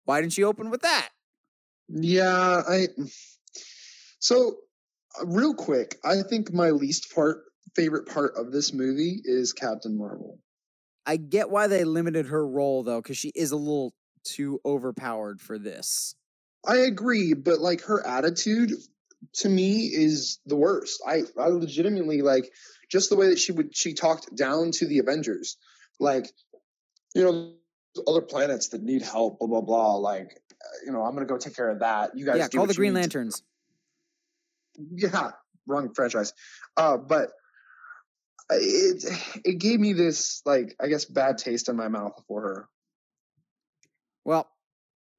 [0.06, 1.10] why didn't she open with that?
[1.90, 2.88] Yeah, I.
[4.20, 4.62] So,
[5.22, 7.44] uh, real quick, I think my least part
[7.76, 10.40] favorite part of this movie is Captain Marvel.
[11.06, 15.42] I get why they limited her role though, because she is a little too overpowered
[15.42, 16.16] for this.
[16.66, 18.72] I agree, but like her attitude
[19.34, 21.02] to me is the worst.
[21.08, 22.52] I, I legitimately like
[22.90, 25.58] just the way that she would she talked down to the Avengers,
[26.00, 26.32] like
[27.14, 27.54] you know
[28.08, 29.96] other planets that need help, blah blah blah.
[29.96, 32.18] Like uh, you know I'm gonna go take care of that.
[32.18, 33.44] You guys, yeah, call the Green Lanterns.
[34.78, 35.32] yeah,
[35.68, 36.34] wrong franchise.
[36.76, 37.32] Uh, but
[38.50, 39.04] it
[39.46, 42.70] it gave me this like I guess bad taste in my mouth for her.
[44.24, 44.50] Well,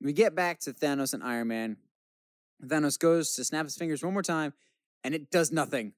[0.01, 1.77] we get back to Thanos and Iron Man.
[2.65, 4.53] Thanos goes to snap his fingers one more time,
[5.05, 5.93] and it does nothing.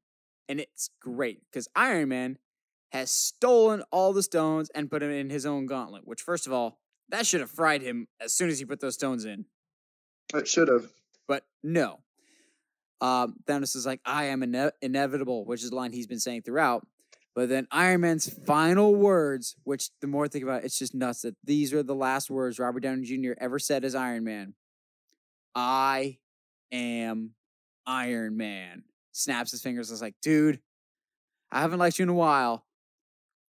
[0.49, 2.39] And it's great because Iron Man
[2.93, 6.53] has stolen all the stones and put them in his own gauntlet, which, first of
[6.53, 6.79] all,
[7.09, 9.47] that should have fried him as soon as he put those stones in.
[10.35, 10.87] It should have.
[11.27, 12.01] But no.
[13.01, 16.43] Um, Thanos is like, I am ine- inevitable, which is the line he's been saying
[16.43, 16.87] throughout.
[17.35, 20.95] But then Iron Man's final words, which the more I think about it, it's just
[20.95, 23.33] nuts that these are the last words Robert Downey Jr.
[23.39, 24.55] ever said as Iron Man.
[25.55, 26.19] I
[26.73, 27.35] am
[27.87, 28.85] Iron Man.
[29.13, 29.91] Snaps his fingers.
[29.91, 30.61] I was like, dude,
[31.51, 32.67] I haven't liked you in a while,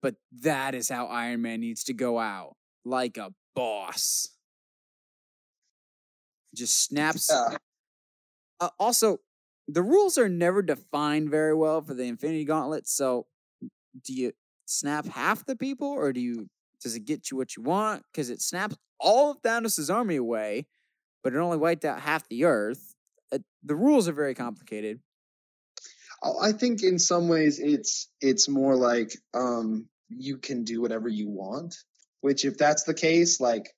[0.03, 2.57] but that is how Iron Man needs to go out.
[2.85, 4.29] Like a boss.
[6.55, 7.57] Just snaps Yeah.
[8.61, 9.19] uh, also,
[9.69, 12.89] the rules are never defined very well for the Infinity Gauntlet.
[12.89, 13.27] So,
[14.05, 14.33] do you
[14.67, 16.49] snap half the people, or do you
[16.83, 18.05] does it get you what you want?
[18.13, 20.67] Because it snaps all of Thanos' army away,
[21.23, 22.92] but it only wiped out half the Earth.
[23.65, 25.01] The rules are very complicated.
[26.23, 31.09] I I think in some ways it's it's more like um you can do whatever
[31.09, 31.75] you want.
[32.21, 33.69] Which if that's the case, like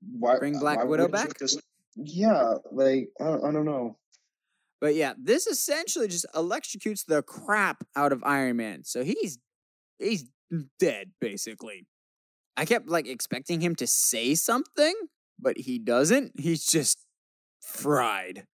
[0.00, 1.38] why Bring Black why Widow back?
[1.38, 1.60] Just
[1.96, 3.98] yeah, like I don't, I don't know.
[4.80, 8.84] But yeah, this essentially just electrocutes the crap out of Iron Man.
[8.84, 9.38] So he's
[9.98, 10.26] he's
[10.78, 11.86] dead basically.
[12.56, 14.94] I kept like expecting him to say something,
[15.38, 16.38] but he doesn't.
[16.38, 16.98] He's just
[17.62, 18.46] fried.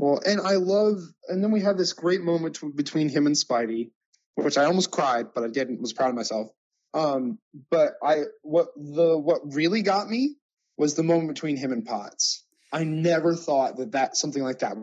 [0.00, 3.90] Well, and I love, and then we have this great moment between him and Spidey,
[4.34, 5.78] which I almost cried, but I didn't.
[5.78, 6.48] Was proud of myself.
[6.94, 7.38] Um,
[7.70, 10.36] but I what the what really got me
[10.78, 12.46] was the moment between him and Potts.
[12.72, 14.74] I never thought that that something like that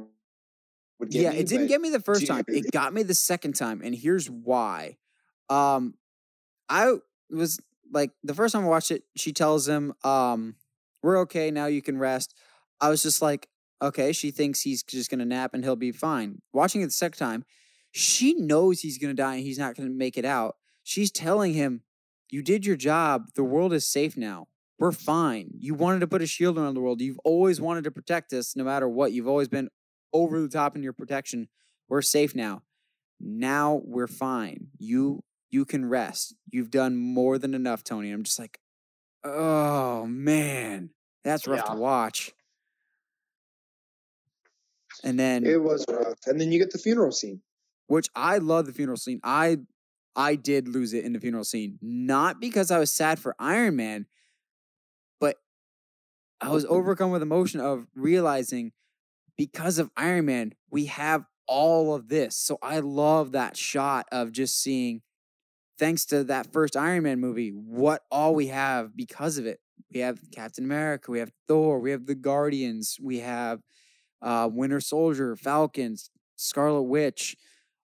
[0.99, 1.39] would get yeah, me.
[1.39, 2.45] it didn't get me the first time.
[2.47, 4.97] It got me the second time, and here's why.
[5.49, 5.95] Um,
[6.69, 6.93] I
[7.31, 7.59] was
[7.91, 10.57] like the first time I watched it, she tells him, um,
[11.01, 11.65] "We're okay now.
[11.65, 12.35] You can rest."
[12.79, 13.49] I was just like,
[13.81, 16.41] "Okay." She thinks he's just gonna nap and he'll be fine.
[16.53, 17.45] Watching it the second time,
[17.91, 20.57] she knows he's gonna die and he's not gonna make it out.
[20.83, 21.83] She's telling him,
[22.29, 23.29] "You did your job.
[23.35, 24.47] The world is safe now.
[24.79, 25.49] We're fine.
[25.57, 27.01] You wanted to put a shield around the world.
[27.01, 29.11] You've always wanted to protect us, no matter what.
[29.11, 29.69] You've always been
[30.13, 31.49] over the top in your protection.
[31.89, 32.63] We're safe now.
[33.19, 34.67] Now we're fine.
[34.77, 36.35] You you can rest.
[36.51, 38.11] You've done more than enough, Tony.
[38.11, 38.59] I'm just like,
[39.23, 40.91] oh man,
[41.23, 41.73] that's rough Yeah.
[41.73, 42.33] to watch.
[45.03, 46.19] And then It was rough.
[46.25, 47.41] And then you get the funeral scene.
[47.87, 49.19] which I love the funeral scene.
[49.23, 49.57] I
[50.15, 53.75] I did lose it in the funeral scene, not because I was sad for Iron
[53.75, 54.07] Man,
[55.19, 55.37] but
[56.41, 58.71] I was overcome with emotion of realizing
[59.37, 62.35] because of Iron Man, we have all of this.
[62.35, 65.01] So I love that shot of just seeing
[65.77, 69.59] thanks to that first Iron Man movie, what all we have because of it.
[69.93, 73.61] We have Captain America, we have Thor, we have the Guardians, we have
[74.21, 77.37] uh, Winter Soldier, Falcons, Scarlet Witch,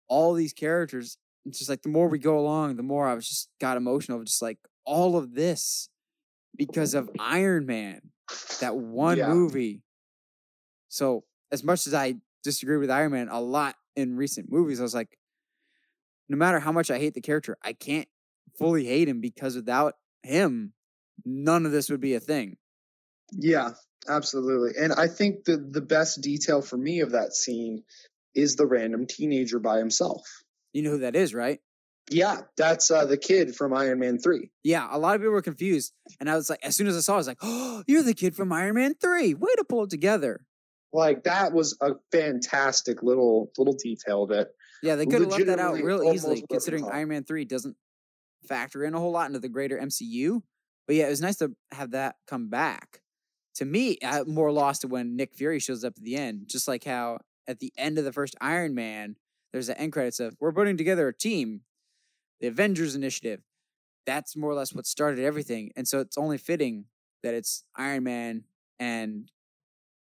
[0.08, 1.18] all these characters.
[1.46, 4.22] It's just like the more we go along, the more I was just got emotional
[4.24, 5.88] just like all of this
[6.56, 8.12] because of Iron Man,
[8.60, 9.26] that one Yeah.
[9.26, 9.84] movie.
[10.88, 14.82] So as much as I disagree with Iron Man a lot in recent movies, I
[14.84, 15.18] was like,
[16.28, 18.08] no matter how much I hate the character, I can't
[18.56, 20.74] fully hate him because without him,
[21.24, 22.58] none of this would be a thing.
[23.32, 23.74] Yeah,
[24.08, 24.72] absolutely.
[24.80, 27.84] And I think the the best detail for me of that scene
[28.34, 30.22] is the random teenager by himself.
[30.72, 31.60] You know who that is, right?
[32.10, 34.50] Yeah, that's uh, the kid from Iron Man 3.
[34.64, 35.92] Yeah, a lot of people were confused.
[36.20, 38.02] And I was like, as soon as I saw it, I was like, oh, you're
[38.02, 39.34] the kid from Iron Man 3.
[39.34, 40.40] Way to pull it together.
[40.92, 44.48] Like that was a fantastic little little detail that
[44.82, 46.88] Yeah, they could have left that out real easily, considering.
[46.88, 47.76] Iron Man 3 doesn't
[48.48, 50.40] factor in a whole lot into the greater MCU.
[50.86, 53.02] But yeah, it was nice to have that come back.
[53.58, 56.68] To me, I'm more lost to when Nick Fury shows up at the end, just
[56.68, 57.18] like how
[57.48, 59.16] at the end of the first Iron Man,
[59.52, 61.62] there's the end credits of we're putting together a team,
[62.40, 63.40] the Avengers Initiative.
[64.06, 65.72] That's more or less what started everything.
[65.74, 66.84] And so it's only fitting
[67.24, 68.44] that it's Iron Man
[68.78, 69.28] and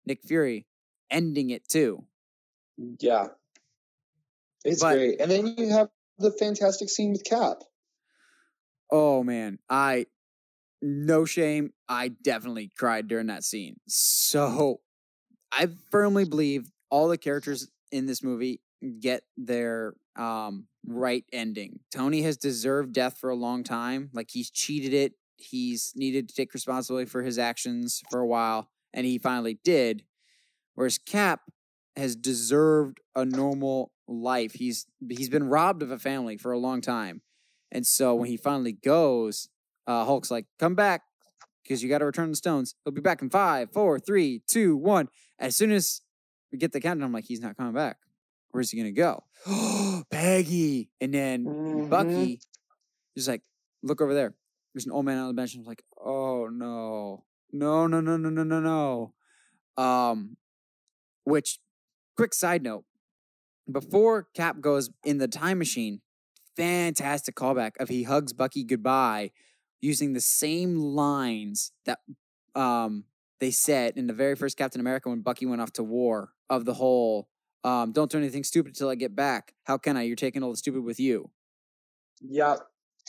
[0.08, 0.66] Nick Fury
[1.12, 2.04] ending it too.
[2.82, 3.28] Mm, yeah.
[4.64, 5.22] It's But- great.
[5.22, 7.58] And then you have the fantastic scene with Cap.
[8.92, 10.08] Oh man, I
[10.86, 13.78] no shame, I definitely cried during that scene.
[13.88, 14.82] So
[15.52, 18.62] I firmly believe all the characters in this movie
[19.00, 21.80] get their um right ending.
[21.94, 24.10] Tony has deserved death for a long time.
[24.14, 25.14] Like he's cheated it.
[25.38, 30.04] He's needed to take responsibility for his actions for a while, and he finally did.
[30.76, 31.42] Whereas Cap
[31.96, 34.54] has deserved a normal life.
[34.54, 37.22] He's he's been robbed of a family for a long time.
[37.72, 39.50] And so when he finally goes,
[39.88, 41.04] uh, Hulk's like, "Come back,
[41.64, 42.76] because you got to return the stones.
[42.84, 45.10] He'll be back in five, four, three, two, one.
[45.40, 46.02] As soon as
[46.52, 47.98] we get the countdown, I'm like, "He's not coming back.
[48.52, 49.24] Where's he gonna go?"
[50.10, 51.90] Peggy, and then Mhm.
[51.90, 52.40] Bucky
[53.16, 53.44] is like,
[53.84, 54.36] "Look over there.
[54.74, 58.18] There's an old man on the bench." And I'm like, "Oh no, no, no, no,
[58.18, 59.14] no, no, no, no."
[59.84, 60.38] Um,
[61.26, 61.60] which,
[62.16, 62.86] quick side note,
[63.72, 66.02] before Cap goes in the time machine,
[66.56, 69.32] fantastic callback of he hugs Bucky goodbye
[69.86, 72.00] using the same lines that
[72.56, 73.06] um
[73.40, 76.66] they said in the very first Captain America when Bucky went off to war of
[76.66, 77.30] the whole
[77.64, 79.54] um don't do anything stupid till I get back.
[79.64, 80.04] How can I?
[80.04, 81.30] You're taking all the stupid with you.
[82.22, 82.56] Yeah.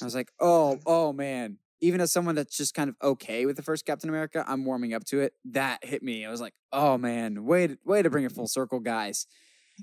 [0.01, 1.59] I was like, oh, oh man.
[1.81, 4.94] Even as someone that's just kind of okay with the first Captain America, I'm warming
[4.94, 5.35] up to it.
[5.44, 6.24] That hit me.
[6.24, 9.27] I was like, oh man, way to, way to bring it full circle, guys.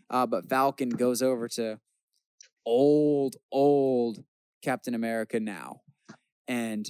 [0.09, 1.79] Uh, but Falcon goes over to
[2.65, 4.23] old, old
[4.63, 5.81] Captain America now,
[6.47, 6.89] and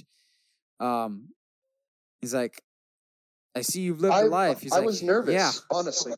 [0.80, 1.28] um,
[2.20, 2.62] he's like,
[3.54, 4.60] I see you've lived I, a life.
[4.60, 5.50] He's I like, was nervous, Yeah.
[5.70, 6.12] honestly.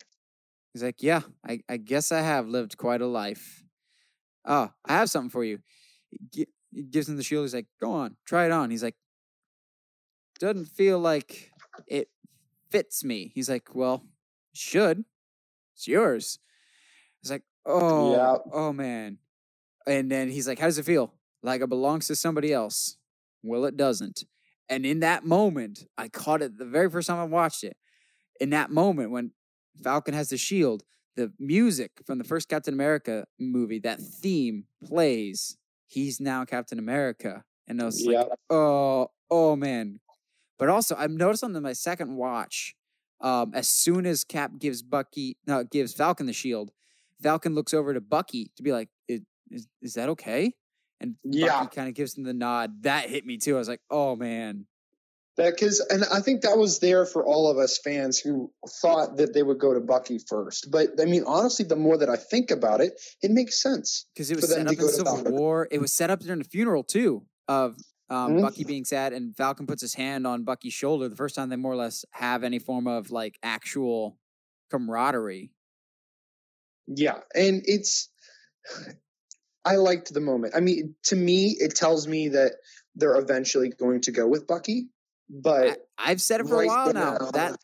[0.73, 3.65] He's like, yeah, I, I guess I have lived quite a life.
[4.45, 5.59] Oh, I have something for you.
[6.33, 7.45] He he gives him the shield.
[7.45, 8.71] He's like, go on, try it on.
[8.71, 8.97] He's like,
[10.39, 11.51] doesn't feel like
[11.87, 12.09] it
[12.71, 13.33] fits me.
[13.35, 14.05] He's like, well,
[14.53, 15.05] should.
[15.75, 16.39] It's yours.
[17.23, 18.37] He's like, oh, Yeah.
[18.53, 19.19] oh man.
[19.87, 21.15] And then he's like, how does it feel?
[21.43, 22.99] Like it belongs to somebody else.
[23.47, 24.25] Well, it doesn't.
[24.69, 27.77] And in that moment, I caught it the very first time I watched it.
[28.41, 29.33] In that moment, when
[29.83, 30.83] Falcon has the shield,
[31.15, 35.57] the music from the first Captain America movie, that theme plays.
[35.89, 38.23] He's now Captain America, and I was Yeah.
[38.23, 40.01] like, oh, oh man.
[40.59, 42.75] But also, I've noticed on my second watch,
[43.21, 46.73] um, as soon as Cap gives Bucky, no, gives Falcon the shield,
[47.23, 50.55] Falcon looks over to Bucky to be like, "I- "Is is that okay?"
[51.01, 51.61] And Yeah.
[51.65, 52.83] Bucky kind of gives him the nod.
[52.83, 53.57] That hit me too.
[53.57, 54.67] I was like, "Oh man."
[55.37, 58.51] That because, and I think that was there for all of us fans who
[58.81, 60.71] thought that they would go to Bucky first.
[60.71, 64.07] But I mean, honestly, the more that I think about it, it makes sense.
[64.15, 65.25] because it was set up in Civil.
[65.25, 65.69] War.
[65.71, 67.77] It was set up during the funeral too of
[68.09, 68.41] um, Mhm.
[68.43, 71.09] Bucky being sad, and Falcon puts his hand on Bucky's shoulder.
[71.09, 74.17] The first time they more or less have any form of like actual
[74.71, 75.53] camaraderie.
[76.87, 78.09] Yeah, and it's.
[79.67, 80.55] I liked the moment.
[80.57, 82.53] I mean, to me, it tells me that
[82.95, 84.89] they're eventually going to go with Bucky.
[85.29, 87.19] But I, I've said it for a while now.
[87.21, 87.57] now- That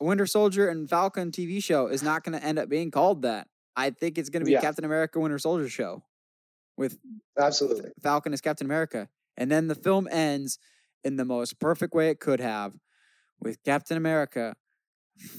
[0.00, 3.46] Winter Soldier and Falcon TV show is not going to end up being called that.
[3.76, 4.62] I think it's going to be Yeah.
[4.62, 6.02] Captain America Winter Soldier show
[6.78, 6.98] with
[7.38, 9.08] absolutely, Falcon as Captain America.
[9.36, 10.58] And then the film ends
[11.04, 12.72] in the most perfect way it could have
[13.40, 14.54] with Captain America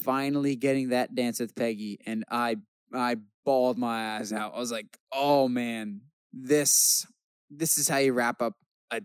[0.04, 2.56] finally getting that dance with Peggy and I
[2.94, 4.54] I bawled my eyes out.
[4.54, 7.06] I was like, "Oh man, this
[7.50, 8.54] this is how you wrap up
[8.90, 9.02] a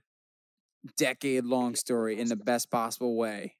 [0.97, 3.55] decade long story in the best possible way."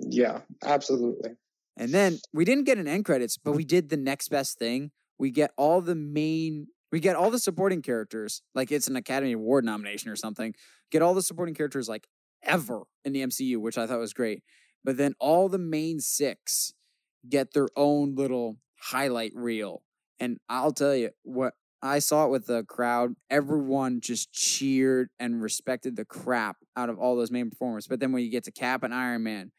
[0.00, 1.30] yeah, absolutely.
[1.76, 4.90] And then we didn't get an end credits, but we did the next best thing.
[5.18, 9.32] We get all the main, we get all the supporting characters, like it's an Academy
[9.32, 10.54] Award nomination or something.
[10.90, 12.06] Get all the supporting characters like
[12.42, 14.42] ever in the MCU, which I thought was great.
[14.84, 16.72] But then all the main six
[17.28, 19.82] get their own little highlight reel.
[20.20, 23.14] And I'll tell you what I saw it with the crowd.
[23.30, 27.86] Everyone just cheered and respected the crap out of all those main performers.
[27.86, 29.52] But then when you get to Cap and Iron Man,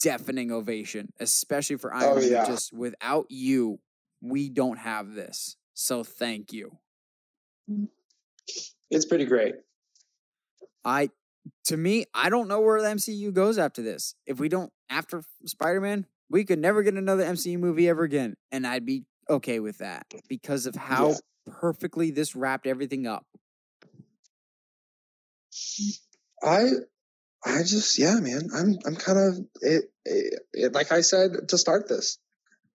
[0.00, 2.30] deafening ovation, especially for Iron Oh, Man.
[2.30, 2.46] yeah.
[2.46, 3.80] Just without you,
[4.20, 5.56] we don't have this.
[5.74, 6.78] So thank you.
[7.70, 7.88] Mm.
[8.90, 9.56] It's pretty great.
[10.84, 11.10] I
[11.64, 14.14] to me, I don't know where the MCU goes after this.
[14.26, 18.36] If we don't after Spider-Man, we could never get another MCU movie ever again.
[18.50, 21.14] And I'd be okay with that because of how Yeah.
[21.46, 23.26] perfectly this wrapped everything up.
[26.42, 26.70] I
[27.44, 28.50] I just yeah, man.
[28.54, 32.18] I'm I'm kind of it, it, it like I said to start this.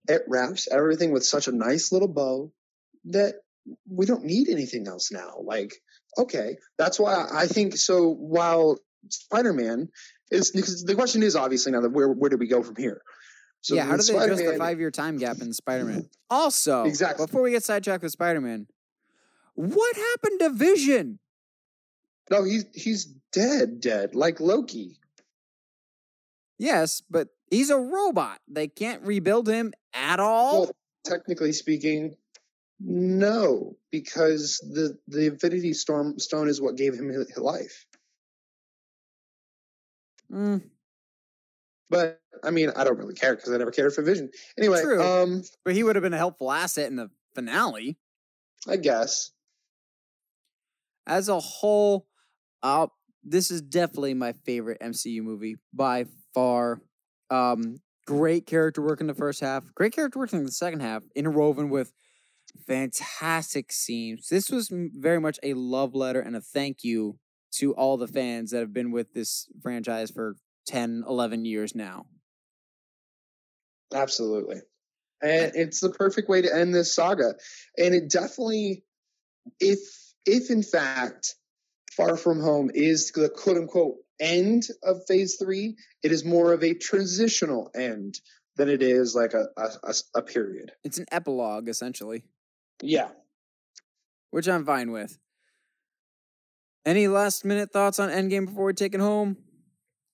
[0.08, 2.52] It wraps everything with such a nice little bow
[3.06, 3.36] that
[3.90, 5.36] we don't need anything else now.
[5.44, 5.74] Like
[6.18, 8.80] okay, that's why I think so while
[9.10, 9.90] Spider-Man
[10.32, 13.02] is because the question is obviously now that where where do we go from here?
[13.62, 16.10] So yeah, how do they address the Spider-Man- five-year time gap in Spider-Man?
[16.30, 17.26] Also, Exactly.
[17.28, 18.68] before we get sidetracked with Spider-Man,
[19.54, 21.20] what happened to Vision?
[22.30, 24.98] No, he's he's dead, dead, like Loki.
[26.58, 28.40] Yes, but he's a robot.
[28.48, 30.62] They can't rebuild him at all.
[30.62, 30.72] Well,
[31.04, 32.16] technically speaking,
[32.80, 37.86] no, because the the Infinity Storm Stone is what gave him his his life.
[40.32, 40.62] Mm,
[41.92, 44.32] But I mean, I don't really care because I never cared for Vision.
[44.58, 45.02] Anyway, True.
[45.04, 48.00] um, but he would have been a helpful asset in the finale.
[48.68, 49.34] I guess
[51.08, 52.08] As a whole,
[52.64, 52.88] uh,
[53.24, 56.82] this is definitely my favorite MCU movie by far.
[57.30, 61.04] Um, great character work in the first half, great character work in the second half,
[61.16, 61.94] interwoven with
[62.68, 64.28] fantastic scenes.
[64.30, 67.20] This was m- very much a love letter and a thank you
[67.54, 72.06] to all the fans that have been with this franchise for 10, 11 years now.
[73.94, 74.58] absolutely,
[75.22, 77.34] and it's the perfect way to end this saga.
[77.78, 78.84] And it definitely,
[79.60, 79.80] if
[80.26, 81.36] if in fact,
[81.96, 86.64] Far From Home is the quote unquote end of Phase Three, it is more of
[86.64, 88.20] a transitional end
[88.58, 90.72] than it is like a a, a, a period.
[90.84, 92.24] It's an epilogue, essentially.
[92.82, 93.10] Yeah.
[94.32, 95.20] which I'm fine with.
[96.86, 99.38] Any last minute thoughts on Endgame before we take it home?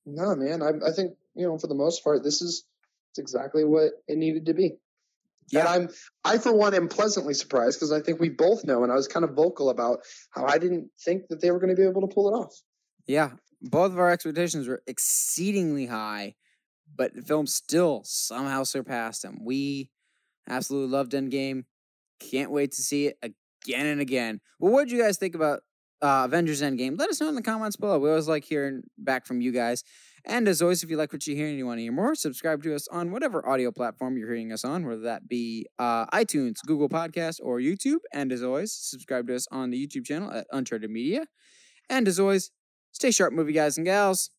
[0.07, 0.63] No, man.
[0.63, 2.63] I, I think you know, for the most part, this is
[3.11, 4.77] it's exactly what it needed to be.
[5.53, 5.89] And I'm,
[6.25, 9.07] I for one, am pleasantly surprised because I think we both know, and I was
[9.07, 9.99] kind of vocal about
[10.31, 12.53] how I didn't think that they were going to be able to pull it off.
[13.05, 13.31] Yeah,
[13.61, 16.35] both of our expectations were exceedingly high,
[16.95, 19.39] but the film still somehow surpassed them.
[19.41, 19.89] We
[20.49, 21.63] absolutely loved Endgame.
[22.19, 24.41] Can't wait to see it again and again.
[24.59, 25.61] Well, what did you guys think about
[26.01, 26.97] uh, Avengers Endgame?
[26.97, 27.99] Let us know in the comments below.
[27.99, 29.83] We always like hearing back from you guys.
[30.25, 32.13] And as always, if you like what you hear and you want to hear more,
[32.13, 36.05] subscribe to us on whatever audio platform you're hearing us on, whether that be uh,
[36.07, 37.99] iTunes, Google Podcasts, or YouTube.
[38.13, 41.27] And as always, subscribe to us on the YouTube channel at Uncharted Media.
[41.89, 42.51] And as always,
[42.91, 44.31] stay sharp, movie guys and gals.